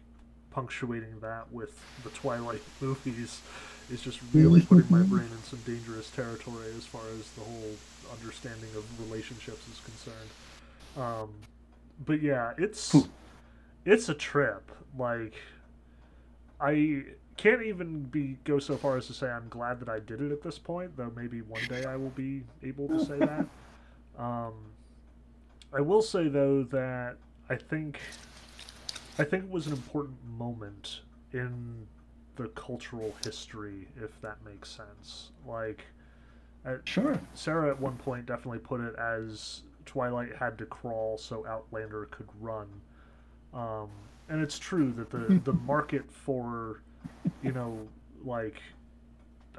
punctuating 0.53 1.19
that 1.21 1.51
with 1.51 1.79
the 2.03 2.09
Twilight 2.11 2.61
movies 2.81 3.41
is 3.91 4.01
just 4.01 4.19
really 4.33 4.61
putting 4.61 4.89
my 4.89 5.01
brain 5.01 5.27
in 5.31 5.43
some 5.43 5.59
dangerous 5.65 6.09
territory 6.11 6.67
as 6.77 6.85
far 6.85 7.01
as 7.19 7.29
the 7.31 7.41
whole 7.41 7.75
understanding 8.11 8.69
of 8.77 8.85
relationships 8.99 9.67
is 9.67 9.81
concerned. 9.83 10.29
Um, 10.95 11.29
but 12.05 12.21
yeah, 12.21 12.53
it's 12.57 12.95
it's 13.85 14.09
a 14.09 14.13
trip. 14.13 14.71
Like 14.97 15.33
I 16.61 17.03
can't 17.35 17.63
even 17.63 18.03
be 18.03 18.37
go 18.43 18.59
so 18.59 18.77
far 18.77 18.97
as 18.97 19.07
to 19.07 19.13
say 19.13 19.29
I'm 19.29 19.49
glad 19.49 19.79
that 19.79 19.89
I 19.89 19.99
did 19.99 20.21
it 20.21 20.31
at 20.31 20.41
this 20.43 20.57
point, 20.57 20.95
though 20.95 21.11
maybe 21.15 21.41
one 21.41 21.63
day 21.67 21.85
I 21.85 21.95
will 21.95 22.11
be 22.11 22.43
able 22.63 22.87
to 22.89 23.03
say 23.03 23.17
that. 23.19 23.45
Um, 24.15 24.53
I 25.75 25.81
will 25.81 26.03
say 26.03 26.27
though 26.27 26.61
that 26.65 27.15
I 27.49 27.55
think 27.55 27.99
I 29.19 29.23
think 29.23 29.43
it 29.43 29.49
was 29.49 29.67
an 29.67 29.73
important 29.73 30.17
moment 30.37 31.01
in 31.33 31.87
the 32.35 32.47
cultural 32.49 33.15
history, 33.23 33.87
if 34.01 34.19
that 34.21 34.37
makes 34.43 34.69
sense. 34.69 35.29
Like, 35.47 35.85
at, 36.65 36.87
Sure. 36.87 37.19
Sarah 37.33 37.69
at 37.69 37.79
one 37.79 37.97
point 37.97 38.25
definitely 38.25 38.59
put 38.59 38.81
it 38.81 38.95
as 38.95 39.61
Twilight 39.85 40.35
had 40.35 40.57
to 40.57 40.65
crawl 40.65 41.17
so 41.17 41.45
Outlander 41.45 42.07
could 42.11 42.27
run. 42.41 42.67
Um, 43.53 43.89
and 44.29 44.41
it's 44.41 44.57
true 44.57 44.91
that 44.93 45.09
the, 45.11 45.41
the 45.43 45.53
market 45.53 46.11
for, 46.11 46.81
you 47.43 47.51
know, 47.51 47.87
like, 48.25 48.61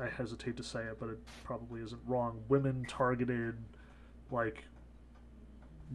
I 0.01 0.09
hesitate 0.09 0.57
to 0.57 0.65
say 0.65 0.81
it, 0.81 0.99
but 0.99 1.11
it 1.11 1.19
probably 1.45 1.81
isn't 1.83 2.01
wrong, 2.07 2.43
women 2.49 2.85
targeted, 2.89 3.57
like, 4.33 4.65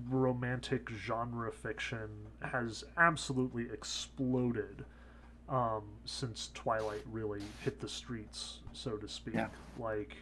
romantic 0.08 0.90
genre 0.90 1.52
fiction 1.52 2.10
has 2.42 2.84
absolutely 2.98 3.68
exploded 3.72 4.86
um, 5.50 5.84
since 6.06 6.52
Twilight 6.54 7.04
really 7.12 7.42
hit 7.64 7.80
the 7.80 7.90
streets, 7.90 8.60
so 8.74 8.92
to 8.98 9.08
speak. 9.08 9.36
Yeah. 9.36 9.48
Like, 9.78 10.16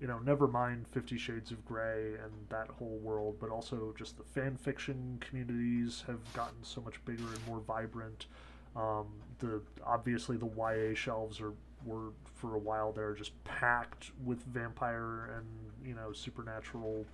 you 0.00 0.08
know, 0.08 0.18
never 0.18 0.48
mind 0.48 0.86
Fifty 0.88 1.16
Shades 1.16 1.52
of 1.52 1.64
Grey 1.64 2.14
and 2.22 2.32
that 2.48 2.68
whole 2.68 2.98
world, 3.02 3.36
but 3.40 3.50
also 3.50 3.94
just 3.96 4.16
the 4.18 4.24
fan 4.24 4.56
fiction 4.56 5.18
communities 5.20 6.02
have 6.06 6.20
gotten 6.34 6.62
so 6.62 6.80
much 6.80 7.02
bigger 7.04 7.22
and 7.22 7.46
more 7.46 7.60
vibrant. 7.60 8.26
Um, 8.74 9.06
the 9.38 9.60
obviously 9.86 10.36
the 10.36 10.46
YA 10.46 10.94
shelves 10.94 11.40
are 11.40 11.52
were 11.84 12.12
for 12.34 12.54
a 12.54 12.58
while 12.58 12.92
there 12.92 13.14
just 13.14 13.32
packed 13.44 14.10
with 14.24 14.42
vampire 14.44 15.30
and 15.36 15.46
you 15.86 15.94
know 15.94 16.12
supernatural, 16.12 17.04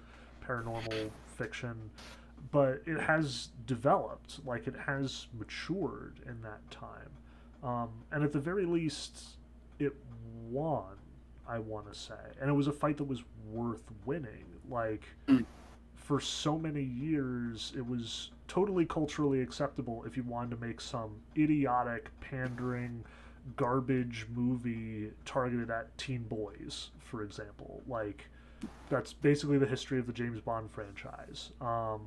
paranormal 0.47 1.11
fiction, 1.27 1.91
but 2.51 2.83
it 2.87 3.01
has 3.01 3.49
developed, 3.67 4.45
like 4.47 4.67
it 4.67 4.77
has 4.87 5.27
matured 5.39 6.21
in 6.27 6.41
that 6.43 6.69
time, 6.71 7.11
um, 7.63 7.91
and 8.13 8.23
at 8.23 8.33
the 8.33 8.41
very 8.41 8.65
least, 8.65 9.39
it 9.79 9.95
won. 10.49 10.85
I 11.51 11.59
want 11.59 11.91
to 11.91 11.99
say, 11.99 12.15
and 12.41 12.51
it 12.51 12.53
was 12.53 12.67
a 12.67 12.73
fight 12.73 12.99
that 12.99 13.05
was 13.05 13.23
worth 13.51 13.85
winning. 14.05 14.45
Like 14.69 15.09
for 15.95 16.21
so 16.21 16.59
many 16.59 16.83
years, 16.83 17.73
it 17.77 17.87
was 17.87 18.33
totally 18.49 18.85
culturally 18.85 19.41
acceptable 19.41 20.05
if 20.07 20.17
you 20.17 20.23
wanted 20.25 20.51
to 20.51 20.57
make 20.57 20.81
some 20.81 21.11
idiotic, 21.37 22.11
pandering, 22.21 23.05
garbage 23.57 24.27
movie 24.35 25.11
targeted 25.25 25.71
at 25.71 25.97
teen 25.97 26.23
boys, 26.25 26.91
for 26.99 27.23
example. 27.23 27.83
Like 27.87 28.29
that's 28.89 29.13
basically 29.13 29.59
the 29.59 29.67
history 29.67 29.99
of 29.99 30.07
the 30.07 30.13
James 30.13 30.41
Bond 30.41 30.71
franchise. 30.71 31.51
Um, 31.61 32.01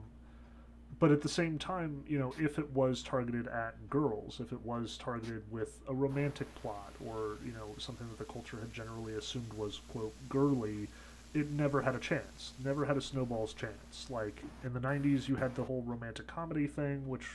but 1.00 1.12
at 1.12 1.22
the 1.22 1.30
same 1.30 1.58
time, 1.58 2.04
you 2.08 2.20
know, 2.20 2.34
if 2.40 2.60
it 2.60 2.70
was 2.76 3.02
targeted 3.02 3.48
at 3.48 3.90
girls, 3.90 4.40
if 4.40 4.52
it 4.52 4.62
was 4.64 4.98
targeted 4.98 5.42
with 5.52 5.80
a 5.88 5.94
romantic 5.94 6.54
plot 6.56 6.94
or, 7.04 7.38
you 7.46 7.54
know, 7.54 7.74
something 7.78 8.08
that 8.08 8.18
the 8.18 8.32
culture 8.32 8.58
had 8.60 8.72
generally 8.72 9.14
assumed 9.14 9.52
was, 9.54 9.82
quote, 9.92 10.14
girly, 10.30 10.88
it 11.34 11.50
never 11.52 11.82
had 11.82 11.96
a 11.96 12.00
chance. 12.00 12.54
Never 12.64 12.86
had 12.86 12.98
a 12.98 13.02
snowball's 13.02 13.54
chance. 13.54 14.08
Like, 14.10 14.44
in 14.64 14.74
the 14.74 14.80
90s, 14.80 15.28
you 15.28 15.36
had 15.38 15.56
the 15.56 15.64
whole 15.64 15.84
romantic 15.88 16.28
comedy 16.28 16.68
thing, 16.68 17.08
which 17.08 17.28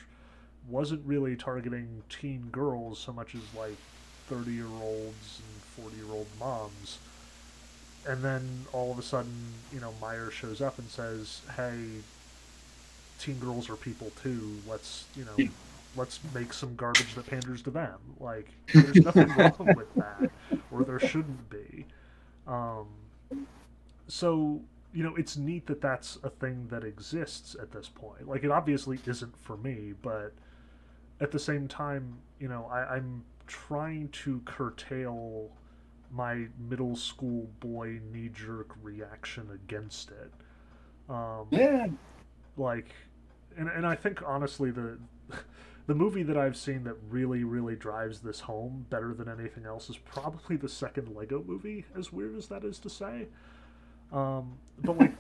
wasn't 0.69 1.05
really 1.07 1.35
targeting 1.35 2.03
teen 2.09 2.49
girls 2.53 2.99
so 2.99 3.13
much 3.13 3.35
as, 3.35 3.43
like, 3.57 3.77
30 4.29 4.53
year 4.53 4.67
olds 4.67 5.41
and 5.41 5.85
40 5.85 5.97
year 5.97 6.13
old 6.13 6.27
moms. 6.39 6.99
And 8.09 8.23
then 8.23 8.67
all 8.73 8.93
of 8.93 8.99
a 8.99 9.03
sudden, 9.03 9.33
you 9.73 9.81
know, 9.81 9.93
Meyer 10.01 10.31
shows 10.31 10.61
up 10.61 10.79
and 10.79 10.89
says, 10.89 11.41
hey, 11.57 12.03
teen 13.19 13.39
girls 13.39 13.69
are 13.71 13.77
people 13.77 14.13
too. 14.23 14.59
Let's 14.69 15.05
you 15.17 15.25
know, 15.25 15.33
Yeah. 15.37 15.49
let's 15.97 16.21
make 16.35 16.53
some 16.53 16.75
garbage 16.77 17.15
that 17.15 17.27
panders 17.27 17.63
to 17.63 17.71
them. 17.71 17.99
Like 18.21 18.49
there's 18.73 19.01
nothing 19.01 19.29
wrong 19.37 19.73
with 19.75 19.93
that, 19.97 20.31
or 20.71 20.85
there 20.85 21.01
shouldn't 21.01 21.49
be. 21.51 21.87
Um, 22.47 22.87
so 24.09 24.61
you 24.93 25.03
know, 25.03 25.15
it's 25.17 25.37
neat 25.37 25.67
that 25.67 25.81
that's 25.81 26.19
a 26.23 26.31
thing 26.31 26.69
that 26.71 26.83
exists 26.85 27.55
at 27.61 27.71
this 27.73 27.89
point. 27.89 28.27
Like 28.29 28.45
it 28.45 28.51
obviously 28.51 28.99
isn't 29.07 29.37
for 29.39 29.57
me, 29.59 29.93
but 30.01 30.33
at 31.21 31.31
the 31.33 31.39
same 31.39 31.69
time, 31.69 32.19
you 32.41 32.49
know, 32.49 32.67
I, 32.71 32.97
I'm 32.97 33.25
trying 33.47 34.09
to 34.25 34.41
curtail 34.45 35.51
my 36.13 36.47
middle 36.69 36.97
school 36.97 37.49
boy 37.61 38.01
knee 38.13 38.31
jerk 38.33 38.71
reaction 38.83 39.49
against 39.55 40.11
it 40.11 40.33
Um, 41.11 41.47
Yeah. 41.51 41.87
like 42.57 42.89
and, 43.57 43.69
and 43.69 43.87
i 43.87 43.95
think 43.95 44.23
honestly 44.27 44.71
the 44.71 44.99
the 45.87 45.95
movie 45.95 46.23
that 46.23 46.37
i've 46.37 46.57
seen 46.57 46.85
that 46.85 46.97
really 47.09 47.45
really 47.45 47.77
drives 47.77 48.21
this 48.21 48.41
home 48.41 48.87
better 48.91 49.15
than 49.15 49.29
anything 49.29 49.65
else 49.67 49.89
is 49.91 49.97
probably 49.99 50.57
the 50.57 50.69
second 50.69 51.15
lego 51.15 51.43
movie 51.47 51.85
as 51.97 52.13
weird 52.13 52.37
as 52.37 52.49
that 52.49 52.65
is 52.65 52.79
to 52.79 52.91
say 52.91 53.27
um, 54.13 54.53
but 54.83 54.97
like 54.97 55.16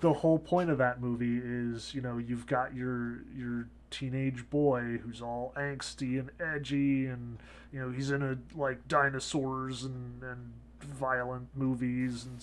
the 0.00 0.12
whole 0.12 0.38
point 0.38 0.70
of 0.70 0.78
that 0.78 1.00
movie 1.00 1.40
is 1.42 1.94
you 1.94 2.00
know 2.00 2.18
you've 2.18 2.46
got 2.46 2.74
your 2.74 3.18
your 3.36 3.68
teenage 3.90 4.48
boy 4.50 4.98
who's 5.02 5.20
all 5.20 5.52
angsty 5.56 6.18
and 6.18 6.30
edgy 6.40 7.06
and 7.06 7.38
you 7.72 7.80
know 7.80 7.90
he's 7.90 8.10
in 8.10 8.22
a 8.22 8.38
like 8.58 8.86
dinosaurs 8.88 9.84
and 9.84 10.22
and 10.22 10.52
violent 10.82 11.48
movies 11.54 12.24
and 12.24 12.40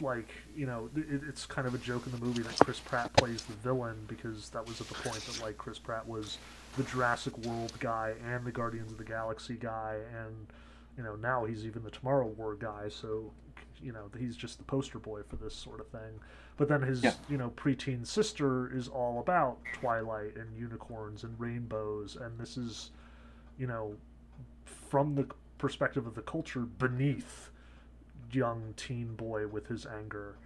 like 0.00 0.28
you 0.54 0.66
know 0.66 0.90
it, 0.94 1.22
it's 1.28 1.46
kind 1.46 1.66
of 1.66 1.74
a 1.74 1.78
joke 1.78 2.06
in 2.06 2.12
the 2.12 2.18
movie 2.18 2.42
that 2.42 2.56
Chris 2.58 2.78
Pratt 2.78 3.12
plays 3.16 3.42
the 3.42 3.54
villain 3.54 3.96
because 4.06 4.50
that 4.50 4.66
was 4.66 4.80
at 4.80 4.88
the 4.88 4.94
point 4.94 5.20
that 5.26 5.40
like 5.42 5.56
Chris 5.56 5.78
Pratt 5.78 6.06
was 6.06 6.38
the 6.76 6.82
Jurassic 6.84 7.36
World 7.38 7.72
guy 7.80 8.12
and 8.26 8.44
the 8.44 8.52
Guardians 8.52 8.92
of 8.92 8.98
the 8.98 9.04
Galaxy 9.04 9.54
guy 9.54 9.96
and 10.14 10.46
you 10.96 11.02
know 11.02 11.16
now 11.16 11.44
he's 11.46 11.64
even 11.64 11.82
the 11.82 11.90
Tomorrow 11.90 12.26
War 12.26 12.54
guy 12.54 12.88
so 12.88 13.32
you 13.82 13.92
know 13.92 14.10
he's 14.18 14.36
just 14.36 14.58
the 14.58 14.64
poster 14.64 14.98
boy 14.98 15.22
for 15.28 15.36
this 15.36 15.54
sort 15.54 15.80
of 15.80 15.88
thing. 15.88 16.20
But 16.56 16.68
then 16.68 16.82
his 16.82 17.02
Yeah. 17.02 17.14
you 17.28 17.36
know 17.36 17.50
preteen 17.50 18.06
sister 18.06 18.74
is 18.74 18.88
all 18.88 19.20
about 19.20 19.58
Twilight 19.74 20.36
and 20.36 20.56
unicorns 20.56 21.24
and 21.24 21.38
rainbows. 21.38 22.16
And 22.16 22.38
this 22.38 22.56
is 22.56 22.90
you 23.58 23.66
know 23.66 23.96
from 24.64 25.14
the 25.14 25.26
perspective 25.58 26.06
of 26.06 26.14
the 26.14 26.22
culture 26.22 26.60
beneath 26.60 27.50
young 28.32 28.74
teen 28.76 29.14
boy 29.14 29.46
with 29.46 29.66
his 29.66 29.86
anger. 29.86 30.36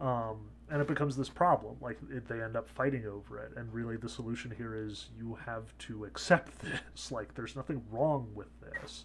Um, 0.00 0.50
and 0.70 0.80
it 0.80 0.86
becomes 0.86 1.16
this 1.16 1.28
problem 1.28 1.76
like 1.80 1.98
it, 2.10 2.28
they 2.28 2.40
end 2.42 2.56
up 2.56 2.68
fighting 2.68 3.06
over 3.06 3.38
it. 3.38 3.52
And 3.56 3.72
really 3.72 3.96
the 3.96 4.08
solution 4.08 4.50
here 4.56 4.74
is 4.74 5.08
you 5.18 5.36
have 5.46 5.76
to 5.78 6.04
accept 6.04 6.58
this. 6.60 7.10
Like 7.10 7.34
there's 7.34 7.56
nothing 7.56 7.82
wrong 7.90 8.28
with 8.34 8.48
this. 8.60 9.04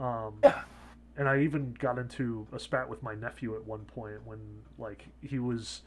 Um, 0.00 0.34
Yeah. 0.42 0.62
and 1.18 1.28
i 1.28 1.40
even 1.40 1.74
got 1.78 1.98
into 1.98 2.46
a 2.52 2.58
spat 2.58 2.88
with 2.88 3.02
my 3.02 3.14
nephew 3.14 3.54
at 3.54 3.64
one 3.66 3.84
point 3.84 4.24
when 4.24 4.38
like 4.78 5.06
he 5.20 5.38
was 5.38 5.82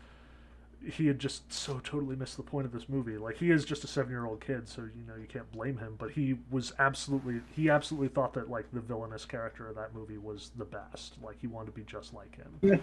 he 0.83 1.07
had 1.07 1.19
just 1.19 1.51
so 1.51 1.79
totally 1.83 2.15
missed 2.15 2.37
the 2.37 2.43
point 2.43 2.65
of 2.65 2.71
this 2.71 2.89
movie. 2.89 3.17
Like 3.17 3.37
he 3.37 3.51
is 3.51 3.65
just 3.65 3.83
a 3.83 3.87
seven 3.87 4.11
year 4.11 4.25
old 4.25 4.41
kid, 4.41 4.67
so 4.67 4.81
you 4.81 5.03
know 5.07 5.15
you 5.15 5.27
can't 5.27 5.49
blame 5.51 5.77
him. 5.77 5.95
But 5.97 6.11
he 6.11 6.37
was 6.49 6.73
absolutely 6.79 7.41
he 7.55 7.69
absolutely 7.69 8.07
thought 8.07 8.33
that 8.33 8.49
like 8.49 8.71
the 8.73 8.79
villainous 8.81 9.25
character 9.25 9.67
of 9.67 9.75
that 9.75 9.93
movie 9.93 10.17
was 10.17 10.51
the 10.57 10.65
best. 10.65 11.17
Like 11.21 11.39
he 11.39 11.47
wanted 11.47 11.67
to 11.67 11.71
be 11.73 11.83
just 11.83 12.13
like 12.13 12.35
him. 12.35 12.81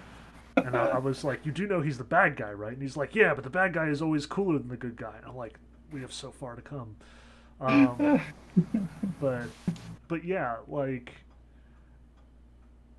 and 0.56 0.76
I, 0.76 0.86
I 0.86 0.98
was 0.98 1.24
like, 1.24 1.44
you 1.44 1.52
do 1.52 1.66
know 1.66 1.80
he's 1.80 1.98
the 1.98 2.04
bad 2.04 2.36
guy, 2.36 2.52
right? 2.52 2.72
And 2.72 2.82
he's 2.82 2.96
like, 2.96 3.14
yeah, 3.14 3.34
but 3.34 3.44
the 3.44 3.50
bad 3.50 3.72
guy 3.72 3.88
is 3.88 4.00
always 4.00 4.26
cooler 4.26 4.58
than 4.58 4.68
the 4.68 4.76
good 4.76 4.96
guy. 4.96 5.14
And 5.16 5.26
I'm 5.26 5.36
like, 5.36 5.58
we 5.90 6.00
have 6.00 6.12
so 6.12 6.30
far 6.30 6.54
to 6.54 6.62
come. 6.62 6.96
Um, 7.60 8.20
but 9.20 9.46
but 10.06 10.24
yeah, 10.24 10.56
like 10.68 11.12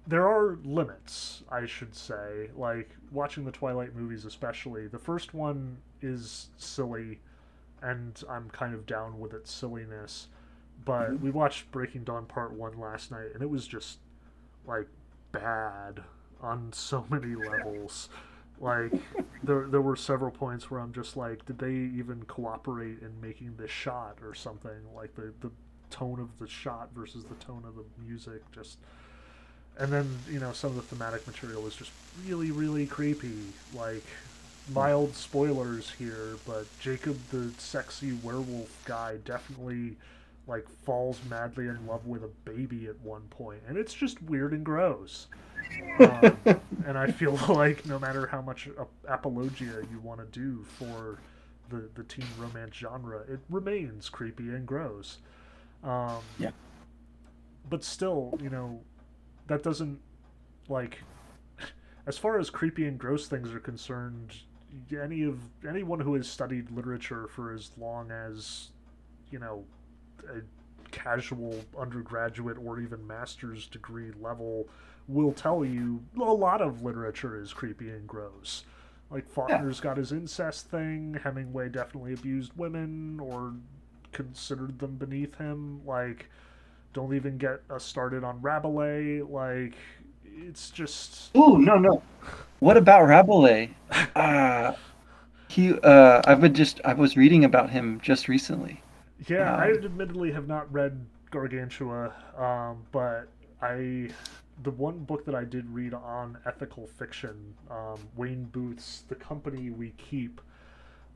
there 0.07 0.27
are 0.27 0.57
limits, 0.63 1.43
I 1.49 1.65
should 1.65 1.95
say. 1.95 2.49
Like 2.55 2.95
watching 3.11 3.45
the 3.45 3.51
Twilight 3.51 3.95
movies, 3.95 4.25
especially 4.25 4.87
the 4.87 4.99
first 4.99 5.33
one 5.33 5.77
is 6.01 6.49
silly, 6.57 7.19
and 7.81 8.21
I'm 8.29 8.49
kind 8.49 8.73
of 8.73 8.85
down 8.85 9.19
with 9.19 9.33
its 9.33 9.51
silliness. 9.51 10.27
But 10.85 11.11
mm-hmm. 11.11 11.23
we 11.23 11.31
watched 11.31 11.71
Breaking 11.71 12.03
Dawn 12.03 12.25
Part 12.25 12.53
One 12.53 12.79
last 12.79 13.11
night, 13.11 13.29
and 13.33 13.43
it 13.43 13.49
was 13.49 13.67
just 13.67 13.99
like 14.65 14.87
bad 15.31 16.01
on 16.41 16.71
so 16.73 17.05
many 17.09 17.35
levels. 17.35 18.09
Like 18.59 18.93
there, 19.43 19.67
there 19.67 19.81
were 19.81 19.95
several 19.95 20.31
points 20.31 20.69
where 20.69 20.79
I'm 20.79 20.91
just 20.91 21.15
like, 21.15 21.45
did 21.45 21.59
they 21.59 21.73
even 21.97 22.23
cooperate 22.27 23.01
in 23.01 23.21
making 23.21 23.55
this 23.57 23.71
shot 23.71 24.17
or 24.23 24.33
something? 24.33 24.93
Like 24.95 25.15
the 25.15 25.33
the 25.41 25.51
tone 25.89 26.19
of 26.19 26.37
the 26.39 26.47
shot 26.47 26.89
versus 26.95 27.25
the 27.25 27.35
tone 27.35 27.63
of 27.67 27.75
the 27.75 27.85
music, 28.03 28.41
just. 28.51 28.79
And 29.79 29.91
then 29.91 30.19
you 30.29 30.39
know 30.39 30.51
some 30.51 30.71
of 30.71 30.75
the 30.75 30.81
thematic 30.81 31.25
material 31.25 31.65
is 31.67 31.75
just 31.75 31.91
really 32.27 32.51
really 32.51 32.85
creepy. 32.85 33.53
Like 33.73 34.03
mild 34.73 35.15
spoilers 35.15 35.89
here, 35.91 36.35
but 36.45 36.65
Jacob 36.79 37.17
the 37.31 37.51
sexy 37.57 38.13
werewolf 38.23 38.83
guy 38.85 39.17
definitely 39.25 39.95
like 40.47 40.67
falls 40.83 41.19
madly 41.29 41.67
in 41.67 41.85
love 41.87 42.05
with 42.07 42.23
a 42.23 42.29
baby 42.49 42.87
at 42.87 42.99
one 43.01 43.21
point, 43.29 43.59
and 43.67 43.77
it's 43.77 43.93
just 43.93 44.21
weird 44.23 44.51
and 44.53 44.65
gross. 44.65 45.27
Um, 45.99 46.37
and 46.85 46.97
I 46.97 47.11
feel 47.11 47.39
like 47.49 47.85
no 47.85 47.99
matter 47.99 48.25
how 48.27 48.41
much 48.41 48.67
apologia 49.07 49.83
you 49.91 49.99
want 50.03 50.19
to 50.19 50.39
do 50.39 50.65
for 50.77 51.19
the 51.69 51.89
the 51.95 52.03
teen 52.03 52.25
romance 52.37 52.75
genre, 52.75 53.19
it 53.29 53.39
remains 53.49 54.09
creepy 54.09 54.49
and 54.49 54.65
gross. 54.65 55.19
Um, 55.83 56.19
Yeah. 56.37 56.51
But 57.69 57.83
still, 57.83 58.37
you 58.41 58.49
know, 58.49 58.81
that 59.49 59.63
doesn't 59.63 59.99
like 60.69 60.99
as 62.07 62.17
far 62.17 62.39
as 62.39 62.49
creepy 62.49 62.85
and 62.85 62.97
gross 62.97 63.27
things 63.27 63.53
are 63.53 63.59
concerned. 63.59 64.33
Any 64.91 65.23
of 65.23 65.39
anyone 65.67 65.99
who 65.99 66.13
has 66.13 66.29
studied 66.29 66.71
literature 66.71 67.27
for 67.27 67.51
as 67.51 67.71
long 67.77 68.11
as 68.11 68.69
you 69.31 69.39
know 69.39 69.65
a 70.29 70.41
casual 70.91 71.59
undergraduate 71.77 72.57
or 72.63 72.79
even 72.79 73.05
master's 73.05 73.67
degree 73.67 74.11
level 74.19 74.67
will 75.07 75.33
tell 75.33 75.65
you 75.65 76.03
a 76.17 76.23
lot 76.23 76.61
of 76.61 76.83
literature 76.83 77.39
is 77.41 77.51
creepy 77.51 77.89
and 77.89 78.07
gross. 78.07 78.63
Like 79.09 79.27
Faulkner's 79.27 79.79
got 79.79 79.97
his 79.97 80.11
incest 80.11 80.69
thing. 80.69 81.19
Hemingway 81.23 81.69
definitely 81.69 82.13
abused 82.13 82.51
women 82.55 83.19
or 83.19 83.53
considered 84.11 84.79
them 84.79 84.95
beneath 84.95 85.35
him. 85.35 85.85
Like, 85.85 86.29
don't 86.93 87.13
even 87.15 87.37
get 87.37 87.61
us 87.69 87.83
started 87.85 88.23
on 88.23 88.41
Rabelais. 88.41 89.21
Like, 89.21 89.75
it's 90.25 90.69
just 90.71 91.35
Ooh, 91.35 91.57
no, 91.59 91.77
no. 91.77 92.03
What 92.59 92.77
about 92.77 93.07
Rabelais? 93.07 93.75
Uh, 94.15 94.73
he, 95.49 95.73
uh, 95.79 96.21
I've 96.25 96.41
been 96.41 96.53
just, 96.53 96.79
I 96.85 96.93
was 96.93 97.17
reading 97.17 97.43
about 97.45 97.69
him 97.71 97.99
just 98.01 98.27
recently. 98.27 98.83
Yeah, 99.27 99.53
I 99.55 99.71
Um, 99.71 99.83
admittedly 99.83 100.31
have 100.31 100.47
not 100.47 100.71
read 100.71 101.05
Gargantua, 101.31 102.13
um, 102.37 102.85
but 102.91 103.27
I 103.61 104.09
the 104.61 104.71
one 104.71 104.99
book 105.05 105.25
that 105.25 105.35
I 105.35 105.45
did 105.45 105.69
read 105.69 105.93
on 105.93 106.37
ethical 106.45 106.85
fiction, 106.87 107.55
um, 107.69 108.09
Wayne 108.15 108.45
Booth's 108.45 109.03
"The 109.07 109.15
Company 109.15 109.69
We 109.69 109.91
Keep." 109.91 110.41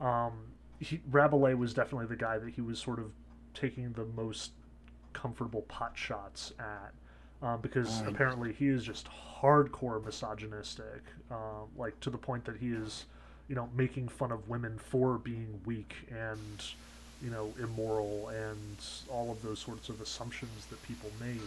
Um, 0.00 0.52
he, 0.80 1.00
Rabelais 1.10 1.54
was 1.54 1.74
definitely 1.74 2.06
the 2.06 2.16
guy 2.16 2.38
that 2.38 2.50
he 2.54 2.60
was 2.60 2.78
sort 2.78 2.98
of 2.98 3.12
taking 3.54 3.92
the 3.92 4.06
most 4.06 4.52
comfortable 5.14 5.62
pot 5.62 5.92
shots 5.96 6.52
at. 6.58 6.92
Um, 7.42 7.60
because 7.60 8.00
Right. 8.00 8.10
apparently 8.10 8.52
he 8.52 8.68
is 8.68 8.84
just 8.84 9.08
hardcore 9.40 10.02
misogynistic, 10.04 11.02
um, 11.30 11.68
like 11.76 11.98
to 12.00 12.10
the 12.10 12.18
point 12.18 12.44
that 12.44 12.56
he 12.56 12.72
is, 12.72 13.06
you 13.48 13.54
know, 13.54 13.68
making 13.74 14.08
fun 14.08 14.32
of 14.32 14.48
women 14.48 14.78
for 14.78 15.18
being 15.18 15.60
weak 15.64 15.94
and 16.10 16.64
you 17.22 17.30
know, 17.30 17.54
immoral 17.58 18.28
and 18.28 18.84
all 19.08 19.30
of 19.30 19.40
those 19.42 19.58
sorts 19.58 19.88
of 19.88 20.00
assumptions 20.02 20.66
that 20.66 20.80
people 20.82 21.10
made. 21.18 21.40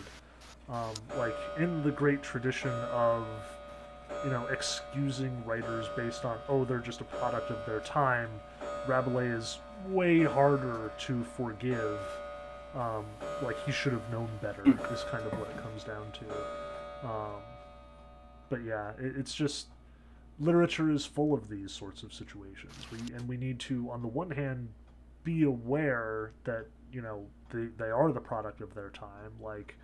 Um, 0.70 0.94
like 1.18 1.36
in 1.60 1.84
the 1.84 1.92
great 1.92 2.24
tradition 2.24 2.72
of, 2.72 3.28
you 4.26 4.32
know, 4.32 4.48
excusing 4.48 5.46
writers 5.46 5.86
based 5.96 6.26
on, 6.26 6.40
oh, 6.50 6.66
they're 6.66 6.80
just 6.80 7.02
a 7.02 7.06
product 7.06 7.52
of 7.52 7.64
their 7.66 7.80
time, 7.82 8.30
Rabelais 8.88 9.28
is 9.28 9.60
way 9.90 10.24
harder 10.24 10.92
to 11.00 11.24
forgive. 11.24 12.00
Um, 12.78 13.06
like 13.42 13.58
he 13.66 13.72
should 13.72 13.94
have 13.94 14.10
known 14.12 14.30
better, 14.42 14.64
is 14.94 15.04
kind 15.10 15.26
of 15.26 15.34
what 15.40 15.50
it 15.50 15.58
comes 15.64 15.84
down 15.84 16.12
to. 16.12 17.08
Um, 17.08 17.42
but 18.50 18.64
yeah, 18.64 18.92
it, 19.00 19.16
it's 19.18 19.34
just 19.34 19.68
literature 20.40 20.92
is 20.92 21.06
full 21.06 21.34
of 21.34 21.50
these 21.50 21.72
sorts 21.72 22.04
of 22.04 22.14
situations. 22.14 22.76
We, 22.92 23.00
and 23.16 23.28
we 23.28 23.36
need 23.36 23.60
to, 23.62 23.90
on 23.90 24.04
the 24.04 24.08
one 24.08 24.30
hand, 24.30 24.70
be 25.24 25.44
aware 25.44 26.32
that 26.46 26.68
you 26.92 27.02
know 27.02 27.26
they, 27.50 27.66
they 27.78 27.90
are 27.90 28.14
the 28.14 28.20
product 28.22 28.62
of 28.62 28.74
their 28.74 28.90
time 28.92 29.32
like 29.42 29.76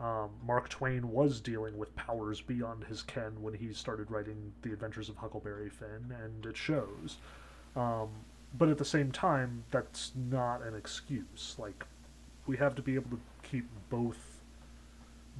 um, 0.00 0.30
mark 0.46 0.68
twain 0.68 1.10
was 1.10 1.40
dealing 1.40 1.76
with 1.76 1.94
powers 1.96 2.40
beyond 2.40 2.84
his 2.84 3.02
ken 3.02 3.32
when 3.40 3.54
he 3.54 3.72
started 3.72 4.08
writing 4.08 4.52
the 4.62 4.72
adventures 4.72 5.08
of 5.08 5.16
huckleberry 5.16 5.68
finn 5.68 6.14
and 6.22 6.46
it 6.46 6.56
shows 6.56 7.16
um, 7.74 8.08
but 8.56 8.68
at 8.68 8.78
the 8.78 8.84
same 8.84 9.10
time 9.10 9.64
that's 9.72 10.12
not 10.30 10.62
an 10.62 10.76
excuse 10.76 11.56
like 11.58 11.84
we 12.48 12.56
have 12.56 12.74
to 12.74 12.82
be 12.82 12.96
able 12.96 13.10
to 13.10 13.20
keep 13.48 13.68
both 13.90 14.40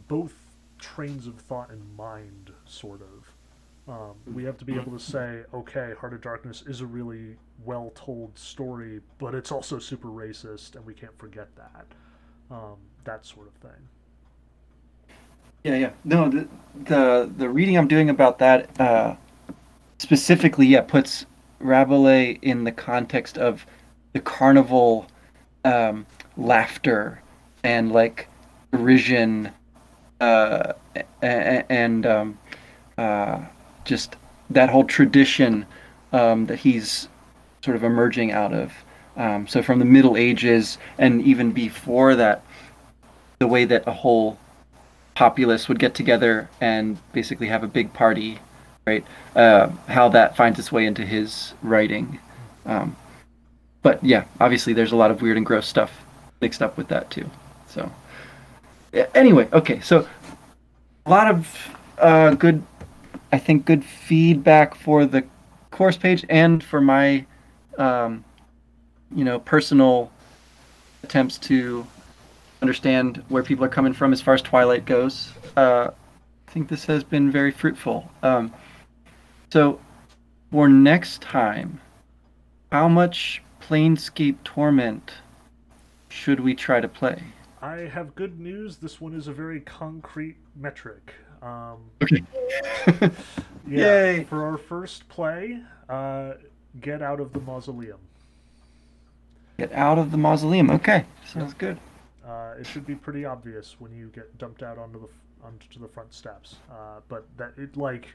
both 0.07 0.35
trains 0.79 1.27
of 1.27 1.35
thought 1.35 1.71
in 1.71 1.83
mind 1.97 2.53
sort 2.67 3.01
of 3.01 3.33
um, 3.89 4.15
we 4.35 4.45
have 4.45 4.59
to 4.59 4.67
be 4.67 4.75
able 4.75 4.93
to 4.93 4.99
say, 4.99 5.45
okay, 5.55 5.95
Heart 5.99 6.13
of 6.13 6.21
Darkness 6.21 6.63
is 6.67 6.83
a 6.83 6.87
really 6.87 7.37
well 7.65 7.91
told 7.95 8.39
story, 8.39 9.01
but 9.19 9.35
it's 9.35 9.51
also 9.51 9.79
super 9.79 10.09
racist, 10.09 10.77
and 10.77 10.85
we 10.85 10.93
can't 10.93 11.17
forget 11.19 11.49
that. 11.57 11.87
Um, 12.51 12.77
that 13.05 13.25
sort 13.25 13.47
of 13.47 13.55
thing. 13.55 13.89
Yeah, 15.65 15.77
yeah. 15.77 15.91
No, 16.05 16.29
the 16.29 16.47
the, 16.85 17.33
the 17.35 17.49
reading 17.49 17.79
I'm 17.79 17.89
doing 17.89 18.11
about 18.11 18.39
that, 18.41 18.79
uh, 18.79 19.17
specifically, 19.99 20.67
yeah, 20.67 20.83
puts 20.83 21.25
Rabelais 21.59 22.39
in 22.43 22.65
the 22.65 22.73
context 22.73 23.39
of 23.39 23.65
the 24.13 24.21
carnival 24.21 25.07
um, 25.65 26.05
laughter 26.39 27.21
and 27.65 27.93
like 27.93 28.29
derision 28.73 29.51
uh, 30.21 30.73
and 31.21 32.07
um, 32.07 32.39
uh, 32.97 33.41
just 33.85 34.17
that 34.51 34.71
whole 34.71 34.85
tradition 34.85 35.67
um, 36.13 36.47
that 36.47 36.61
he's 36.61 37.09
sort 37.63 37.77
of 37.77 37.85
emerging 37.85 38.33
out 38.33 38.53
of. 38.53 38.73
Um, 39.17 39.47
so 39.49 39.63
from 39.63 39.81
the 39.81 39.85
Middle 39.85 40.17
Ages 40.17 40.79
and 40.97 41.21
even 41.23 41.53
before 41.53 42.15
that, 42.15 42.43
the 43.41 43.47
way 43.47 43.65
that 43.65 43.87
a 43.87 43.93
whole 43.93 44.39
populace 45.15 45.69
would 45.69 45.79
get 45.79 45.95
together 45.95 46.49
and 46.61 46.99
basically 47.13 47.49
have 47.49 47.65
a 47.65 47.69
big 47.69 47.93
party, 47.93 48.39
right? 48.87 49.05
Uh, 49.35 49.69
how 49.89 50.09
that 50.09 50.37
finds 50.37 50.59
its 50.59 50.71
way 50.71 50.87
into 50.87 51.05
his 51.05 51.55
writing. 51.63 52.21
Um, 52.65 52.97
but 53.83 54.03
yeah, 54.05 54.25
obviously 54.41 54.73
there's 54.73 54.93
a 54.93 54.97
lot 54.97 55.11
of 55.11 55.21
weird 55.21 55.37
and 55.37 55.47
gross 55.47 55.67
stuff 55.67 56.05
mixed 56.41 56.63
up 56.63 56.77
with 56.77 56.89
that 56.89 57.11
too. 57.11 57.29
So 57.67 57.91
anyway, 59.15 59.49
okay, 59.53 59.81
so 59.81 60.07
a 61.07 61.11
lot 61.11 61.29
of 61.29 61.77
uh, 61.99 62.35
good, 62.35 62.63
I 63.33 63.39
think, 63.39 63.65
good 63.65 63.85
feedback 63.85 64.75
for 64.75 65.05
the 65.05 65.25
course 65.71 65.97
page 65.97 66.25
and 66.29 66.63
for 66.63 66.81
my, 66.81 67.25
um, 67.79 68.25
you 69.15 69.25
know, 69.25 69.39
personal 69.39 70.11
attempts 71.03 71.39
to 71.39 71.87
understand 72.63 73.23
where 73.29 73.43
people 73.43 73.65
are 73.65 73.71
coming 73.71 73.93
from 73.93 74.13
as 74.13 74.21
far 74.21 74.35
as 74.35 74.43
Twilight 74.43 74.85
goes. 74.85 75.33
Uh, 75.57 75.91
I 76.47 76.51
think 76.51 76.69
this 76.69 76.85
has 76.87 77.05
been 77.05 77.31
very 77.31 77.53
fruitful. 77.53 78.11
Um, 78.23 78.53
so, 79.51 79.81
for 80.51 80.69
next 80.69 81.23
time, 81.23 81.81
how 82.73 82.89
much 82.89 83.43
Planescape 83.61 84.37
Torment 84.45 85.13
should 86.19 86.41
we 86.41 86.55
try 86.55 86.81
to 86.81 86.89
play? 86.89 87.23
I 87.63 87.77
have 87.77 88.15
good 88.17 88.41
news. 88.41 88.77
This 88.77 89.01
one 89.01 89.15
is 89.15 89.29
a 89.29 89.33
very 89.33 89.61
concrete 89.61 90.37
metric. 90.57 91.15
Um, 91.41 91.79
okay. 92.03 92.23
yeah. 93.67 94.03
Yay. 94.03 94.25
For 94.25 94.45
our 94.45 94.59
first 94.59 95.09
play, 95.09 95.61
uh, 95.89 96.35
get 96.81 97.03
out 97.03 97.21
of 97.21 97.33
the 97.33 97.41
mausoleum. 97.41 97.99
Get 99.59 99.73
out 99.73 99.99
of 99.99 100.11
the 100.11 100.19
mausoleum. 100.19 100.71
Okay, 100.71 101.05
sounds 101.25 101.55
good. 101.55 101.79
Uh, 102.27 102.55
it 102.61 102.67
should 102.67 102.87
be 102.87 102.95
pretty 102.95 103.25
obvious 103.25 103.77
when 103.79 103.93
you 103.97 104.09
get 104.15 104.37
dumped 104.39 104.63
out 104.63 104.77
onto 104.77 105.01
the 105.01 105.09
onto 105.45 105.81
the 105.81 105.89
front 105.89 106.13
steps. 106.13 106.57
Uh, 106.71 107.01
but 107.09 107.27
that 107.37 107.53
it 107.57 107.77
like 107.77 108.09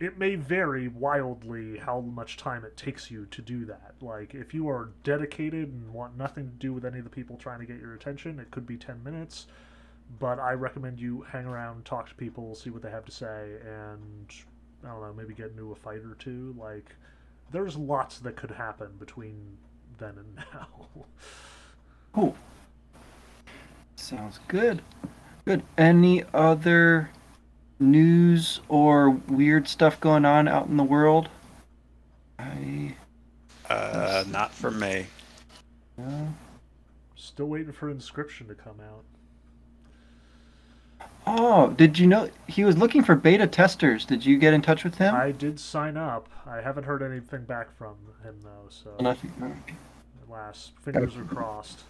it 0.00 0.18
may 0.18 0.34
vary 0.34 0.88
wildly 0.88 1.76
how 1.76 2.00
much 2.00 2.38
time 2.38 2.64
it 2.64 2.76
takes 2.76 3.10
you 3.10 3.26
to 3.26 3.42
do 3.42 3.66
that. 3.66 3.94
Like 4.00 4.34
if 4.34 4.54
you 4.54 4.68
are 4.68 4.90
dedicated 5.04 5.68
and 5.68 5.92
want 5.92 6.16
nothing 6.16 6.50
to 6.50 6.56
do 6.56 6.72
with 6.72 6.86
any 6.86 6.98
of 6.98 7.04
the 7.04 7.10
people 7.10 7.36
trying 7.36 7.60
to 7.60 7.66
get 7.66 7.78
your 7.78 7.92
attention, 7.94 8.40
it 8.40 8.50
could 8.50 8.66
be 8.66 8.78
10 8.78 9.04
minutes. 9.04 9.46
But 10.18 10.40
I 10.40 10.52
recommend 10.52 10.98
you 10.98 11.24
hang 11.30 11.44
around, 11.44 11.84
talk 11.84 12.08
to 12.08 12.14
people, 12.14 12.54
see 12.54 12.70
what 12.70 12.82
they 12.82 12.90
have 12.90 13.04
to 13.04 13.12
say, 13.12 13.56
and 13.64 14.26
I 14.82 14.88
don't 14.88 15.02
know, 15.02 15.12
maybe 15.12 15.34
get 15.34 15.50
into 15.50 15.70
a 15.70 15.76
fight 15.76 16.00
or 16.00 16.16
two. 16.18 16.56
Like 16.58 16.96
there's 17.52 17.76
lots 17.76 18.18
that 18.20 18.36
could 18.36 18.50
happen 18.50 18.88
between 18.98 19.58
then 19.98 20.14
and 20.16 20.34
now. 20.36 20.68
Cool. 22.12 22.34
Sounds 23.96 24.40
good. 24.48 24.82
Good. 25.44 25.62
Any 25.76 26.24
other 26.32 27.10
news 27.80 28.60
or 28.68 29.10
weird 29.10 29.66
stuff 29.66 29.98
going 30.00 30.24
on 30.24 30.46
out 30.46 30.66
in 30.66 30.76
the 30.76 30.84
world? 30.84 31.28
I. 32.38 32.94
Uh, 33.68 34.24
not 34.28 34.52
for 34.52 34.70
me. 34.70 35.06
Still 37.16 37.46
waiting 37.46 37.72
for 37.72 37.92
Inscryption 37.92 38.48
to 38.48 38.54
come 38.54 38.80
out. 38.80 39.04
Oh, 41.26 41.70
did 41.70 41.98
you 41.98 42.06
know 42.06 42.30
he 42.48 42.64
was 42.64 42.76
looking 42.76 43.04
for 43.04 43.14
beta 43.14 43.46
testers? 43.46 44.04
Did 44.04 44.24
you 44.24 44.38
get 44.38 44.54
in 44.54 44.62
touch 44.62 44.84
with 44.84 44.96
him? 44.96 45.14
I 45.14 45.32
did 45.32 45.60
sign 45.60 45.96
up. 45.96 46.28
I 46.46 46.60
haven't 46.60 46.84
heard 46.84 47.02
anything 47.02 47.44
back 47.44 47.76
from 47.76 47.94
him 48.24 48.36
though, 48.42 48.68
so 48.68 48.96
nothing. 49.00 49.32
Last 50.28 50.72
fingers 50.82 51.16
are 51.16 51.24
crossed. 51.24 51.80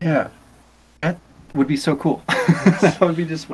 Yeah, 0.00 0.28
that 1.00 1.18
would 1.54 1.66
be 1.66 1.76
so 1.76 1.96
cool. 1.96 2.22
that 2.28 2.98
would 3.00 3.16
be 3.16 3.24
just. 3.24 3.48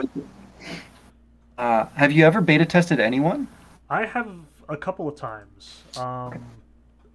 Uh, 1.57 1.87
have 1.95 2.13
you 2.13 2.25
ever 2.25 2.41
beta 2.41 2.65
tested 2.65 3.01
anyone? 3.01 3.49
I 3.91 4.07
have 4.07 4.31
a 4.69 4.77
couple 4.77 5.09
of 5.09 5.17
times. 5.17 5.83
Um, 5.97 6.45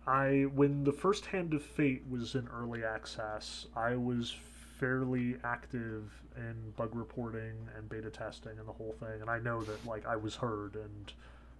I 0.06 0.48
when 0.54 0.84
the 0.84 0.92
first 0.92 1.26
Hand 1.28 1.54
of 1.54 1.64
Fate 1.64 2.04
was 2.10 2.36
in 2.36 2.48
early 2.48 2.84
access, 2.84 3.68
I 3.76 3.96
was 3.96 4.36
fairly 4.80 5.38
active 5.44 6.12
in 6.36 6.56
bug 6.76 6.96
reporting 6.96 7.54
and 7.78 7.88
beta 7.88 8.10
testing 8.10 8.58
and 8.58 8.68
the 8.68 8.74
whole 8.74 8.96
thing, 9.00 9.22
and 9.22 9.30
I 9.30 9.40
know 9.40 9.64
that 9.64 9.86
like 9.86 10.06
I 10.06 10.16
was 10.16 10.36
heard 10.36 10.76
and 10.76 11.14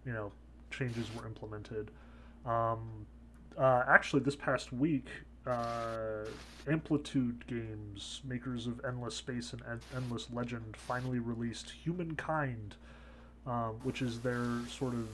you 0.06 0.12
know 0.12 0.32
changes 0.72 1.08
were 1.16 1.26
implemented. 1.26 1.92
Um, 2.46 3.06
uh, 3.58 3.84
actually, 3.88 4.24
this 4.24 4.36
past 4.36 4.74
week, 4.74 5.08
uh, 5.46 6.26
Amplitude 6.68 7.46
Games, 7.48 8.22
makers 8.24 8.68
of 8.68 8.84
Endless 8.86 9.16
Space 9.16 9.54
and 9.54 9.82
Endless 9.96 10.28
Legend, 10.32 10.76
finally 10.78 11.20
released 11.20 11.72
Humankind, 11.72 12.76
um, 13.46 13.76
which 13.84 14.02
is 14.02 14.22
their 14.22 14.46
sort 14.70 14.94
of 14.94 15.08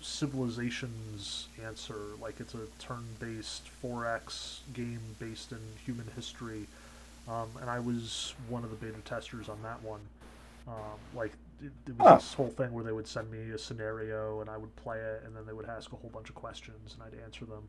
civilizations 0.00 1.48
answer. 1.64 1.96
Like 2.20 2.40
it's 2.40 2.54
a 2.54 2.66
turn-based 2.78 3.68
4X 3.82 4.60
game 4.72 5.00
based 5.18 5.52
in 5.52 5.58
human 5.84 6.06
history, 6.14 6.66
um, 7.28 7.48
and 7.60 7.68
I 7.68 7.78
was 7.78 8.34
one 8.48 8.64
of 8.64 8.70
the 8.70 8.76
beta 8.76 9.00
testers 9.04 9.48
on 9.48 9.62
that 9.62 9.82
one. 9.82 10.00
Um, 10.66 10.98
like 11.14 11.32
it, 11.62 11.72
it 11.86 11.98
was 11.98 12.22
this 12.22 12.34
whole 12.34 12.48
thing 12.48 12.72
where 12.72 12.84
they 12.84 12.92
would 12.92 13.06
send 13.06 13.30
me 13.30 13.50
a 13.50 13.58
scenario 13.58 14.40
and 14.40 14.50
I 14.50 14.56
would 14.56 14.74
play 14.76 14.98
it, 14.98 15.22
and 15.26 15.36
then 15.36 15.44
they 15.46 15.52
would 15.52 15.68
ask 15.68 15.92
a 15.92 15.96
whole 15.96 16.10
bunch 16.10 16.28
of 16.28 16.34
questions 16.34 16.94
and 16.94 17.02
I'd 17.02 17.22
answer 17.22 17.44
them. 17.44 17.68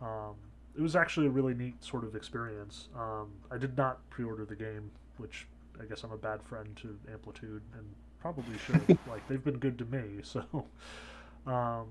Um, 0.00 0.34
it 0.76 0.80
was 0.80 0.96
actually 0.96 1.26
a 1.26 1.30
really 1.30 1.54
neat 1.54 1.82
sort 1.84 2.04
of 2.04 2.14
experience. 2.14 2.88
Um, 2.96 3.28
I 3.50 3.58
did 3.58 3.76
not 3.76 3.98
pre-order 4.10 4.44
the 4.44 4.56
game, 4.56 4.90
which 5.18 5.46
I 5.80 5.84
guess 5.84 6.02
I'm 6.04 6.12
a 6.12 6.16
bad 6.16 6.42
friend 6.42 6.74
to 6.82 6.96
Amplitude 7.12 7.62
and 7.76 7.84
probably 8.20 8.56
should. 8.66 8.88
like 9.08 9.26
they've 9.28 9.42
been 9.42 9.58
good 9.58 9.78
to 9.78 9.84
me, 9.84 10.20
so. 10.22 10.44
Um, 11.46 11.86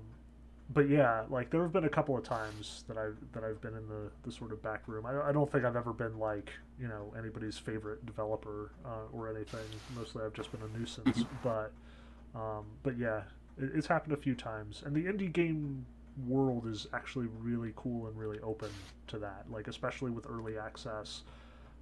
but 0.72 0.88
yeah, 0.88 1.24
like 1.28 1.50
there 1.50 1.62
have 1.62 1.72
been 1.72 1.84
a 1.84 1.90
couple 1.90 2.16
of 2.16 2.24
times 2.24 2.84
that 2.88 2.96
I've 2.96 3.16
that 3.32 3.44
I've 3.44 3.60
been 3.60 3.74
in 3.74 3.88
the, 3.88 4.10
the 4.24 4.32
sort 4.32 4.52
of 4.52 4.62
back 4.62 4.82
room. 4.86 5.06
I, 5.06 5.28
I 5.28 5.32
don't 5.32 5.50
think 5.50 5.64
I've 5.64 5.76
ever 5.76 5.92
been 5.92 6.18
like 6.18 6.50
you 6.80 6.88
know 6.88 7.12
anybody's 7.18 7.58
favorite 7.58 8.04
developer 8.06 8.72
uh, 8.84 9.12
or 9.12 9.34
anything. 9.34 9.60
Mostly 9.94 10.24
I've 10.24 10.32
just 10.32 10.50
been 10.52 10.60
a 10.62 10.78
nuisance. 10.78 11.24
But 11.42 11.72
um, 12.34 12.64
but 12.82 12.98
yeah, 12.98 13.22
it, 13.58 13.70
it's 13.74 13.86
happened 13.86 14.14
a 14.14 14.16
few 14.16 14.34
times. 14.34 14.82
And 14.84 14.94
the 14.94 15.04
indie 15.04 15.32
game 15.32 15.86
world 16.26 16.66
is 16.66 16.86
actually 16.92 17.26
really 17.40 17.72
cool 17.76 18.06
and 18.06 18.16
really 18.16 18.38
open 18.40 18.70
to 19.08 19.18
that. 19.18 19.44
Like 19.50 19.68
especially 19.68 20.10
with 20.10 20.26
early 20.28 20.58
access, 20.58 21.22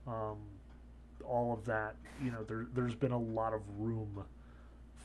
um, 0.06 0.38
all 1.24 1.52
of 1.52 1.64
that. 1.66 1.94
You 2.22 2.30
know, 2.30 2.42
there 2.44 2.66
there's 2.74 2.94
been 2.94 3.12
a 3.12 3.18
lot 3.18 3.54
of 3.54 3.60
room 3.78 4.24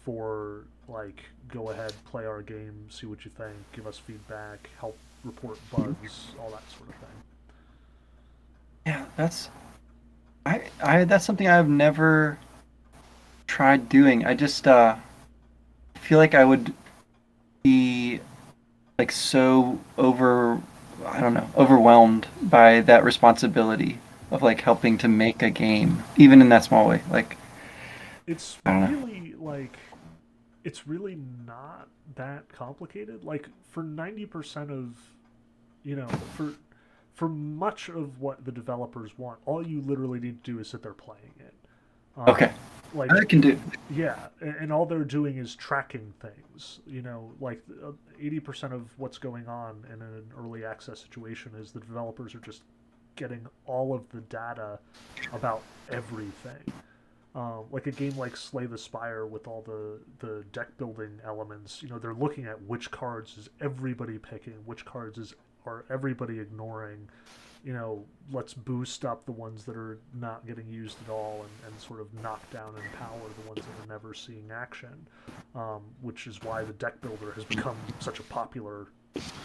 for 0.03 0.65
like 0.87 1.23
go 1.47 1.69
ahead, 1.71 1.93
play 2.05 2.25
our 2.25 2.41
game, 2.41 2.87
see 2.89 3.07
what 3.07 3.25
you 3.25 3.31
think, 3.31 3.55
give 3.73 3.87
us 3.87 3.97
feedback, 3.97 4.69
help 4.79 4.97
report 5.23 5.57
bugs, 5.71 6.27
all 6.39 6.49
that 6.51 6.63
sort 6.69 6.89
of 6.89 6.95
thing. 6.95 7.23
Yeah, 8.85 9.05
that's 9.17 9.49
I 10.45 10.61
I 10.81 11.03
that's 11.05 11.25
something 11.25 11.47
I've 11.47 11.69
never 11.69 12.37
tried 13.47 13.89
doing. 13.89 14.25
I 14.25 14.35
just 14.35 14.67
uh 14.67 14.95
feel 15.95 16.19
like 16.19 16.35
I 16.35 16.45
would 16.45 16.73
like 18.97 19.11
so 19.11 19.79
over 19.97 20.61
I 21.05 21.21
don't 21.21 21.33
know, 21.33 21.49
overwhelmed 21.55 22.27
by 22.41 22.81
that 22.81 23.03
responsibility 23.03 23.99
of 24.31 24.41
like 24.41 24.61
helping 24.61 24.97
to 24.99 25.07
make 25.07 25.41
a 25.41 25.49
game, 25.49 26.03
even 26.17 26.41
in 26.41 26.49
that 26.49 26.63
small 26.63 26.87
way. 26.87 27.01
Like 27.09 27.37
it's 28.27 28.57
really 28.65 29.19
know. 29.19 29.43
like 29.43 29.77
it's 30.63 30.87
really 30.87 31.17
not 31.45 31.87
that 32.15 32.49
complicated. 32.49 33.23
Like 33.23 33.47
for 33.69 33.83
ninety 33.83 34.25
percent 34.25 34.71
of 34.71 34.95
you 35.83 35.95
know, 35.95 36.07
for 36.35 36.53
for 37.13 37.29
much 37.29 37.89
of 37.89 38.19
what 38.19 38.43
the 38.45 38.51
developers 38.51 39.17
want, 39.17 39.39
all 39.45 39.65
you 39.65 39.81
literally 39.81 40.19
need 40.19 40.43
to 40.43 40.51
do 40.53 40.59
is 40.59 40.69
sit 40.69 40.81
there 40.81 40.93
playing 40.93 41.33
it. 41.39 41.53
Um, 42.17 42.29
okay. 42.29 42.51
Like 42.93 43.11
I 43.11 43.25
can 43.25 43.41
do. 43.41 43.59
Yeah, 43.89 44.15
and, 44.39 44.71
all 44.71 44.85
they're 44.85 45.03
doing 45.03 45.37
is 45.37 45.53
tracking 45.53 46.13
things. 46.21 46.79
You 46.87 47.01
know, 47.01 47.33
like 47.41 47.61
uh, 47.83 47.91
eighty 48.21 48.39
percent 48.39 48.71
of 48.71 48.97
what's 48.97 49.17
going 49.17 49.47
on 49.49 49.85
in 49.93 50.01
an 50.01 50.23
early 50.39 50.63
access 50.63 51.01
situation 51.01 51.51
is 51.59 51.73
the 51.73 51.81
developers 51.81 52.33
are 52.33 52.39
just 52.39 52.61
getting 53.17 53.45
all 53.65 53.93
of 53.93 54.07
the 54.09 54.21
data 54.21 54.79
about 55.33 55.61
everything. 55.91 56.73
Um, 57.35 57.65
like 57.69 57.85
a 57.87 57.91
game 57.91 58.17
like 58.17 58.37
Slay 58.37 58.65
the 58.65 58.77
Spire 58.77 59.25
with 59.25 59.45
all 59.45 59.61
the, 59.61 59.99
the 60.25 60.45
deck 60.53 60.77
building 60.77 61.19
elements, 61.25 61.83
you 61.83 61.89
know, 61.89 61.99
they're 61.99 62.13
looking 62.13 62.45
at 62.45 62.61
which 62.61 62.91
cards 62.91 63.37
is 63.37 63.49
everybody 63.59 64.17
picking, 64.17 64.53
which 64.65 64.85
cards 64.85 65.17
is 65.17 65.33
are 65.65 65.83
everybody 65.89 66.39
ignoring. 66.39 67.09
You 67.65 67.73
know, 67.73 68.05
let's 68.31 68.53
boost 68.53 69.03
up 69.03 69.25
the 69.25 69.31
ones 69.31 69.65
that 69.65 69.75
are 69.75 69.97
not 70.13 70.45
getting 70.45 70.69
used 70.69 70.97
at 71.03 71.11
all 71.11 71.41
and, 71.41 71.71
and 71.71 71.81
sort 71.81 71.99
of 71.99 72.13
knock 72.21 72.47
down 72.51 72.75
and 72.75 72.93
power 72.93 73.19
the 73.41 73.47
ones 73.47 73.61
that 73.65 73.83
are 73.83 73.91
never 73.91 74.13
seeing 74.13 74.51
action, 74.53 75.07
um, 75.55 75.81
which 76.01 76.27
is 76.27 76.41
why 76.43 76.63
the 76.63 76.73
deck 76.73 77.01
builder 77.01 77.31
has 77.31 77.43
become 77.43 77.75
such 77.99 78.19
a 78.19 78.23
popular 78.23 78.87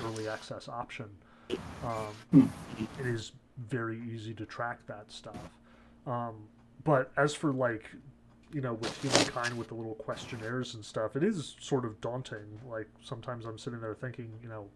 early 0.05 0.29
access 0.29 0.69
option. 0.69 1.07
Um, 1.83 2.53
it 3.01 3.07
is 3.07 3.33
very 3.69 4.01
easy 4.13 4.35
to 4.35 4.45
track 4.45 4.87
that 4.87 5.11
stuff. 5.11 5.37
Um, 6.07 6.35
but 6.85 7.11
as 7.17 7.35
for 7.35 7.53
like, 7.53 7.85
you 8.53 8.61
know, 8.61 8.75
with 8.75 9.01
humankind 9.03 9.57
with 9.57 9.69
the 9.69 9.75
little 9.75 9.95
questionnaires 9.95 10.75
and 10.75 10.85
stuff, 10.85 11.17
it 11.17 11.23
is 11.23 11.57
sort 11.61 11.85
of 11.85 12.01
daunting. 12.01 12.61
Like 12.69 12.89
sometimes 13.03 13.45
I'm 13.45 13.59
sitting 13.59 13.81
there 13.81 13.95
thinking, 13.95 14.31
you 14.43 14.49
know, 14.49 14.67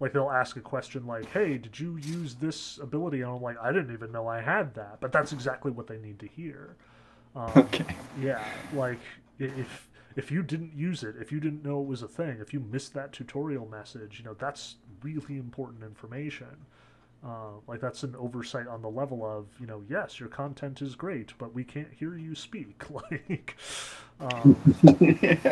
like 0.00 0.12
they'll 0.12 0.30
ask 0.30 0.56
a 0.56 0.60
question 0.60 1.06
like, 1.06 1.30
"Hey, 1.30 1.58
did 1.58 1.78
you 1.78 1.96
use 1.96 2.36
this 2.36 2.78
ability?" 2.78 3.22
And 3.22 3.30
I'm 3.32 3.42
like, 3.42 3.58
"I 3.62 3.72
didn't 3.72 3.92
even 3.92 4.12
know 4.12 4.26
I 4.26 4.40
had 4.40 4.74
that," 4.74 5.00
but 5.00 5.12
that's 5.12 5.32
exactly 5.32 5.70
what 5.70 5.86
they 5.86 5.98
need 5.98 6.18
to 6.20 6.26
hear. 6.26 6.76
Um, 7.36 7.74
Okay. 7.74 7.84
Yeah, 8.14 8.48
like 8.72 9.02
if 9.38 9.88
if 10.16 10.30
you 10.30 10.42
didn't 10.42 10.74
use 10.74 11.04
it, 11.04 11.16
if 11.20 11.30
you 11.32 11.40
didn't 11.40 11.62
know 11.64 11.80
it 11.80 11.86
was 11.86 12.02
a 12.02 12.08
thing, 12.08 12.38
if 12.40 12.52
you 12.52 12.60
missed 12.60 12.94
that 12.94 13.12
tutorial 13.12 13.66
message, 13.68 14.18
you 14.18 14.24
know 14.24 14.34
that's 14.34 14.76
really 15.02 15.36
important 15.38 15.82
information. 15.84 16.66
Uh, 17.24 17.52
like 17.66 17.80
that's 17.80 18.02
an 18.02 18.16
oversight 18.16 18.66
on 18.66 18.80
the 18.80 18.88
level 18.88 19.24
of 19.26 19.48
you 19.60 19.66
know 19.66 19.82
yes 19.90 20.18
your 20.18 20.28
content 20.30 20.80
is 20.80 20.94
great 20.94 21.34
but 21.36 21.52
we 21.52 21.62
can't 21.62 21.92
hear 21.92 22.16
you 22.16 22.34
speak 22.34 22.82
like 23.10 23.56
um, 24.20 24.56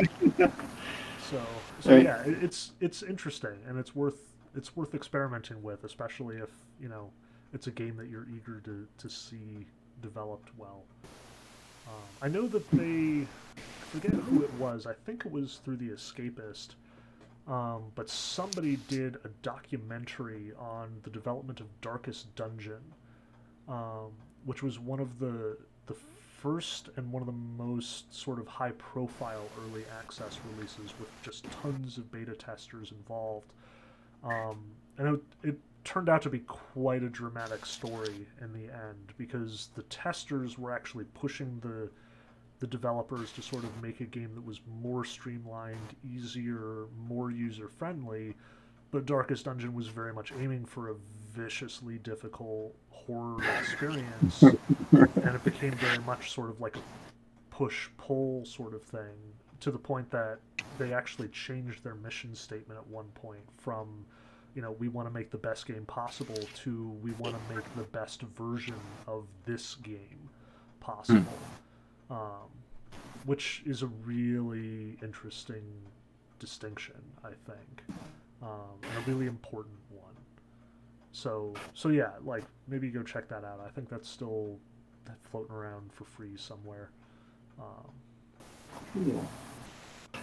so 1.18 1.62
so 1.80 1.92
Right. 1.92 1.96
yeah 1.96 2.22
it, 2.22 2.42
it's 2.42 2.72
it's 2.80 3.02
interesting 3.02 3.58
and 3.66 3.78
it's 3.78 3.94
worth 3.94 4.34
it's 4.58 4.76
worth 4.76 4.94
experimenting 4.94 5.62
with 5.62 5.84
especially 5.84 6.36
if 6.36 6.50
you 6.80 6.88
know 6.88 7.10
it's 7.54 7.66
a 7.66 7.70
game 7.70 7.96
that 7.96 8.08
you're 8.08 8.26
eager 8.34 8.60
to 8.60 8.86
to 8.98 9.08
see 9.08 9.66
developed 10.02 10.50
well 10.58 10.82
um, 11.86 11.94
I 12.20 12.28
know 12.28 12.46
that 12.48 12.70
they 12.72 13.26
I 13.56 13.84
forget 13.90 14.12
who 14.12 14.42
it 14.42 14.52
was 14.54 14.86
I 14.86 14.92
think 14.92 15.24
it 15.24 15.32
was 15.32 15.60
through 15.64 15.76
the 15.76 15.88
Escapist 15.88 16.74
um, 17.48 17.84
but 17.94 18.10
somebody 18.10 18.76
did 18.88 19.16
a 19.24 19.28
documentary 19.42 20.52
on 20.58 21.00
the 21.02 21.08
development 21.08 21.60
of 21.60 21.80
Darkest 21.80 22.34
Dungeon, 22.36 22.82
um, 23.66 24.12
which 24.44 24.62
was 24.62 24.78
one 24.78 25.00
of 25.00 25.18
the 25.18 25.56
the 25.86 25.94
first 26.42 26.90
and 26.96 27.10
one 27.10 27.22
of 27.22 27.26
the 27.26 27.32
most 27.32 28.14
sort 28.14 28.38
of 28.38 28.46
high 28.46 28.72
profile 28.72 29.50
early 29.58 29.86
access 29.98 30.40
releases 30.44 30.98
with 30.98 31.08
just 31.22 31.50
tons 31.50 31.96
of 31.96 32.12
beta 32.12 32.34
testers 32.34 32.92
involved. 32.92 33.50
Um, 34.24 34.64
and 34.96 35.16
it, 35.16 35.48
it 35.48 35.58
turned 35.84 36.08
out 36.08 36.22
to 36.22 36.30
be 36.30 36.40
quite 36.40 37.02
a 37.02 37.08
dramatic 37.08 37.64
story 37.64 38.26
in 38.40 38.52
the 38.52 38.72
end 38.72 39.14
because 39.16 39.70
the 39.74 39.82
testers 39.84 40.58
were 40.58 40.72
actually 40.72 41.04
pushing 41.14 41.60
the 41.60 41.88
the 42.60 42.66
developers 42.66 43.32
to 43.32 43.40
sort 43.40 43.62
of 43.62 43.82
make 43.82 44.00
a 44.00 44.04
game 44.04 44.34
that 44.34 44.44
was 44.44 44.60
more 44.82 45.04
streamlined, 45.04 45.94
easier, 46.04 46.86
more 47.06 47.30
user 47.30 47.68
friendly. 47.68 48.34
But 48.90 49.06
Darkest 49.06 49.44
Dungeon 49.44 49.74
was 49.74 49.86
very 49.86 50.12
much 50.12 50.32
aiming 50.40 50.64
for 50.64 50.90
a 50.90 50.94
viciously 51.32 51.98
difficult 51.98 52.74
horror 52.90 53.40
experience, 53.60 54.42
and 54.42 55.34
it 55.36 55.44
became 55.44 55.72
very 55.72 55.98
much 55.98 56.32
sort 56.32 56.50
of 56.50 56.60
like 56.60 56.76
a 56.76 56.80
push 57.50 57.88
pull 57.96 58.44
sort 58.44 58.74
of 58.74 58.82
thing 58.82 59.14
to 59.60 59.70
the 59.70 59.78
point 59.78 60.10
that 60.10 60.38
they 60.78 60.92
actually 60.92 61.28
changed 61.28 61.82
their 61.84 61.94
mission 61.96 62.34
statement 62.34 62.78
at 62.78 62.86
one 62.86 63.06
point 63.14 63.42
from 63.56 64.04
you 64.54 64.62
know 64.62 64.72
we 64.72 64.88
want 64.88 65.06
to 65.08 65.12
make 65.12 65.30
the 65.30 65.38
best 65.38 65.66
game 65.66 65.84
possible 65.86 66.38
to 66.54 66.96
we 67.02 67.12
want 67.12 67.34
to 67.34 67.54
make 67.54 67.64
the 67.76 67.82
best 67.84 68.22
version 68.22 68.74
of 69.06 69.26
this 69.44 69.74
game 69.76 70.28
possible 70.80 71.38
um, 72.10 72.48
which 73.24 73.62
is 73.66 73.82
a 73.82 73.86
really 73.86 74.96
interesting 75.02 75.62
distinction, 76.38 76.94
I 77.24 77.30
think, 77.46 77.82
um, 78.42 78.78
and 78.82 79.06
a 79.06 79.10
really 79.10 79.26
important 79.26 79.76
one. 79.90 80.14
So, 81.12 81.54
so 81.74 81.88
yeah, 81.88 82.12
like 82.24 82.44
maybe 82.68 82.88
go 82.90 83.02
check 83.02 83.28
that 83.28 83.44
out. 83.44 83.60
I 83.64 83.70
think 83.70 83.88
that's 83.88 84.08
still 84.08 84.58
floating 85.30 85.54
around 85.54 85.92
for 85.92 86.04
free 86.04 86.36
somewhere. 86.36 86.90
Um, 87.58 87.90
Cool. 88.94 89.26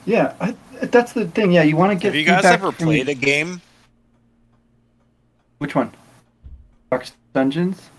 Yeah, 0.06 0.34
I, 0.39 0.56
that's 0.84 1.14
the 1.14 1.28
thing. 1.28 1.51
Yeah, 1.51 1.64
you 1.64 1.76
want 1.76 1.91
to 1.91 1.95
get. 1.95 2.06
Have 2.08 2.16
you 2.16 2.26
guys 2.26 2.45
ever 2.45 2.72
played 2.72 3.10
a 3.10 3.16
game? 3.16 3.62
Which 5.58 5.74
one? 5.76 5.91
Dark 6.91 7.08
Dungeons. 7.34 7.89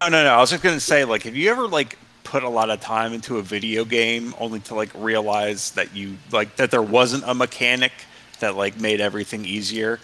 No, 0.00 0.08
no, 0.08 0.24
no. 0.24 0.30
I 0.30 0.38
was 0.38 0.50
just 0.50 0.62
gonna 0.62 0.80
say, 0.80 1.04
like, 1.04 1.24
have 1.24 1.36
you 1.36 1.50
ever 1.50 1.66
like 1.66 1.98
put 2.24 2.42
a 2.44 2.48
lot 2.48 2.70
of 2.70 2.80
time 2.80 3.12
into 3.12 3.38
a 3.38 3.42
video 3.42 3.84
game 3.84 4.34
only 4.38 4.60
to 4.60 4.74
like 4.74 4.90
realize 4.94 5.72
that 5.72 5.94
you 5.94 6.16
like 6.30 6.56
that 6.56 6.70
there 6.70 6.82
wasn't 6.82 7.24
a 7.26 7.34
mechanic 7.34 7.92
that 8.40 8.54
like 8.56 8.78
made 8.80 9.00
everything 9.00 9.44
easier? 9.44 9.98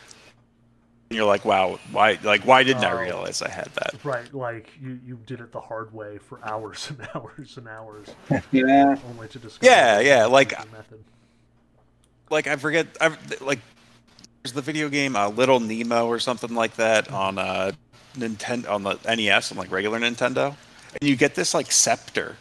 And 1.11 1.17
you're 1.19 1.27
like, 1.27 1.45
wow, 1.45 1.79
why? 1.93 2.19
Like, 2.23 2.43
why 2.45 2.65
didn't 2.65 2.83
I 2.85 2.93
Oh. 2.93 2.99
realize 3.01 3.41
I 3.41 3.49
had 3.51 3.69
that? 3.75 4.05
right, 4.05 4.33
like 4.35 4.71
you, 4.83 4.99
you 5.07 5.19
did 5.27 5.41
it 5.41 5.53
the 5.53 5.61
hard 5.61 5.93
way 5.95 6.19
for 6.19 6.41
hours 6.45 6.91
and 6.99 7.07
hours 7.15 7.57
and 7.57 7.69
hours, 7.69 8.09
Yeah. 8.53 8.97
only 9.11 9.29
to 9.29 9.39
discover. 9.39 9.71
Yeah, 9.71 10.01
yeah, 10.01 10.25
like- 10.27 10.51
method. 10.73 11.05
Like, 12.35 12.49
I 12.49 12.57
forget. 12.57 12.89
I 13.01 13.17
like. 13.41 13.61
There's 14.43 14.53
the 14.53 14.61
video 14.61 14.89
game 14.89 15.15
uh, 15.15 15.29
Little 15.29 15.61
Nemo 15.61 16.07
or 16.09 16.19
something 16.19 16.53
like 16.53 16.75
that 16.77 17.11
on 17.13 17.39
uh 17.39 17.71
Nintendo 18.17 18.69
on 18.71 18.83
the 18.83 18.99
NES 19.07 19.53
on 19.53 19.57
like 19.57 19.71
regular 19.71 20.01
Nintendo, 20.01 20.49
and 21.01 21.09
you 21.09 21.15
get 21.15 21.37
this 21.37 21.55
like 21.55 21.71
scepter 21.71 22.37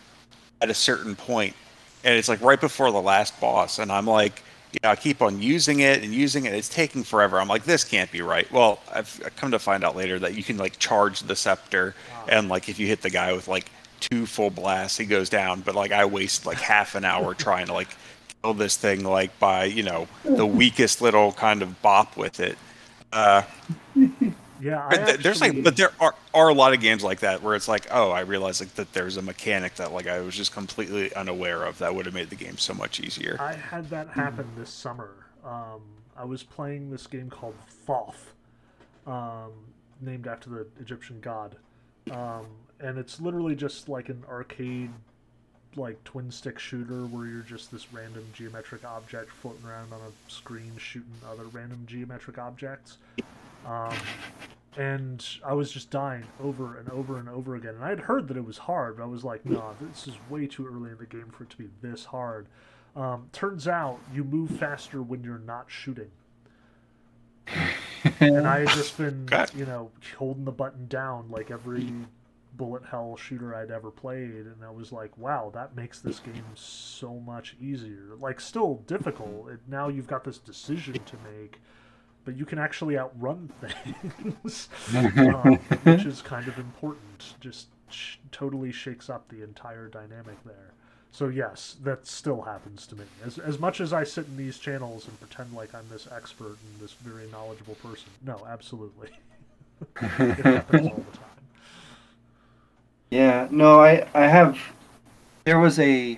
at 0.64 0.72
a 0.72 0.74
certain 0.74 1.16
point, 1.16 1.56
and 2.04 2.18
it's 2.18 2.28
like 2.28 2.42
right 2.42 2.60
before 2.60 2.92
the 2.92 3.02
last 3.02 3.40
boss, 3.40 3.78
and 3.78 3.92
I'm 3.92 4.08
like, 4.08 4.42
you 4.72 4.80
know, 4.84 4.90
I 4.90 4.96
keep 4.96 5.22
on 5.22 5.40
using 5.40 5.82
it 5.82 6.04
and 6.04 6.12
using 6.12 6.46
it. 6.46 6.56
It's 6.56 6.70
taking 6.70 7.04
forever. 7.04 7.40
I'm 7.40 7.48
like, 7.48 7.64
this 7.64 7.84
can't 7.84 8.12
be 8.12 8.24
right. 8.24 8.52
Well, 8.52 8.80
I've 8.92 9.22
I've 9.24 9.36
come 9.36 9.52
to 9.52 9.60
find 9.60 9.84
out 9.84 9.96
later 9.96 10.18
that 10.18 10.34
you 10.34 10.44
can 10.44 10.58
like 10.58 10.80
charge 10.80 11.20
the 11.22 11.36
scepter, 11.36 11.94
and 12.28 12.50
like 12.50 12.68
if 12.68 12.80
you 12.80 12.88
hit 12.88 13.04
the 13.04 13.12
guy 13.12 13.32
with 13.32 13.48
like 13.48 13.70
two 14.00 14.26
full 14.26 14.50
blasts, 14.50 14.98
he 14.98 15.06
goes 15.06 15.30
down. 15.30 15.62
But 15.62 15.76
like 15.76 15.92
I 15.92 16.06
waste 16.06 16.48
like 16.48 16.58
half 16.58 16.96
an 16.96 17.06
hour 17.06 17.36
trying 17.36 17.68
to 17.68 17.74
like 17.74 17.96
kill 18.44 18.54
this 18.54 18.76
thing 18.76 19.04
like 19.04 19.38
by 19.40 19.66
you 19.66 19.84
know 19.84 20.08
the 20.24 20.46
weakest 20.46 21.02
little 21.02 21.32
kind 21.32 21.62
of 21.62 21.82
bop 21.82 22.18
with 22.18 22.40
it. 22.40 22.58
Uh, 23.12 23.44
Yeah, 24.62 24.88
th- 24.90 25.20
there's 25.20 25.42
like, 25.42 25.62
but 25.62 25.76
there 25.76 25.92
are 26.00 26.16
are 26.34 26.48
a 26.48 26.54
lot 26.54 26.74
of 26.74 26.80
games 26.80 27.04
like 27.04 27.20
that 27.20 27.44
where 27.44 27.54
it's 27.54 27.68
like, 27.68 27.86
oh, 27.92 28.12
I 28.12 28.22
realized 28.22 28.62
like 28.62 28.74
that 28.76 28.94
there's 28.94 29.18
a 29.18 29.22
mechanic 29.22 29.76
that 29.76 29.92
like 29.92 30.08
I 30.08 30.22
was 30.22 30.38
just 30.38 30.54
completely 30.54 31.14
unaware 31.16 31.66
of 31.66 31.80
that 31.80 31.94
would 31.94 32.06
have 32.06 32.16
made 32.16 32.30
the 32.30 32.38
game 32.38 32.58
so 32.58 32.74
much 32.74 33.02
easier. 33.02 33.36
I 33.42 33.56
had 33.56 33.90
that 33.90 34.08
happen 34.08 34.48
this 34.58 34.70
summer. 34.70 35.10
Um, 35.44 35.82
I 36.16 36.24
was 36.24 36.44
playing 36.44 36.92
this 36.92 37.08
game 37.08 37.30
called 37.30 37.56
Thoth, 37.86 38.32
um, 39.06 39.52
named 40.00 40.28
after 40.28 40.50
the 40.50 40.66
Egyptian 40.80 41.20
god, 41.20 41.58
um, 42.12 42.46
and 42.80 42.98
it's 42.98 43.20
literally 43.20 43.56
just 43.56 43.90
like 43.90 44.08
an 44.08 44.24
arcade, 44.30 44.92
like 45.78 46.04
twin 46.04 46.32
stick 46.32 46.60
shooter 46.60 47.06
where 47.06 47.26
you're 47.26 47.42
just 47.42 47.72
this 47.72 47.92
random 47.94 48.26
geometric 48.34 48.84
object 48.86 49.30
floating 49.42 49.66
around 49.68 49.92
on 49.94 50.00
a 50.02 50.32
screen 50.32 50.72
shooting 50.78 51.12
other 51.30 51.46
random 51.46 51.84
geometric 51.88 52.38
objects. 52.38 52.98
Um, 53.66 53.94
and 54.78 55.26
I 55.46 55.54
was 55.54 55.72
just 55.72 55.90
dying 55.92 56.24
over 56.44 56.78
and 56.78 56.90
over 56.90 57.18
and 57.20 57.30
over 57.30 57.56
again. 57.56 57.76
And 57.76 57.84
I 57.84 57.90
had 57.90 58.00
heard 58.00 58.28
that 58.30 58.38
it 58.38 58.46
was 58.46 58.58
hard, 58.58 58.98
but 58.98 59.04
I 59.04 59.08
was 59.08 59.24
like, 59.24 59.46
no, 59.46 59.76
this 59.80 60.08
is 60.08 60.16
way 60.30 60.48
too 60.48 60.66
early 60.68 60.92
in 60.92 60.98
the 60.98 61.06
game 61.06 61.28
for 61.32 61.44
it 61.44 61.50
to 61.52 61.58
be 61.58 61.70
this 61.82 62.06
hard. 62.06 62.48
Um, 62.96 63.30
turns 63.32 63.68
out 63.68 64.00
you 64.14 64.24
move 64.24 64.50
faster 64.52 65.02
when 65.02 65.24
you're 65.24 65.40
not 65.40 65.66
shooting. 65.68 66.12
And 68.20 68.46
I 68.46 68.60
had 68.60 68.70
just 68.70 68.98
been, 68.98 69.30
Okay. 69.32 69.46
you 69.58 69.66
know, 69.66 69.90
holding 70.18 70.44
the 70.44 70.52
button 70.52 70.88
down 70.88 71.30
like 71.32 71.52
every 71.52 71.90
bullet 72.64 72.84
hell 72.86 73.18
shooter 73.18 73.54
I'd 73.54 73.72
ever 73.72 73.92
played, 73.92 74.30
and 74.30 74.64
I 74.66 74.72
was 74.72 74.94
like, 74.94 75.18
wow, 75.18 75.52
that 75.54 75.76
makes 75.76 76.00
this 76.00 76.20
game 76.20 76.46
so 76.56 77.16
much 77.16 77.58
easier. 77.60 78.16
Like, 78.18 78.40
still 78.40 78.76
difficult. 78.88 79.50
It, 79.50 79.60
now 79.68 79.90
you've 79.90 80.08
got 80.08 80.24
this 80.24 80.38
decision 80.38 80.94
to 80.94 81.18
make, 81.30 81.60
but 82.24 82.38
you 82.38 82.46
can 82.46 82.60
actually 82.60 82.98
outrun 82.98 83.52
things, 83.62 84.70
um, 84.96 85.56
which 85.84 86.06
is 86.06 86.22
kind 86.22 86.48
of 86.48 86.58
important. 86.58 87.34
Just 87.42 87.68
sh- 87.90 88.16
totally 88.32 88.72
shakes 88.72 89.10
up 89.10 89.28
the 89.28 89.44
entire 89.44 89.90
dynamic 89.90 90.42
there. 90.46 90.72
So 91.12 91.28
yes, 91.28 91.76
that 91.84 92.08
still 92.08 92.42
happens 92.44 92.88
to 92.88 92.96
me. 92.96 93.04
As 93.26 93.38
as 93.38 93.60
much 93.60 93.82
as 93.82 93.92
I 93.92 94.06
sit 94.06 94.26
in 94.26 94.38
these 94.38 94.58
channels 94.58 95.06
and 95.08 95.20
pretend 95.20 95.54
like 95.54 95.76
I'm 95.76 95.88
this 95.90 96.08
expert 96.10 96.58
and 96.66 96.80
this 96.82 96.94
very 96.94 97.28
knowledgeable 97.30 97.76
person, 97.76 98.10
no, 98.26 98.48
absolutely, 98.50 99.10
it 100.02 100.46
happens 100.46 100.88
all 100.88 101.06
the. 101.12 101.13
Yeah, 103.14 103.48
no, 103.52 103.80
I 103.80 104.08
I 104.16 104.28
have 104.28 104.58
there 105.46 105.60
was 105.60 105.78
a 105.80 106.18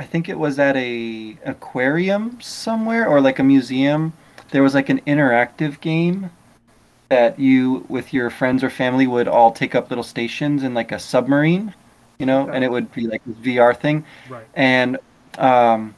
I 0.00 0.04
think 0.04 0.28
it 0.28 0.36
was 0.38 0.58
at 0.58 0.76
a 0.76 1.36
aquarium 1.44 2.40
somewhere 2.40 3.06
or 3.06 3.20
like 3.20 3.38
a 3.38 3.44
museum. 3.44 4.12
There 4.50 4.64
was 4.64 4.74
like 4.74 4.88
an 4.88 5.00
interactive 5.06 5.80
game 5.80 6.30
that 7.08 7.38
you 7.38 7.86
with 7.88 8.12
your 8.12 8.30
friends 8.30 8.64
or 8.64 8.70
family 8.70 9.06
would 9.06 9.28
all 9.28 9.52
take 9.52 9.76
up 9.76 9.90
little 9.90 10.02
stations 10.02 10.64
in 10.64 10.74
like 10.74 10.90
a 10.90 10.98
submarine, 10.98 11.72
you 12.18 12.26
know, 12.26 12.42
Okay. 12.42 12.56
and 12.56 12.64
it 12.64 12.70
would 12.70 12.90
be 12.92 13.06
like 13.06 13.22
this 13.24 13.36
VR 13.36 13.72
thing. 13.76 14.04
Right. 14.28 14.46
And 14.54 14.98
um, 15.38 15.94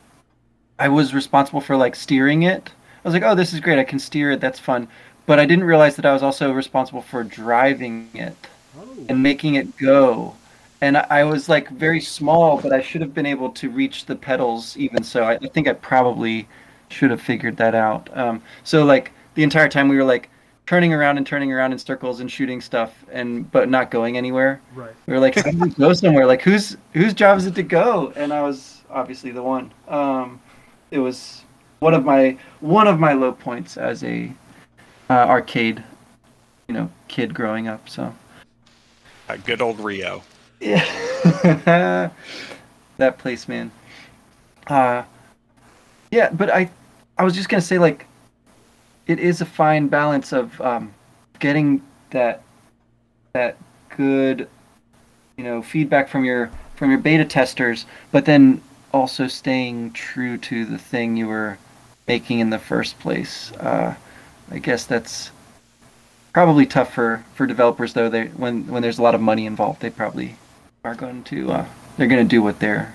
I 0.79 0.89
was 0.89 1.15
responsible 1.15 1.63
for 1.63 1.77
like 1.79 1.97
steering 1.97 2.43
it. 2.43 2.71
I 3.05 3.09
was 3.09 3.15
like, 3.15 3.23
oh, 3.23 3.35
this 3.35 3.55
is 3.55 3.61
great. 3.61 3.79
I 3.79 3.85
can 3.85 3.99
steer 3.99 4.33
it. 4.33 4.41
That's 4.41 4.59
fun. 4.59 4.87
But 5.27 5.39
I 5.39 5.47
didn't 5.47 5.65
realize 5.65 5.97
that 5.97 6.05
I 6.05 6.13
was 6.13 6.23
also 6.23 6.53
responsible 6.53 7.01
for 7.01 7.25
driving 7.25 8.11
it 8.13 8.37
Oh. 8.77 9.07
and 9.09 9.23
making 9.23 9.55
it 9.55 9.77
go. 9.77 10.35
And 10.81 10.97
I 10.97 11.07
I 11.11 11.25
was 11.25 11.49
like 11.49 11.69
very 11.71 12.01
small, 12.01 12.61
but 12.61 12.73
I 12.73 12.81
should 12.81 13.01
have 13.01 13.15
been 13.15 13.27
able 13.27 13.51
to 13.51 13.71
reach 13.71 14.07
the 14.07 14.17
pedals 14.17 14.77
even 14.77 15.03
so. 15.03 15.25
I, 15.25 15.35
I 15.35 15.49
think 15.49 15.69
I 15.69 15.73
probably 15.73 16.49
should 16.89 17.11
have 17.11 17.21
figured 17.21 17.57
that 17.59 17.75
out. 17.75 18.15
Um, 18.17 18.43
so 18.65 18.85
like 18.85 19.13
the 19.35 19.43
entire 19.43 19.69
time 19.69 19.89
we 19.89 19.97
were 19.97 20.05
like 20.05 20.31
turning 20.67 20.93
around 20.93 21.19
and 21.19 21.27
turning 21.27 21.53
around 21.53 21.73
in 21.73 21.79
circles 21.79 22.21
and 22.21 22.31
shooting 22.31 22.61
stuff 22.61 23.05
and 23.13 23.51
but 23.51 23.69
not 23.69 23.91
going 23.91 24.17
anywhere. 24.17 24.61
Right. 24.75 24.93
We 25.07 25.13
were 25.13 25.21
like, 25.21 25.37
how 25.37 25.51
do 25.51 25.59
we 25.59 25.71
go 25.71 25.93
somewhere? 25.93 26.27
Like 26.27 26.43
whose 26.43 26.77
whose 26.93 27.15
job 27.15 27.39
is 27.39 27.47
it 27.47 27.55
to 27.57 27.63
go? 27.63 28.13
And 28.17 28.33
I 28.33 28.43
was 28.43 28.83
obviously 28.91 29.31
the 29.31 29.43
one. 29.43 29.73
Um, 29.89 30.41
it 30.91 30.99
was 30.99 31.45
one 31.81 31.95
of 31.95 32.05
my 32.05 32.39
one 32.61 32.87
of 32.87 32.99
my 32.99 33.13
low 33.13 33.33
points 33.33 33.77
as 33.77 34.03
a 34.05 34.33
uh, 35.11 35.13
arcade, 35.13 35.83
you 36.69 36.75
know, 36.75 36.91
kid 37.09 37.35
growing 37.35 37.69
up. 37.69 37.89
So. 37.89 38.15
Uh, 39.29 39.37
good 39.39 39.63
old 39.63 39.81
Rio. 39.81 40.23
Yeah. 40.61 40.85
that 42.97 43.19
place, 43.19 43.49
man. 43.49 43.71
Uh 44.67 45.03
yeah, 46.11 46.31
but 46.31 46.51
I 46.51 46.71
I 47.19 47.25
was 47.25 47.35
just 47.35 47.49
gonna 47.49 47.61
say 47.61 47.79
like 47.79 48.07
it 49.07 49.19
is 49.19 49.41
a 49.41 49.47
fine 49.47 49.89
balance 49.89 50.33
of 50.33 50.61
um 50.61 50.95
getting 51.39 51.83
that 52.11 52.43
that 53.33 53.57
good 53.97 54.49
you 55.37 55.45
know 55.45 55.63
feedback 55.63 56.09
from 56.09 56.25
your 56.25 56.51
from 56.77 56.91
your 56.91 57.01
beta 57.01 57.25
testers, 57.25 57.87
but 58.13 58.25
then 58.25 58.63
also 58.93 59.27
staying 59.27 59.93
true 59.93 60.39
to 60.39 60.65
the 60.65 60.79
thing 60.79 61.17
you 61.17 61.29
were 61.29 61.59
making 62.07 62.41
in 62.41 62.51
the 62.51 62.59
first 62.59 62.99
place. 63.01 63.53
Uh 63.53 63.95
I 64.51 64.59
guess 64.59 64.85
that's 64.87 65.31
probably 66.35 66.67
tough 66.67 66.93
for 66.93 67.25
for 67.35 67.47
developers 67.47 67.95
though. 67.95 68.11
They 68.11 68.27
when 68.27 68.67
when 68.67 68.83
there's 68.83 68.99
a 68.99 69.03
lot 69.03 69.15
of 69.15 69.23
money 69.23 69.47
involved 69.47 69.81
they 69.81 69.91
probably 69.91 70.37
are 70.85 70.95
going 70.95 71.25
to 71.25 71.53
uh, 71.53 71.67
they're 71.97 72.09
going 72.09 72.25
to 72.25 72.29
do 72.29 72.43
what 72.43 72.61
they're 72.61 72.95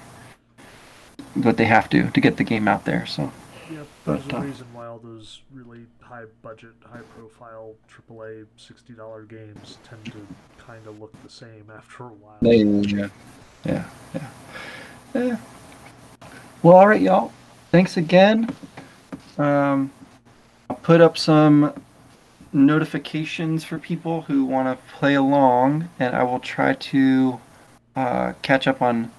what 1.36 1.58
they 1.58 1.66
have 1.66 1.90
to 1.90 2.12
to 2.12 2.22
get 2.22 2.38
the 2.38 2.44
game 2.44 2.68
out 2.68 2.86
there 2.86 3.06
so. 3.06 3.32
Yeah, 3.72 3.84
there's 4.06 4.24
But, 4.24 4.34
a 4.34 4.38
uh, 4.38 4.42
reason 4.42 4.68
why 4.74 4.88
all 4.88 4.98
those 4.98 5.42
really 5.54 5.86
high 6.02 6.26
budget, 6.42 6.72
high 6.92 7.04
profile 7.16 7.76
AAA 7.88 8.46
sixty 8.58 8.94
dollar 8.94 9.24
games 9.24 9.78
tend 9.84 10.06
to 10.06 10.28
kind 10.58 10.88
of 10.88 11.00
look 11.00 11.14
the 11.24 11.30
same 11.30 11.72
after 11.76 12.06
a 12.06 12.14
while. 12.14 12.38
yeah. 12.42 13.10
Yeah 13.66 13.84
yeah. 14.16 14.28
Yeah 15.14 15.38
well 16.64 16.76
all 16.78 16.88
right 16.88 17.02
y'all. 17.02 17.32
Thanks 17.72 17.98
again. 17.98 18.50
Um 19.38 19.92
i'll 20.70 20.76
put 20.78 21.02
up 21.02 21.18
some 21.18 21.74
notifications 22.54 23.64
for 23.64 23.78
people 23.80 24.22
who 24.22 24.44
want 24.46 24.68
to 24.68 24.94
play 24.96 25.14
along 25.14 25.88
and 26.00 26.16
i 26.16 26.24
will 26.24 26.40
try 26.40 26.74
to 26.74 27.40
uh, 27.96 28.34
catch 28.42 28.68
up 28.68 28.82
on 28.82 29.12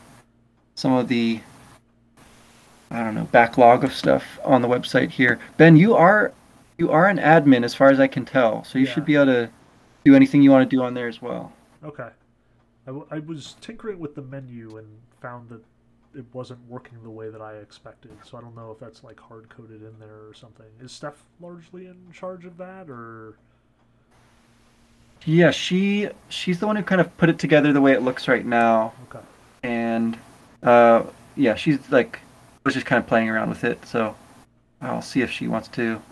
some 0.74 0.93
of 0.93 1.09
the 1.09 1.41
I 2.91 3.05
don't 3.05 3.14
know 3.14 3.28
backlog 3.31 3.85
of 3.85 3.93
stuff 3.93 4.24
on 4.45 4.62
the 4.62 4.68
website 4.68 5.11
here. 5.11 5.39
Ben, 5.59 5.76
you 5.76 5.95
are 5.95 6.33
you 6.76 6.91
are 6.91 7.07
an 7.07 7.18
admin 7.18 7.62
as 7.62 7.72
far 7.72 7.89
as 7.91 8.01
I 8.01 8.09
can 8.09 8.24
tell, 8.24 8.64
so 8.64 8.78
you 8.81 8.87
Yeah. 8.87 8.93
should 8.93 9.05
be 9.05 9.14
able 9.14 9.26
to 9.26 9.51
do 10.05 10.16
anything 10.16 10.43
you 10.43 10.51
want 10.51 10.68
to 10.68 10.76
do 10.76 10.83
on 10.83 10.95
there 10.95 11.07
as 11.07 11.22
well. 11.22 11.53
Okay. 11.85 12.09
I, 12.87 12.87
w- 12.87 13.07
I 13.11 13.20
was 13.20 13.55
tinkering 13.61 14.01
with 14.01 14.16
the 14.16 14.22
menu 14.22 14.78
and 14.78 14.89
found 15.20 15.51
that 15.51 15.61
it 16.15 16.25
wasn't 16.33 16.61
working 16.69 17.03
the 17.03 17.11
way 17.11 17.31
that 17.31 17.41
I 17.41 17.55
expected. 17.57 18.25
So 18.25 18.39
I 18.39 18.41
don't 18.41 18.55
know 18.57 18.71
if 18.73 18.79
that's 18.79 19.05
like 19.05 19.21
hard 19.21 19.49
coded 19.49 19.83
in 19.83 19.99
there 19.99 20.27
or 20.29 20.35
something. 20.35 20.67
Is 20.81 20.93
Steph 20.93 21.25
largely 21.41 21.87
in 21.87 22.13
charge 22.13 22.45
of 22.45 22.57
that, 22.59 22.89
or 22.91 23.39
Yeah, 25.25 25.51
she 25.51 26.09
she's 26.29 26.61
the 26.61 26.67
one 26.67 26.77
who 26.77 26.83
kind 26.83 27.01
of 27.01 27.15
put 27.19 27.29
it 27.29 27.39
together 27.39 27.73
the 27.73 27.81
way 27.81 27.93
it 27.93 28.03
looks 28.03 28.27
right 28.29 28.45
now, 28.45 28.95
okay? 29.03 29.25
and 29.63 30.19
uh, 30.63 31.05
yeah, 31.37 31.55
she's 31.55 31.79
like 31.91 32.21
was 32.65 32.75
just 32.75 32.87
kind 32.87 33.03
of 33.03 33.07
playing 33.09 33.29
around 33.29 33.51
with 33.51 33.65
it. 33.65 33.85
So 33.87 34.17
I'll 34.81 35.03
see 35.03 35.23
if 35.23 35.31
she 35.31 35.49
wants 35.49 35.69
to 35.71 36.03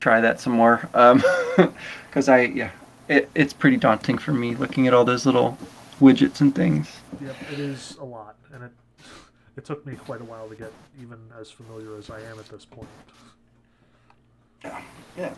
try 0.00 0.20
that 0.20 0.40
some 0.40 0.54
more. 0.54 0.88
Um, 0.94 1.22
because 2.08 2.28
I 2.28 2.42
yeah, 2.42 2.72
it, 3.08 3.30
it's 3.34 3.52
pretty 3.54 3.76
daunting 3.78 4.18
for 4.18 4.32
me 4.32 4.54
looking 4.56 4.86
at 4.88 4.94
all 4.94 5.04
those 5.04 5.26
little 5.26 5.58
widgets 6.00 6.40
and 6.40 6.54
things. 6.54 6.90
Yep, 7.20 7.42
it 7.48 7.58
is 7.58 7.96
a 7.98 8.04
lot, 8.04 8.36
and 8.52 8.62
it 8.64 8.72
it 9.58 9.64
took 9.64 9.84
me 9.84 9.96
quite 9.96 10.20
a 10.20 10.24
while 10.24 10.48
to 10.48 10.54
get 10.54 10.72
even 11.02 11.18
as 11.38 11.50
familiar 11.50 11.98
as 11.98 12.10
I 12.10 12.20
am 12.20 12.38
at 12.38 12.46
this 12.46 12.64
point. 12.64 12.88
Yeah. 15.16 15.34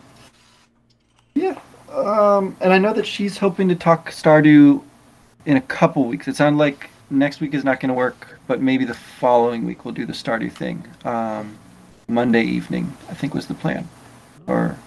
Yeah. 1.33 1.59
Um, 1.91 2.55
and 2.61 2.71
I 2.71 2.77
know 2.77 2.93
that 2.93 3.07
she's 3.07 3.39
hoping 3.39 3.67
to 3.69 3.75
talk 3.75 4.11
Stardew 4.11 4.83
in 5.47 5.57
a 5.57 5.61
couple 5.61 6.05
weeks. 6.05 6.27
It 6.27 6.35
sounded 6.35 6.59
like 6.59 6.91
next 7.09 7.41
week 7.41 7.55
is 7.55 7.63
not 7.63 7.79
going 7.79 7.89
to 7.89 7.95
work, 7.95 8.39
but 8.45 8.61
maybe 8.61 8.85
the 8.85 8.93
following 8.93 9.65
week 9.65 9.85
we'll 9.85 9.93
do 9.93 10.05
the 10.05 10.13
Stardew 10.13 10.51
thing. 10.51 10.87
Um, 11.03 11.57
Monday 12.07 12.43
evening, 12.43 12.95
I 13.09 13.15
think 13.15 13.33
was 13.33 13.47
the 13.47 13.53
plan, 13.55 13.87
or 14.45 14.77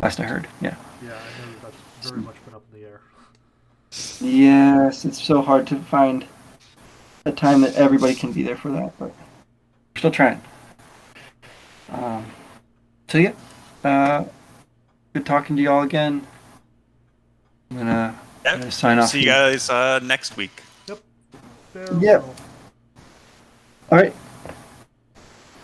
last 0.00 0.20
I 0.20 0.24
heard. 0.24 0.46
Yeah. 0.60 0.76
Yeah, 1.04 1.14
I 1.14 1.14
know 1.14 1.56
that's 1.62 2.10
very 2.10 2.20
much 2.20 2.36
been 2.44 2.54
up 2.54 2.62
in 2.72 2.80
the 2.80 2.86
air. 2.86 3.00
Yes, 4.20 5.04
it's 5.04 5.20
so 5.20 5.42
hard 5.42 5.66
to 5.68 5.76
find 5.76 6.26
a 7.24 7.32
time 7.32 7.60
that 7.62 7.74
everybody 7.74 8.14
can 8.14 8.32
be 8.32 8.42
there 8.42 8.56
for 8.56 8.70
that, 8.70 8.98
but 8.98 9.08
we're 9.08 9.98
still 9.98 10.10
trying. 10.10 10.40
Um, 11.90 12.26
so 13.08 13.18
yeah, 13.18 13.32
uh, 13.84 14.24
good 15.12 15.26
talking 15.26 15.56
to 15.56 15.62
y'all 15.62 15.82
again. 15.82 16.26
I'm 17.70 17.78
gonna, 17.78 18.20
I'm 18.46 18.58
gonna 18.60 18.70
sign 18.70 18.98
off. 18.98 19.10
See 19.10 19.20
you 19.20 19.26
guys 19.26 19.70
uh, 19.70 20.00
next 20.02 20.36
week. 20.36 20.62
Farewell. 21.72 22.02
Yep. 22.02 22.24
All 23.90 23.98
right, 23.98 24.14